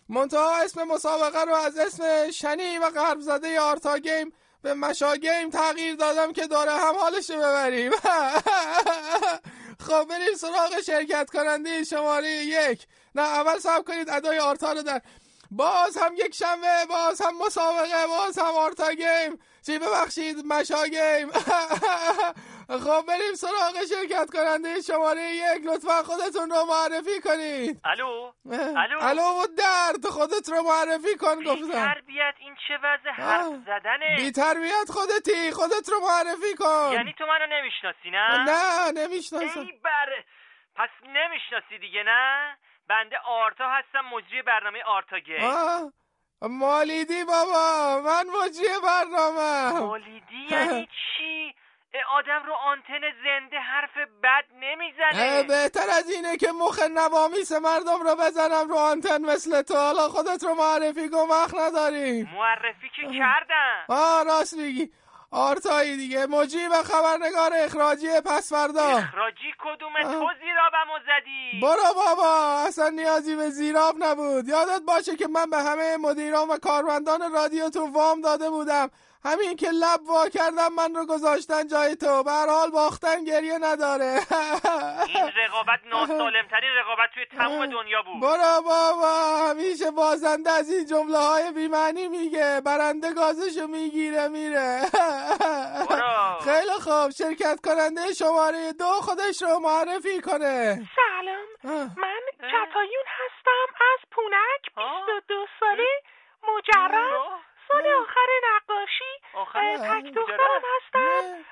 منتها 0.08 0.56
اسم 0.56 0.84
مسابقه 0.84 1.44
رو 1.44 1.54
از 1.54 1.78
اسم 1.78 2.30
شنیع 2.30 2.78
و 2.78 2.90
غرب 2.90 3.20
زده 3.20 3.60
آرتا 3.60 3.98
game 3.98 4.32
به 4.62 4.74
مشا 4.74 5.16
game 5.16 5.50
تغییر 5.50 5.94
دادم 5.94 6.32
که 6.32 6.46
دور 6.46 6.72
هم 6.72 6.94
حالش 6.94 7.30
رو 7.30 7.36
ببریم. 7.36 7.92
خب 9.86 10.04
بریم 10.04 10.34
سراغ 10.38 10.80
شرکت 10.86 11.30
کننده 11.30 11.84
شماره 11.84 12.30
یک. 12.30 12.86
نه 13.14 13.22
اول 13.22 13.58
صبر 13.58 13.82
کنید 13.82 14.10
ادای 14.10 14.38
آرتا 14.38 14.72
رو 14.72 14.82
در 14.82 15.02
باز 15.50 15.96
هم 15.96 16.14
یک 16.16 16.34
شنبه 16.34 16.86
باز 16.88 17.20
هم 17.20 17.38
مسابقه 17.46 18.06
باز 18.06 18.38
هم 18.38 18.54
آرتا 18.54 18.92
game. 18.92 19.38
چی 19.66 19.78
ببخشید؟ 19.78 20.36
مشا 20.46 20.84
game 20.86 21.30
خب 22.84 23.06
بریم 23.08 23.34
سراغ 23.34 23.84
شرکت 23.88 24.30
کننده 24.32 24.80
شماره 24.80 25.22
یک. 25.22 25.66
لطفا 25.66 26.02
خودتون 26.02 26.50
رو 26.50 26.64
معرفی 26.64 27.20
کنید. 27.20 27.80
الو؟ 27.84 28.32
الو؟ 28.76 28.98
الو 29.00 29.22
و 29.22 29.46
درد 29.58 30.06
خودت 30.06 30.48
رو 30.48 30.62
معرفی 30.62 31.16
کن 31.16 31.42
گفتم. 31.44 31.72
تربیت 31.72 32.34
این 32.38 32.54
چه 32.68 32.74
وضع 32.82 33.10
حرف 33.10 33.46
زدنه؟ 33.66 34.16
بی 34.16 34.32
تربیت 34.32 34.88
خودتی 34.90 35.50
خودت 35.52 35.88
رو 35.88 36.00
معرفی 36.00 36.54
کن. 36.58 36.90
یعنی 36.92 37.14
تو 37.18 37.26
منو 37.26 37.46
نمی‌شناسی 37.46 38.10
نه؟ 38.10 38.44
نه 38.44 38.90
نمی‌شناسم. 39.02 39.60
ای 39.60 39.72
بر 39.84 40.08
پس 40.76 40.90
نمی‌شناسی 41.02 41.78
دیگه 41.80 42.02
نه؟ 42.06 42.56
بنده 42.88 43.16
آرتا 43.26 43.64
هستم 43.68 44.00
مجری 44.14 44.42
برنامه 44.42 44.82
آرتا 44.82 45.18
game 45.18 45.40
مالیدی 46.42 47.24
بابا 47.24 48.00
من 48.04 48.24
مجری 48.26 48.66
برنامه؟ 48.84 49.80
مالیدی 49.80 50.46
یعنی 50.50 50.88
چی؟ 51.18 51.54
آدم 52.18 52.42
رو 52.46 52.52
آنتن 52.52 53.00
زنده 53.24 53.58
حرف 53.58 53.96
بد 54.22 54.44
نمی‌زنه. 54.60 55.42
بهتر 55.42 55.90
از 55.90 56.10
اینه 56.10 56.36
که 56.36 56.52
مخ 56.52 56.78
نوامیس 56.94 57.52
مردم 57.52 58.02
رو 58.02 58.16
بزنم 58.16 58.68
رو 58.68 58.76
آنتن 58.76 59.22
مثل 59.22 59.62
تو. 59.62 59.74
حالا 59.76 60.08
خودت 60.08 60.44
رو 60.44 60.54
معرفی 60.54 61.08
کن 61.08 61.28
وقت 61.30 61.54
نداریم 61.54 62.30
معرفی 62.34 62.88
که 62.96 63.02
کردم. 63.18 63.84
آه 63.88 64.24
راست 64.24 64.54
میگی. 64.54 64.90
آرتایی 65.34 65.96
دیگه 65.96 66.26
مجیب 66.26 66.72
خبرنگار 66.72 67.52
اخراجی 67.54 68.20
پس 68.24 68.52
فردا. 68.52 68.82
اخراجی 68.82 69.54
کدومه 69.58 70.02
تو 70.02 70.28
زیرابمو 70.40 70.98
زدی؟ 71.06 71.60
برو 71.62 71.94
بابا 71.94 72.58
اصلا 72.66 72.88
نیازی 72.88 73.36
به 73.36 73.50
زیراب 73.50 73.94
نبود. 73.98 74.48
یادت 74.48 74.82
باشه 74.86 75.16
که 75.16 75.28
من 75.28 75.50
به 75.50 75.56
همه 75.62 75.96
مدیران 75.96 76.48
و 76.48 76.58
کارمندان 76.58 77.32
رادیوتون 77.32 77.92
وام 77.92 78.20
داده 78.20 78.50
بودم. 78.50 78.90
همین 79.24 79.56
که 79.56 79.70
لب 79.70 80.00
وا 80.08 80.28
کردم 80.28 80.72
من 80.72 80.94
رو 80.94 81.06
گذاشتن 81.06 81.66
جای 81.66 81.96
تو. 81.96 82.22
به 82.22 82.30
هر 82.30 82.48
حال 82.48 82.70
باختن 82.70 83.24
گریه 83.24 83.58
نداره. 83.58 84.20
این 85.06 85.32
رقابت 85.36 85.80
ناسالمترین 85.86 86.70
رقابت 86.78 87.10
توی 87.14 87.26
تمام 87.26 87.66
دنیا 87.66 88.02
بود. 88.02 88.22
برو 88.22 88.62
بابا 88.62 89.36
همیشه 89.48 89.90
بازنده 89.90 90.50
از 90.50 90.70
این 90.70 90.86
جمله 90.86 91.18
های 91.18 91.52
بیمعنی 91.52 92.08
میگه. 92.08 92.60
برنده 92.64 93.12
گازشو 93.12 93.66
می‌گیره 93.66 94.28
میره. 94.28 94.80
خیلی 96.44 96.74
خوب. 96.80 97.10
شرکت 97.10 97.60
کننده 97.64 98.12
شماره 98.12 98.72
دو 98.72 98.84
خودش 98.84 99.42
رو 99.42 99.58
معرفی 99.58 100.20
کنه. 100.20 100.88
سلام. 100.96 101.44
من 101.96 102.20
کتایون 102.38 103.04
هستم. 103.06 103.74
از 103.94 104.00
پونک 104.10 104.62
22 104.74 105.46
ساله 105.60 106.02
مجرد. 106.42 107.53
سال 107.68 107.86
آخر 107.86 108.26
نقاشی 108.54 109.12
تک 109.74 110.14
دخترم 110.14 110.62
هستم. 110.76 111.44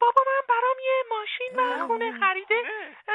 بابا 0.00 0.22
من 0.26 0.42
برام 0.48 0.76
یه 0.84 1.02
ماشین 1.10 1.56
و 1.56 1.86
خونه 1.86 2.20
خریده. 2.20 2.62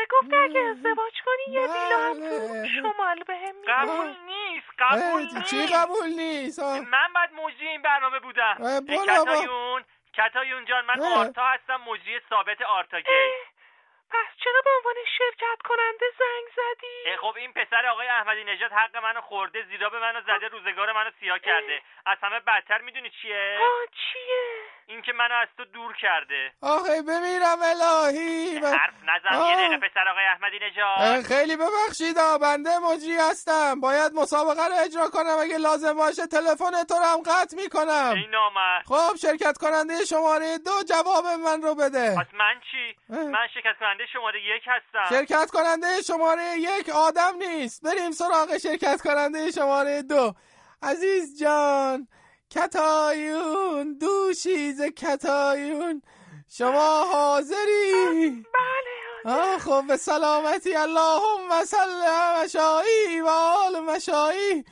گفته 0.09 0.35
اگه 0.35 0.59
ازدواج 0.59 1.13
کنی 1.25 1.53
یه 1.53 1.61
ویلا 1.61 1.97
هم 1.97 2.13
تو 2.13 2.67
شمال 2.81 3.23
بهم 3.23 3.55
میده 3.55 3.73
قبول 3.73 4.15
نیست. 4.25 4.67
قبول 4.79 5.21
نیست. 5.21 5.43
چی 5.43 5.67
قبول 5.67 6.07
نیست. 6.07 6.59
من 6.59 7.13
بعد 7.15 7.33
مجری 7.33 7.67
این 7.67 7.81
برنامه 7.81 8.19
بودم. 8.19 8.55
کتایون. 8.89 9.83
کتایون 10.13 10.65
جان 10.65 10.85
من. 10.85 11.01
آرتا 11.01 11.47
هستم 11.47 11.81
مجری 11.87 12.21
ثابت 12.29 12.61
آرتا 12.61 12.99
Game. 12.99 13.31
پس 14.13 14.27
چرا 14.43 14.61
به 14.65 14.69
عنوان 14.77 14.95
شرکت 15.17 15.59
کننده 15.69 16.05
زنگ 16.19 16.45
زدی؟ 16.59 17.17
خب 17.21 17.33
این 17.37 17.53
پسر 17.53 17.85
آقای 17.91 18.07
احمدی 18.07 18.43
نژاد 18.43 18.71
حق 18.71 18.95
منو 19.03 19.21
خورده 19.21 19.65
زیرآب 19.69 19.99
منو 19.99 20.21
زده 20.21 20.47
روزگار 20.47 20.91
منو 20.91 21.11
سیاه 21.19 21.39
کرده. 21.39 21.81
از 22.05 22.17
همه 22.23 22.39
بدتر 22.39 22.81
می‌دونی 22.81 23.09
چیه؟ 23.21 23.57
آه 23.61 23.85
چیه؟ 23.91 24.45
اینکه 24.87 25.13
منو 25.13 25.33
از 25.35 25.47
تو 25.57 25.65
دور 25.65 25.93
کرده. 26.01 26.51
آخه 26.61 27.01
بمیرم 27.01 27.59
الهی. 27.61 28.59
من- 28.59 28.73
حرف 28.77 28.93
نزن 29.03 29.35
آه. 29.35 29.49
یه 29.49 29.55
دقیقه 29.57 29.87
پسر 29.89 30.07
آقای 30.09 30.25
احمدی 30.25 30.59
نژاد. 30.59 31.21
خیلی 31.25 31.57
ببخشید 31.57 32.15
بنده 32.41 32.69
مجری 32.79 33.17
هستم. 33.17 33.79
باید 33.79 34.11
مسابقه 34.13 34.65
رو 34.67 34.73
اجرا 34.85 35.09
کنم. 35.09 35.37
اگه 35.41 35.57
لازم 35.57 35.93
باشه 35.93 36.27
تلفن 36.27 36.83
تو 36.89 36.95
رو 36.95 37.05
هم 37.05 37.21
قطع 37.21 37.55
می‌کنم. 37.57 38.13
ای 38.15 38.27
نامرد 38.27 38.83
خب 38.85 39.15
شرکت 39.21 39.57
کننده 39.57 40.05
شماره 40.05 40.57
دو 40.57 40.83
جواب 40.89 41.25
من 41.25 41.61
رو 41.61 41.75
بده. 41.75 42.15
پس 42.19 42.33
من 42.33 42.61
چی؟ 42.71 42.95
اه. 43.13 43.23
من 43.23 43.47
شرکت 43.53 43.75
کننده 43.79 44.00
شماره 44.13 44.39
یک 44.39 44.63
هستم. 44.67 45.15
شرکت 45.15 45.51
کننده 45.51 46.01
شماره 46.01 46.57
یک 46.57 46.89
آدم 46.89 47.35
نیست. 47.37 47.81
بریم 47.81 48.11
سراغ 48.11 48.57
شرکت 48.57 49.01
کننده 49.01 49.51
شماره 49.51 50.01
دو. 50.01 50.33
عزیز 50.83 51.39
جان 51.39 52.07
کتایون 52.49 53.97
دوشیز 53.97 54.81
کتایون 54.81 56.01
شما 56.57 57.03
حاضری؟ 57.03 58.45
بله 58.53 59.35
آه 59.35 59.57
خب 59.57 59.83
به 59.87 59.97
سلامتی. 59.97 60.75
اللهم 60.75 61.65
صل 61.65 62.01
مشایی 62.43 63.21
و 63.21 63.27
آل 63.27 63.79
مشایی 63.79 64.65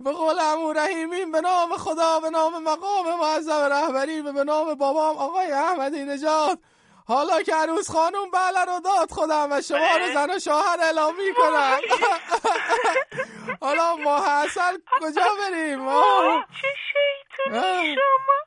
به 0.00 0.12
قول 0.12 0.38
امو 0.38 0.72
رحیمین 0.72 1.32
به 1.32 1.40
نام 1.40 1.76
خدا 1.76 2.20
به 2.20 2.30
نام 2.30 2.62
مقام 2.62 3.18
معظم 3.20 3.60
رهبری 3.60 4.20
و 4.20 4.32
به 4.32 4.44
نام 4.44 4.74
بابام 4.74 5.16
آقای 5.16 5.52
احمدی 5.52 6.04
نژاد. 6.04 6.58
حالا 7.10 7.42
که 7.42 7.54
عروس 7.54 7.90
خانوم 7.90 8.30
بله 8.30 8.64
رو 8.64 8.80
داد 8.80 9.10
خودم 9.10 9.48
و 9.52 9.60
شما 9.60 9.96
رو 9.96 10.06
زن 10.14 10.30
و 10.30 10.38
شوهر 10.38 10.80
اعلام 10.80 11.14
می‌کنم. 11.16 11.80
حالا 13.64 13.96
ماه 13.96 14.28
عسل 14.30 14.78
کجا 15.00 15.28
بریم. 15.38 15.86
چه 16.60 16.68
شیطونی. 16.90 17.94
شما. 17.94 18.38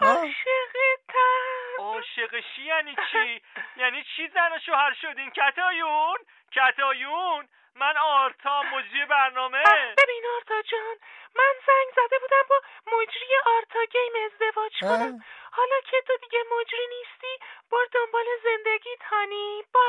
عاشقتم. 0.00 1.46
عاشقشی 1.78 2.62
یعنی 2.62 2.94
چی؟ 3.12 3.42
یعنی 3.76 4.04
چی 4.16 4.28
زن 4.34 4.52
و 4.56 4.58
شوهر 4.66 4.94
شدین؟ 5.02 5.30
کتایون؟ 5.30 6.16
کتایون؟ 6.52 7.48
من 7.76 7.96
آرتا 7.96 8.62
مجری 8.62 9.04
برنامه. 9.04 9.62
ببین 9.98 10.24
آرتا 10.36 10.62
جان 10.70 10.96
من 11.38 11.54
زنگ 11.66 11.88
زده 11.96 12.18
بودم 12.18 12.44
با 12.50 12.56
مجری 12.92 13.34
آرتا 13.56 13.78
Game 13.92 14.12
ازدواج 14.24 14.72
کنم. 14.80 15.24
حالا 15.52 15.80
که 15.90 15.96
تو 16.06 16.12
دیگه 16.22 16.38
مجری 16.58 16.86
نیستی 16.86 17.44
بر 17.72 17.86
دنبال 17.92 18.24
زندگیت 18.44 19.02
هانی 19.10 19.64
با. 19.74 19.80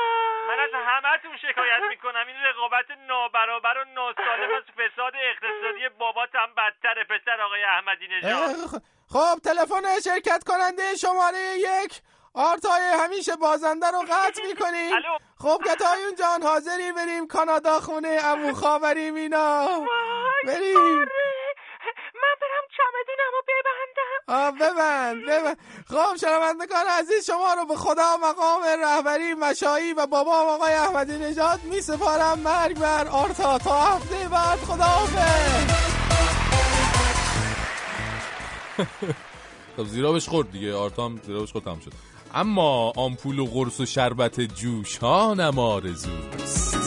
من 0.48 0.60
از 0.60 0.70
همهتون 0.74 1.36
شکایت 1.36 1.80
می‌کنم. 1.88 2.26
این 2.26 2.36
رقابت 2.44 2.90
نابرابر 2.90 3.78
و 3.78 3.84
ناسالم 3.84 4.54
از 4.54 4.62
فساد 4.62 5.12
اقتصادی 5.16 5.88
بابات 5.88 6.34
هم 6.34 6.54
بدتره 6.54 7.04
پسر 7.04 7.40
آقای 7.40 7.64
احمدی 7.64 8.08
نژاد. 8.08 8.32
اه، 8.32 8.80
خب 9.12 9.38
تلفن 9.44 10.00
شرکت 10.00 10.44
کننده 10.44 10.96
شماره 10.96 11.54
یک. 11.58 11.92
آرتای 12.34 12.82
همیشه 12.98 13.36
بازنده 13.36 13.86
رو 13.90 13.98
قطع 14.00 14.42
می‌کنیم. 14.48 14.92
الو. 14.92 15.18
خب 15.38 15.60
کتایون 15.66 16.14
جان 16.18 16.42
حاضری؟ 16.42 16.92
بریم 16.92 17.26
کانادا 17.26 17.80
خونه 17.80 18.20
امو 18.24 18.54
خاوری 18.54 19.10
مینا. 19.10 19.68
بریم. 20.46 20.98
من 22.22 22.34
برم 22.40 22.64
چمدونم 22.76 23.30
رو 23.32 23.42
ببندم. 23.48 24.18
آه 24.28 24.50
ببند 24.50 25.24
ببند. 25.26 25.58
خب 25.90 26.16
شنوندگان 26.16 26.86
عزیز 26.86 27.26
شما 27.26 27.54
رو 27.54 27.64
به 27.66 27.76
خدا 27.76 28.16
مقام 28.16 28.62
رهبری 28.64 29.34
مشایی 29.34 29.92
و 29.92 30.06
بابا 30.06 30.32
آقای 30.34 30.72
احمدی 30.74 31.18
نژاد 31.18 31.60
می 31.64 31.80
سپارم 31.80 32.38
مرگ 32.38 32.78
بر 32.78 33.08
آرتا. 33.08 33.58
تا 33.58 33.80
هفته 33.80 34.28
بعد 34.28 34.58
خدا 34.58 34.84
خب 39.76 39.84
زیرابش 39.84 40.28
خورد 40.28 40.50
دیگه. 40.52 40.74
آرتام 40.74 41.20
زیرابش 41.26 41.52
خورد 41.52 41.64
تمام 41.64 41.80
شد. 41.80 42.07
اما 42.34 42.92
آمپول 42.96 43.38
و 43.38 43.44
قرص 43.44 43.80
و 43.80 43.86
شربت 43.86 44.40
جوشانم 44.40 45.58
آرزوست 45.58 46.78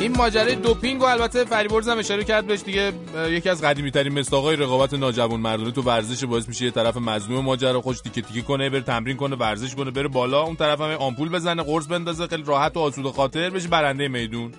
این 0.00 0.16
ماجرای 0.16 0.54
دوپینگ 0.54 1.02
و 1.02 1.04
البته 1.04 1.44
فریبرز 1.44 1.88
هم 1.88 1.98
اشاره 1.98 2.24
کرد 2.24 2.46
بهش 2.46 2.62
دیگه 2.62 2.92
یکی 3.28 3.48
از 3.48 3.62
قدیمی 3.62 3.90
ترین 3.90 4.18
مصداقای 4.18 4.56
رقابت 4.56 4.94
ناجوان 4.94 5.40
مردانه 5.40 5.70
تو 5.70 5.82
ورزش 5.82 6.24
باعث 6.24 6.48
میشه 6.48 6.64
یه 6.64 6.70
طرف 6.70 6.96
مظلوم 6.96 7.44
ماجرا 7.44 7.80
خوش 7.80 8.00
تیکه 8.00 8.22
تیکه 8.22 8.42
کنه 8.42 8.70
بره 8.70 8.80
تمرین 8.80 9.16
کنه 9.16 9.36
ورزش 9.36 9.74
کنه 9.74 9.90
بره 9.90 10.08
بالا 10.08 10.42
اون 10.42 10.56
طرف 10.56 10.80
هم 10.80 10.90
آمپول 10.90 11.28
بزنه 11.28 11.62
قرص 11.62 11.86
بندازه 11.86 12.26
خیلی 12.26 12.42
راحت 12.42 12.76
و 12.76 12.80
آسوده 12.80 13.12
خاطر 13.12 13.50
بشه 13.50 13.68
برنده 13.68 14.08
میدون. 14.08 14.52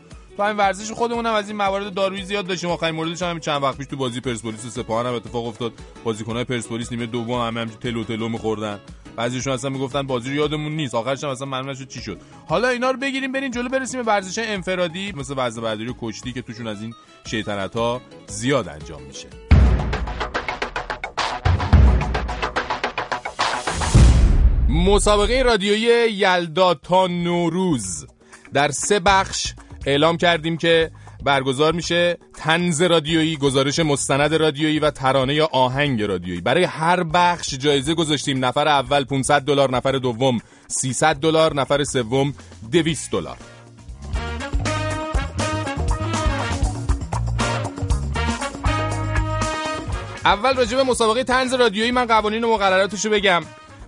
همین 0.44 0.58
ورزش 0.58 0.92
خودمون 0.92 1.26
هم 1.26 1.34
از 1.34 1.48
این 1.48 1.58
موارد 1.58 1.94
دارویی 1.94 2.24
زیاد 2.24 2.48
داشتیم. 2.48 2.70
آخرین 2.70 2.96
موردش 2.96 3.22
هم 3.22 3.40
چند 3.40 3.64
وقت 3.64 3.78
پیش 3.78 3.88
تو 3.88 3.96
بازی 3.96 4.22
پرسپولیس 4.22 4.66
و 4.66 4.70
سپاهان 4.70 5.06
هم 5.06 5.14
اتفاق 5.14 5.46
افتاد. 5.46 5.74
بازیکن‌های 6.04 6.44
پرسپولیس 6.44 6.92
نیمه 6.92 7.06
دوم 7.06 7.48
همه 7.48 7.60
هم 7.60 7.68
تلو 7.68 8.04
تلو 8.04 8.30
می‌خوردن. 8.30 8.80
بعضیشون 9.16 9.54
اصلا 9.54 9.70
می‌گفتن 9.70 10.02
بازی 10.02 10.30
رو 10.30 10.36
یادمون 10.36 10.72
نیست. 10.72 10.96
آخرش 10.96 11.24
هم 11.24 11.30
اصلا 11.30 11.48
معلوم 11.48 11.70
نشد 11.70 11.88
چی 11.88 12.02
شد. 12.02 12.18
حالا 12.48 12.68
اینا 12.68 12.92
رو 12.92 12.98
بگیریم 12.98 13.32
بریم 13.32 13.52
جلو 13.52 13.70
برسیم 13.70 14.02
به 14.02 14.08
ورزش 14.08 14.40
انفرادی. 14.48 15.12
مثل 15.12 15.34
وزنه 15.38 15.64
برداری 15.64 15.90
و 15.90 15.94
کشتی 16.02 16.34
که 16.34 16.42
توشون 16.42 16.68
از 16.68 16.82
این 16.82 16.94
شیطنت 17.28 17.76
ها 17.76 18.02
زیاد 18.28 18.68
انجام 18.68 19.02
میشه. 19.02 19.28
مسابقه 24.70 25.42
رادیویی 25.42 26.12
یلدا 26.12 26.74
تا 26.74 27.08
نوروز. 27.08 28.08
در 28.54 28.72
سه 28.72 29.00
بخش 29.00 29.54
اعلام 29.86 30.18
کردیم 30.18 30.58
که 30.58 30.92
برگزار 31.24 31.74
میشه 31.74 32.18
تنز 32.34 32.82
رادیویی 32.82 33.38
گزارش 33.38 33.80
مستند 33.80 34.34
رادیویی 34.34 34.80
و 34.80 34.92
ترانه 34.92 35.34
یا 35.34 35.50
آهنگ 35.52 36.04
رادیویی. 36.04 36.42
برای 36.42 36.64
هر 36.64 37.04
بخش 37.04 37.54
جایزه 37.54 37.94
گذاشتیم. 37.94 38.46
نفر 38.46 38.68
اول 38.68 39.04
500 39.04 39.42
دلار 39.42 39.72
نفر 39.72 39.92
دوم 39.92 40.40
300 40.68 41.16
دلار 41.16 41.54
نفر 41.54 41.84
سوم 41.84 42.34
200 42.72 43.12
دلار. 43.12 43.38
اول 50.26 50.56
راجع 50.56 50.78
به 50.78 50.84
مسابقه 50.84 51.24
تنز 51.24 51.54
رادیویی 51.54 51.92
من 51.92 52.06
قوانین 52.06 52.44
و 52.44 52.54
مقرراتشو 52.54 53.10
بگم. 53.10 53.44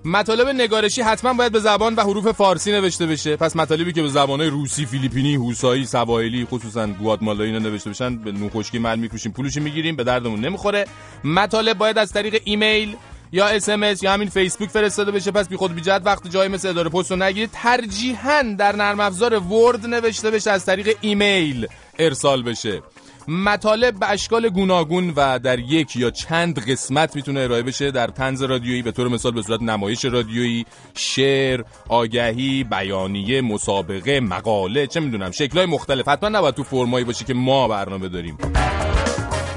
مطالب 0.05 0.47
نگارشی 0.47 1.01
حتما 1.01 1.33
باید 1.33 1.51
به 1.51 1.59
زبان 1.59 1.95
و 1.95 2.01
حروف 2.01 2.31
فارسی 2.31 2.71
نوشته 2.71 3.05
بشه. 3.05 3.35
پس 3.35 3.55
مطالبی 3.55 3.93
که 3.93 4.01
به 4.01 4.09
زبانهای 4.09 4.49
روسی، 4.49 4.85
فیلیپینی، 4.85 5.35
هوسایی، 5.35 5.85
سواحلی 5.85 6.45
خصوصا 6.45 6.87
گواتمالایی 6.87 7.53
اینا 7.53 7.69
نوشته 7.69 7.89
بشن 7.89 8.15
به 8.15 8.31
نون 8.31 8.49
خشکی 8.49 8.79
مل 8.79 8.99
میفروشیم 8.99 9.31
پولش 9.31 9.57
می‌گیریم 9.57 9.95
به 9.95 10.03
دردمون 10.03 10.39
نمی‌خوره. 10.39 10.85
مطالب 11.23 11.77
باید 11.77 11.97
از 11.97 12.11
طریق 12.11 12.41
ایمیل 12.43 12.95
یا 13.31 13.47
اس 13.47 13.69
یا 14.03 14.13
همین 14.13 14.29
فیسبوک 14.29 14.69
فرستاده 14.69 15.11
بشه. 15.11 15.31
پس 15.31 15.49
بی 15.49 15.55
خود 15.55 15.75
بی 15.75 15.81
جهت 15.81 16.01
وقت 16.05 16.27
جایی 16.27 16.49
مثل 16.49 16.69
اداره 16.69 16.89
پست 16.89 17.11
رو 17.11 17.17
نگیرید. 17.17 17.49
ترجیحاً 17.53 18.55
در 18.57 18.75
نرم 18.75 18.99
افزار 18.99 19.39
Word 19.39 19.85
نوشته 19.85 20.31
بشه 20.31 20.51
از 20.51 20.65
طریق 20.65 20.97
ایمیل 21.01 21.67
ارسال 21.99 22.43
بشه. 22.43 22.81
مطالب 23.27 23.99
به 23.99 24.09
اشکال 24.09 24.49
گوناگون 24.49 25.13
و 25.15 25.39
در 25.39 25.59
یک 25.59 25.95
یا 25.95 26.11
چند 26.11 26.59
قسمت 26.69 27.15
می‌تونه 27.15 27.39
ارائه 27.39 27.63
بشه 27.63 27.91
در 27.91 28.07
طنز 28.07 28.43
رادیویی 28.43 28.81
به 28.81 28.91
طور 28.91 29.07
مثال 29.07 29.31
به 29.31 29.41
صورت 29.41 29.61
نمایش 29.61 30.05
رادیویی 30.05 30.65
شعر 30.93 31.63
آگهی 31.89 32.63
بیانیه 32.63 33.41
مسابقه 33.41 34.19
مقاله 34.19 34.87
چه 34.87 34.99
می‌دونم 34.99 35.31
شکلهای 35.31 35.65
مختلف. 35.65 36.07
حتما 36.07 36.29
نباید 36.29 36.55
تو 36.55 36.63
فرم‌هایی 36.63 37.05
باشه 37.05 37.25
که 37.25 37.33
ما 37.33 37.67
برنامه 37.67 38.09
داریم. 38.09 38.37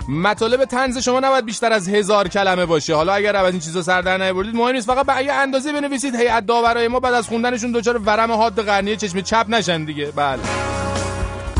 مطالب 0.08 0.64
تنز 0.64 0.98
شما 0.98 1.20
نباید 1.20 1.44
بیشتر 1.46 1.72
از 1.72 1.88
هزار 1.88 2.28
کلمه 2.28 2.66
باشه. 2.66 2.94
حالا 2.94 3.12
اگر 3.12 3.36
از 3.36 3.52
این 3.52 3.60
چیزا 3.60 3.82
سر 3.82 4.00
در 4.00 4.18
نیاوردید 4.18 4.54
مهم 4.54 4.72
نیست. 4.72 4.86
فقط 4.86 5.06
به 5.06 5.24
یه 5.24 5.32
اندازه 5.32 5.72
بنویسید 5.72 6.14
هیئت 6.14 6.46
داورای 6.46 6.88
ما 6.88 7.00
بعد 7.00 7.14
از 7.14 7.28
خوندنشون 7.28 7.72
دچار 7.72 7.98
ورم 7.98 8.32
حاد 8.32 8.64
قرنیه 8.66 8.96
چشم 8.96 9.20
چپ 9.20 9.46
نشن 9.48 9.84
دیگه. 9.84 10.06
بله. 10.16 10.42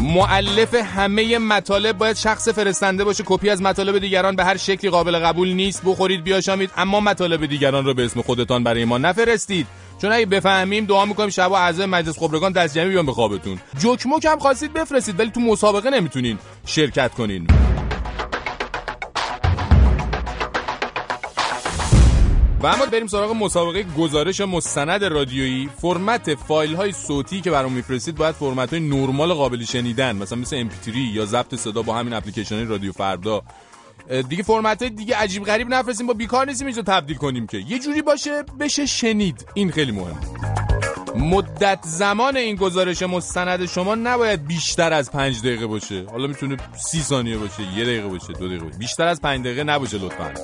معلف 0.07 0.75
همه 0.75 1.39
مطالب 1.39 1.99
باید 1.99 2.17
شخص 2.17 2.49
فرستنده 2.49 3.05
باشه. 3.05 3.25
کپی 3.27 3.51
از 3.51 3.63
مطالب 3.63 3.99
دیگران 3.99 4.37
به 4.37 4.45
هر 4.45 4.57
شکلی 4.57 4.91
قابل 4.91 5.19
قبول 5.19 5.53
نیست. 5.53 5.83
بخورید 5.85 6.25
بیاشامید. 6.25 6.71
اما 6.77 7.01
مطالب 7.01 7.47
دیگران 7.47 7.85
رو 7.85 7.95
به 7.95 8.05
اسم 8.05 8.23
خودتان 8.23 8.65
برای 8.65 8.85
ما 8.85 8.99
نفرستید. 8.99 9.67
چون 10.03 10.13
اگه 10.13 10.27
بفهمیم 10.27 10.85
دعا 10.85 11.05
می‌کنیم 11.05 11.31
شب 11.31 11.51
و 11.51 11.55
اعضای 11.55 11.87
مجلس 11.87 12.19
خبرگان 12.19 12.53
دست 12.53 12.75
جمعی 12.75 12.89
بیان 12.89 13.07
به 13.07 13.13
خوابتون. 13.13 13.59
جوکموک 13.79 14.25
هم 14.25 14.39
خواستید 14.39 14.73
بفرستید 14.73 15.21
ولی 15.21 15.31
تو 15.31 15.41
مسابقه 15.41 15.91
نمی‌تونین 15.91 16.39
شرکت 16.67 17.15
کنین. 17.15 17.47
و 22.67 22.69
اما 22.69 22.87
بریم 22.87 23.07
سراغ 23.07 23.33
مسابقه 23.33 23.83
گزارش 23.83 24.41
مستند 24.41 25.05
رادیویی. 25.05 25.71
فرمت 25.83 26.35
فایل 26.35 26.75
های 26.75 26.93
صوتی 26.93 27.41
که 27.41 27.51
برام 27.51 27.73
میفرستید 27.73 28.15
باید 28.15 28.35
فرمت 28.35 28.71
های 28.73 28.89
نرمال 28.89 29.33
قابل 29.33 29.65
شنیدن. 29.65 30.17
مثلا 30.17 30.39
مثل 30.39 30.69
MP3 30.69 30.89
یا 31.15 31.27
ضبط 31.27 31.55
صدا 31.55 31.83
با 31.83 31.95
همین 31.95 32.13
اپلیکیشن 32.13 32.69
رادیو 32.69 32.93
فردا. 32.93 33.43
دیگه 34.29 34.43
فرمت 34.43 34.83
های 34.83 34.91
دیگه 34.91 35.17
عجیب 35.17 35.45
غریب 35.45 35.75
نفرستیم 35.75 36.07
با 36.07 36.15
بیکار 36.15 36.47
نیستیم 36.47 36.67
اینجا 36.67 36.83
تبدیل 36.83 37.17
کنیم 37.17 37.47
که. 37.47 37.59
یه 37.59 37.79
جوری 37.79 38.03
باشه 38.03 38.45
بشه 38.61 38.87
شنید. 38.87 39.47
این 39.55 39.71
خیلی 39.71 39.93
مهم 39.93 40.21
مدت 41.17 41.79
زمان 41.83 42.37
این 42.37 42.57
گزارش 42.57 43.03
مستند 43.03 43.67
شما 43.67 43.95
نباید 43.95 44.47
بیشتر 44.47 44.93
از 44.93 45.13
پنج 45.13 45.41
دقیقه 45.41 45.67
باشه. 45.67 46.07
حالا 46.11 46.27
می‌تونه 46.27 46.57
سی 46.77 47.01
ثانیه 47.01 47.39
باشه 47.39 47.63
یه 47.77 47.85
دقیقه 47.85 48.09
باشه 48.09 48.33
دو 48.33 48.49
دقیقه 48.49 48.65
باشه. 48.65 48.79
بیشتر 48.79 49.07
از 49.07 49.21
پنج 49.21 49.41
دقیقه 49.45 49.65
نباشه 49.65 49.99
لطفا. 49.99 50.35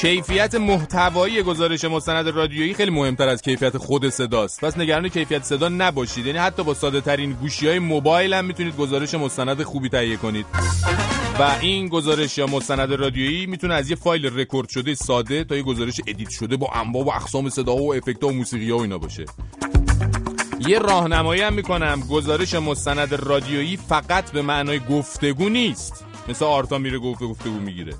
کیفیت 0.00 0.54
محتوایی 0.54 1.42
گزارش 1.42 1.84
مستند 1.84 2.28
رادیویی 2.28 2.74
خیلی 2.74 2.90
مهمتر 2.90 3.28
از 3.28 3.42
کیفیت 3.42 3.78
خود 3.78 4.08
صداست. 4.08 4.64
پس 4.64 4.78
نگران 4.78 5.08
کیفیت 5.08 5.44
صدا 5.44 5.68
نباشید. 5.68 6.26
یعنی 6.26 6.38
حتی 6.38 6.62
با 6.62 6.74
ساده 6.74 7.00
ترین 7.00 7.32
گوشی 7.32 7.68
های 7.68 7.78
موبایل 7.78 8.34
هم 8.34 8.44
می‌تونید 8.44 8.76
گزارش 8.76 9.14
مستند 9.14 9.62
خوبی 9.62 9.88
تهیه 9.88 10.16
کنید. 10.16 10.46
و 11.40 11.56
این 11.60 11.88
گزارش 11.88 12.38
یا 12.38 12.46
مستند 12.46 12.92
رادیویی 12.92 13.46
می‌تونه 13.46 13.74
از 13.74 13.90
یه 13.90 13.96
فایل 13.96 14.38
رکورد 14.38 14.68
شده 14.68 14.94
ساده 14.94 15.44
تا 15.44 15.56
یه 15.56 15.62
گزارش 15.62 16.00
edit 16.06 16.30
شده 16.30 16.56
با 16.56 16.70
انواع 16.74 17.04
و 17.04 17.10
اقسام 17.10 17.48
صدا 17.48 17.76
و 17.76 17.94
افکت 17.94 18.24
و 18.24 18.30
موسیقی 18.32 18.70
ها 18.70 18.78
و 18.78 18.82
اینا 18.82 18.98
باشه. 18.98 19.24
یه 20.68 20.78
راهنمایی 20.78 21.42
هم 21.42 21.52
می‌کنم. 21.52 22.00
گزارش 22.10 22.54
مستند 22.54 23.14
رادیویی 23.14 23.76
فقط 23.76 24.30
به 24.30 24.42
معنای 24.42 24.80
گفتگو 24.90 25.48
نیست. 25.48 26.04
مثل 26.28 26.44
آرتا 26.44 26.78
میره 26.78 26.98
گفته 26.98 27.26
گفتگو 27.26 27.60
می‌گیره. 27.60 27.92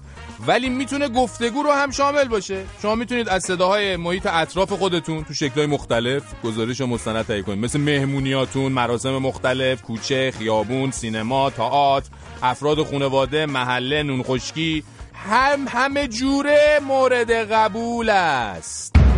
ولی 0.46 0.68
می‌تونه 0.68 1.08
گفتگو 1.08 1.62
رو 1.62 1.72
هم 1.72 1.90
شامل 1.90 2.24
باشه. 2.28 2.64
شما 2.82 2.94
می‌تونید 2.94 3.28
از 3.28 3.44
صداهای 3.44 3.96
محیط 3.96 4.26
اطراف 4.26 4.72
خودتون 4.72 5.24
تو 5.24 5.34
شکلهای 5.34 5.66
مختلف 5.66 6.22
گزارش 6.44 6.80
مستند 6.80 7.26
تهیه 7.26 7.42
کنید. 7.42 7.64
مثل 7.64 7.80
مهمونیاتون 7.80 8.72
مراسم 8.72 9.18
مختلف 9.18 9.82
کوچه 9.82 10.32
خیابون 10.38 10.90
سینما 10.90 11.50
تئاتر 11.50 12.10
افراد 12.42 12.82
خانواده 12.82 13.46
محله 13.46 14.02
نون 14.02 14.22
خشکی 14.22 14.84
هم 15.14 15.66
همه 15.68 16.08
جوره 16.08 16.80
مورد 16.86 17.30
قبول 17.30 18.08
است. 18.08 19.09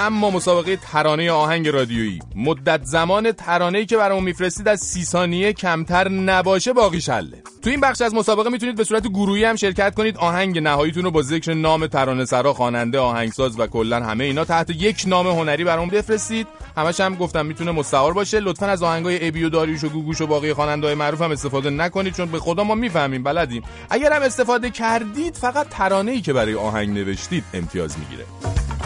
اما 0.00 0.30
مسابقه 0.30 0.76
ترانه 0.76 1.30
آهنگ 1.30 1.68
رادیویی. 1.68 2.18
مدت 2.36 2.80
زمان 2.84 3.32
ترانه‌ای 3.32 3.86
که 3.86 3.96
برامون 3.96 4.24
میفرستید 4.24 4.68
از 4.68 4.80
سی 4.80 5.04
ثانیه 5.04 5.52
کمتر 5.52 6.08
نباشه 6.08 6.72
باقی 6.72 7.00
شله. 7.00 7.42
تو 7.62 7.70
این 7.70 7.80
بخش 7.80 8.00
از 8.00 8.14
مسابقه 8.14 8.50
می‌تونید 8.50 8.76
به 8.76 8.84
صورت 8.84 9.06
گروهی 9.06 9.44
هم 9.44 9.56
شرکت 9.56 9.94
کنید. 9.94 10.16
آهنگ 10.16 10.58
نهاییتون 10.58 11.04
رو 11.04 11.10
با 11.10 11.22
ذکر 11.22 11.54
نام 11.54 11.86
ترانه 11.86 12.24
سرا 12.24 12.52
خواننده 12.52 12.98
آهنگساز 12.98 13.60
و 13.60 13.66
کلا 13.66 14.04
همه 14.04 14.24
اینا 14.24 14.44
تحت 14.44 14.70
یک 14.70 15.04
نام 15.06 15.26
هنری 15.26 15.64
برامون 15.64 15.88
بفرستید. 15.88 16.46
همش 16.76 17.00
هم 17.00 17.14
گفتم 17.14 17.46
می‌تونه 17.46 17.70
مستعار 17.70 18.12
باشه. 18.12 18.40
لطفا 18.40 18.66
از 18.66 18.82
آهنگای 18.82 19.28
ابی 19.28 19.44
و 19.44 19.48
داریوش 19.48 19.84
و 19.84 19.88
گوگوش 19.88 20.20
و 20.20 20.26
باقی 20.26 20.52
خواننده‌های 20.52 20.94
معروف 20.94 21.22
هم 21.22 21.30
استفاده 21.30 21.70
نکنید 21.70 22.14
چون 22.14 22.26
به 22.26 22.38
خدا 22.38 22.64
ما 22.64 22.74
می‌فهمیم 22.74 23.22
بلدیم. 23.22 23.62
اگر 23.90 24.12
هم 24.12 24.22
استفاده 24.22 24.70
کردید 24.70 25.34
فقط 25.34 25.68
ترانه‌ای 25.68 26.20
که 26.20 26.32
برای 26.32 26.54
آهنگ 26.54 26.88
نوشتید 26.88 27.44
امتیاز 27.54 27.96
می‌گیره. 27.98 28.24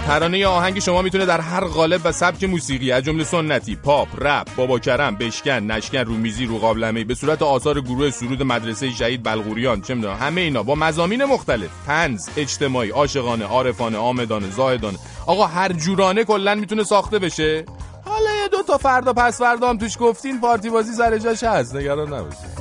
ترانه 0.07 0.47
آهنگ 0.47 0.79
شما 0.79 1.03
می‌تونه 1.03 1.27
در 1.27 1.41
هر 1.41 1.65
قالب 1.65 2.01
و 2.05 2.13
سبک 2.13 2.45
موسیقی 2.45 2.93
از 2.93 3.03
جمله 3.05 3.25
سنتی، 3.25 3.77
پاپ، 3.77 4.09
رپ، 4.19 4.55
بابا 4.57 4.79
کرم، 4.79 5.17
بشکن، 5.17 5.51
نشکن، 5.51 5.99
رومیزی، 5.99 6.47
رو 6.47 6.59
قابلمه 6.59 7.05
به 7.05 7.15
صورت 7.15 7.43
آثار 7.43 7.81
گروه 7.81 8.11
سرود 8.11 8.43
مدرسه 8.43 8.91
شهید 8.91 9.23
بلغوریان 9.23 9.81
چه 9.81 9.95
می‌دونم 9.95 10.17
همه 10.17 10.41
اینا 10.41 10.63
با 10.63 10.75
مزامین 10.75 11.25
مختلف، 11.25 11.71
طنز، 11.87 12.29
اجتماعی، 12.37 12.91
عاشقانه، 12.91 13.45
عارفانه، 13.45 13.99
آمدانه، 13.99 14.51
زاهدانه 14.51 14.99
آقا 15.27 15.47
هر 15.47 15.73
جورانه 15.73 16.25
کلا 16.25 16.55
می‌تونه 16.55 16.85
ساخته 16.85 17.19
بشه. 17.19 17.65
حالا 18.05 18.35
یه 18.43 18.49
دو 18.49 18.63
تا 18.63 18.79
فردا 18.79 19.13
پس 19.13 19.39
فردا 19.39 19.69
هم 19.69 19.79
توش 19.79 19.99
گفتین 20.01 20.41
پارتی 20.41 20.71
بازی 20.71 20.93
سر 20.93 21.19
جاش 21.19 21.43
هست 21.43 21.77
نگران 21.77 22.15
نباشید. 22.15 22.55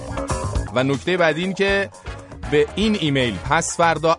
و 0.75 0.83
نکته 0.83 1.17
بعدی 1.17 1.41
این 1.41 1.53
که 1.53 1.89
به 2.51 2.67
این 2.75 2.97
ایمیل 2.99 3.37
پس 3.49 3.77
فردا 3.77 4.17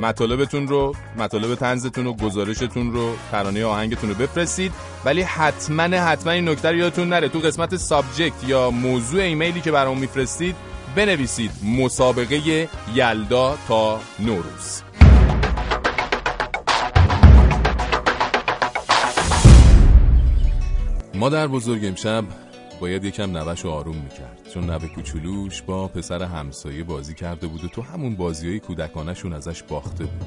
مطالبتون 0.00 0.68
رو 0.68 0.94
مطالب 1.18 1.54
طنزتون 1.54 2.06
و 2.06 2.12
گزارشتون 2.12 2.92
رو 2.92 3.16
ترانه 3.30 3.64
آهنگتون 3.64 4.10
رو 4.10 4.16
بفرستید. 4.16 4.72
ولی 5.04 5.22
حتما 5.22 5.82
حتما 5.82 6.32
این 6.32 6.48
نکته 6.48 6.76
یادتون 6.76 7.08
نره. 7.08 7.28
تو 7.28 7.38
قسمت 7.38 7.76
subject 7.76 8.48
یا 8.48 8.70
موضوع 8.70 9.22
ایمیلی 9.22 9.60
که 9.60 9.72
برام 9.72 9.98
میفرستید 9.98 10.56
بنویسید 10.96 11.50
مسابقه 11.78 12.68
یلدا 12.94 13.58
تا 13.68 14.00
نوروز. 14.18 14.82
مادر 21.14 21.46
بزرگ 21.46 21.84
امشب 21.84 22.24
باید 22.80 23.04
یکم 23.04 23.36
نوش 23.36 23.60
رو 23.60 23.70
آروم 23.70 23.96
می‌کرد. 23.96 24.37
چون 24.54 24.70
نوه 24.70 24.88
کوچولوش 24.88 25.62
با 25.62 25.88
پسر 25.88 26.22
همسایه 26.22 26.84
بازی 26.84 27.14
کرده 27.14 27.46
بود 27.46 27.64
و 27.64 27.68
تو 27.68 27.82
همون 27.82 28.16
بازی 28.16 28.48
های 28.48 28.60
کودکانشون 28.60 29.32
ازش 29.32 29.62
باخته 29.62 30.04
بود. 30.04 30.26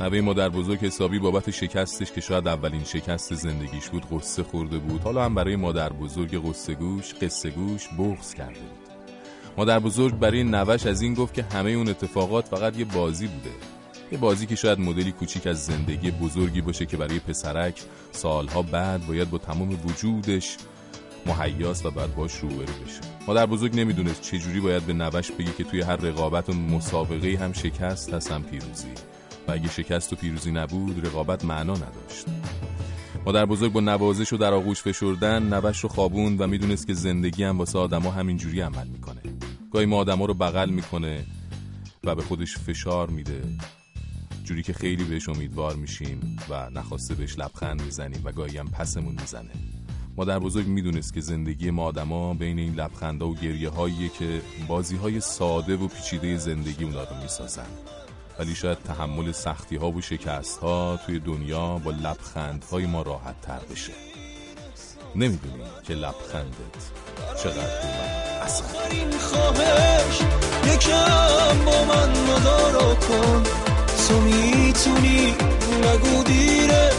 نوه 0.00 0.20
مادر 0.20 0.48
بزرگ 0.48 0.78
حسابی 0.78 1.18
بابت 1.18 1.50
شکستش 1.50 2.12
که 2.12 2.20
شاید 2.20 2.48
اولین 2.48 2.84
شکست 2.84 3.34
زندگیش 3.34 3.88
بود 3.88 4.06
قصه 4.12 4.42
خورده 4.42 4.78
بود. 4.78 5.00
حالا 5.00 5.24
هم 5.24 5.34
برای 5.34 5.56
مادر 5.56 5.92
بزرگ 5.92 6.48
قصه 6.48 6.74
گوش 6.74 7.14
قصه 7.14 7.50
گوش 7.50 7.88
بغض 7.98 8.34
کرده 8.34 8.60
بود. 8.60 8.88
مادر 9.56 9.78
بزرگ 9.78 10.18
برای 10.18 10.44
نوش 10.44 10.86
از 10.86 11.02
این 11.02 11.14
گفت 11.14 11.34
که 11.34 11.42
همه 11.42 11.70
اون 11.70 11.88
اتفاقات 11.88 12.48
فقط 12.48 12.78
یه 12.78 12.84
بازی 12.84 13.26
بوده. 13.26 13.50
یه 14.12 14.18
بازی 14.18 14.46
که 14.46 14.56
شاید 14.56 14.80
مدلی 14.80 15.12
کوچیک 15.12 15.46
از 15.46 15.64
زندگی 15.64 16.10
بزرگی 16.10 16.60
باشه 16.60 16.86
که 16.86 16.96
برای 16.96 17.18
پسرک 17.18 17.82
سالها 18.12 18.62
بعد 18.62 19.06
باید 19.06 19.30
با 19.30 19.38
تمام 19.38 19.78
وجودش 19.86 20.56
مهیاس 21.26 21.86
و 21.86 21.90
بعد 21.90 22.14
باش 22.14 22.34
روبرو 22.34 22.58
بشه. 22.58 23.00
مادر 23.26 23.46
بزرگ 23.46 23.80
نمی‌دونست 23.80 24.22
چجوری 24.22 24.60
باید 24.60 24.82
به 24.82 24.92
نوش 24.92 25.30
بگی 25.30 25.52
که 25.58 25.64
توی 25.64 25.80
هر 25.80 25.96
رقابت 25.96 26.48
و 26.48 26.52
مسابقه 26.52 27.38
هم 27.40 27.52
شکست 27.52 28.12
هست 28.12 28.32
هم 28.32 28.42
پیروزی. 28.42 28.88
و 29.48 29.52
اگه 29.52 29.68
شکست 29.68 30.12
و 30.12 30.16
پیروزی 30.16 30.52
نبود 30.52 31.06
رقابت 31.06 31.44
معنا 31.44 31.74
نداشت. 31.74 32.26
مادر 33.26 33.46
بزرگ 33.46 33.72
با 33.72 33.80
نوازش 33.80 34.32
و 34.32 34.36
در 34.36 34.54
آغوش 34.54 34.82
فشردن 34.82 35.42
نوش 35.54 35.80
رو 35.80 35.88
خوابوند 35.88 36.40
و 36.40 36.46
می‌دونست 36.46 36.86
که 36.86 36.94
زندگی 36.94 37.44
هم 37.44 37.58
واسه 37.58 37.78
آدما 37.78 38.10
همینجوری 38.10 38.60
عمل 38.60 38.86
می‌کنه. 38.86 39.20
گاهی 39.72 39.86
ما 39.86 39.96
آدما 39.96 40.24
رو 40.24 40.34
بغل 40.34 40.70
می‌کنه 40.70 41.24
و 42.04 42.14
به 42.14 42.22
خودش 42.22 42.58
فشار 42.58 43.10
میده. 43.10 43.42
جوری 44.44 44.62
که 44.62 44.72
خیلی 44.72 45.04
بهش 45.04 45.28
امیدوار 45.28 45.76
میشیم 45.76 46.36
و 46.50 46.70
نخواسته 46.70 47.14
بهش 47.14 47.38
لبخند 47.38 47.82
می‌زنیم 47.82 48.20
و 48.24 48.32
گاهی 48.32 48.58
هم 48.58 48.68
پسمون 48.68 49.14
می‌زنه. 49.20 49.50
مادر 50.18 50.38
بزرگ 50.38 50.66
می‌دونست 50.66 51.14
که 51.14 51.20
زندگی 51.20 51.70
ما 51.70 51.84
آدما 51.84 52.34
بین 52.34 52.58
این 52.58 52.74
لبخندها 52.74 53.28
و 53.28 53.34
گریه 53.34 53.70
هاییه 53.70 54.08
که 54.18 54.40
بازی 54.68 54.96
های 54.96 55.20
ساده 55.20 55.76
و 55.76 55.88
پیچیده 55.88 56.36
زندگی 56.36 56.84
اونا 56.84 57.02
رو 57.02 57.16
می‌سازن. 57.22 57.66
ولی 58.38 58.54
شاید 58.54 58.78
تحمل 58.78 59.32
سختی 59.32 59.76
ها 59.76 59.90
و 59.90 60.00
شکست 60.00 60.58
ها 60.60 60.98
توی 61.06 61.18
دنیا 61.18 61.78
با 61.78 61.90
لبخند 61.90 62.64
های 62.70 62.86
ما 62.86 63.02
راحت 63.02 63.40
تر 63.40 63.60
بشه. 63.70 63.92
نمی‌دونی 65.16 65.64
که 65.86 65.94
لبخندت 65.94 66.82
چقدر 67.42 67.60
اثر 68.42 68.64
آخرین 68.64 69.10
خواهش 69.10 70.20
یکم 70.74 71.64
با 71.66 71.84
من 71.84 72.10
مدارا 72.10 72.94
کن. 72.94 73.42
تو 74.08 74.20
می‌تونی 74.20 75.34
نگو 75.82 76.22
دیره 76.22 76.90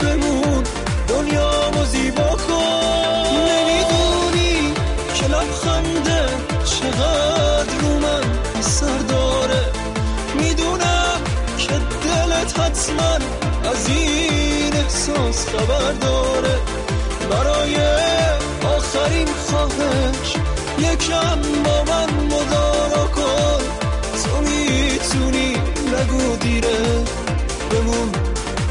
بمون. 0.00 0.64
دنیا 1.08 1.51
چقدر 6.92 7.78
رو 7.82 7.98
من 7.98 8.22
اثر 8.58 8.98
داره. 8.98 9.64
می‌دونم 10.34 11.20
که 11.58 11.74
دلت 12.04 12.60
حتما 12.60 13.14
از 13.70 13.88
این 13.88 14.72
احساس 14.76 15.46
خبر 15.46 15.92
داره. 15.92 16.58
برای 17.30 17.76
آخرین 18.76 19.28
خواهش 19.46 20.36
یکم 20.78 21.62
با 21.64 21.84
من 21.84 22.10
مدارا 22.24 23.06
کن. 23.06 23.62
تو 24.24 24.40
می‌تونی 24.40 25.50
نگو 25.92 26.36
دیره. 26.36 27.04
بمون 27.70 28.12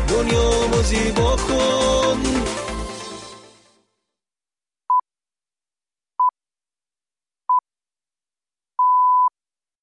دنیا 0.07 0.51
زیبا 0.84 1.36
کن. 1.36 2.17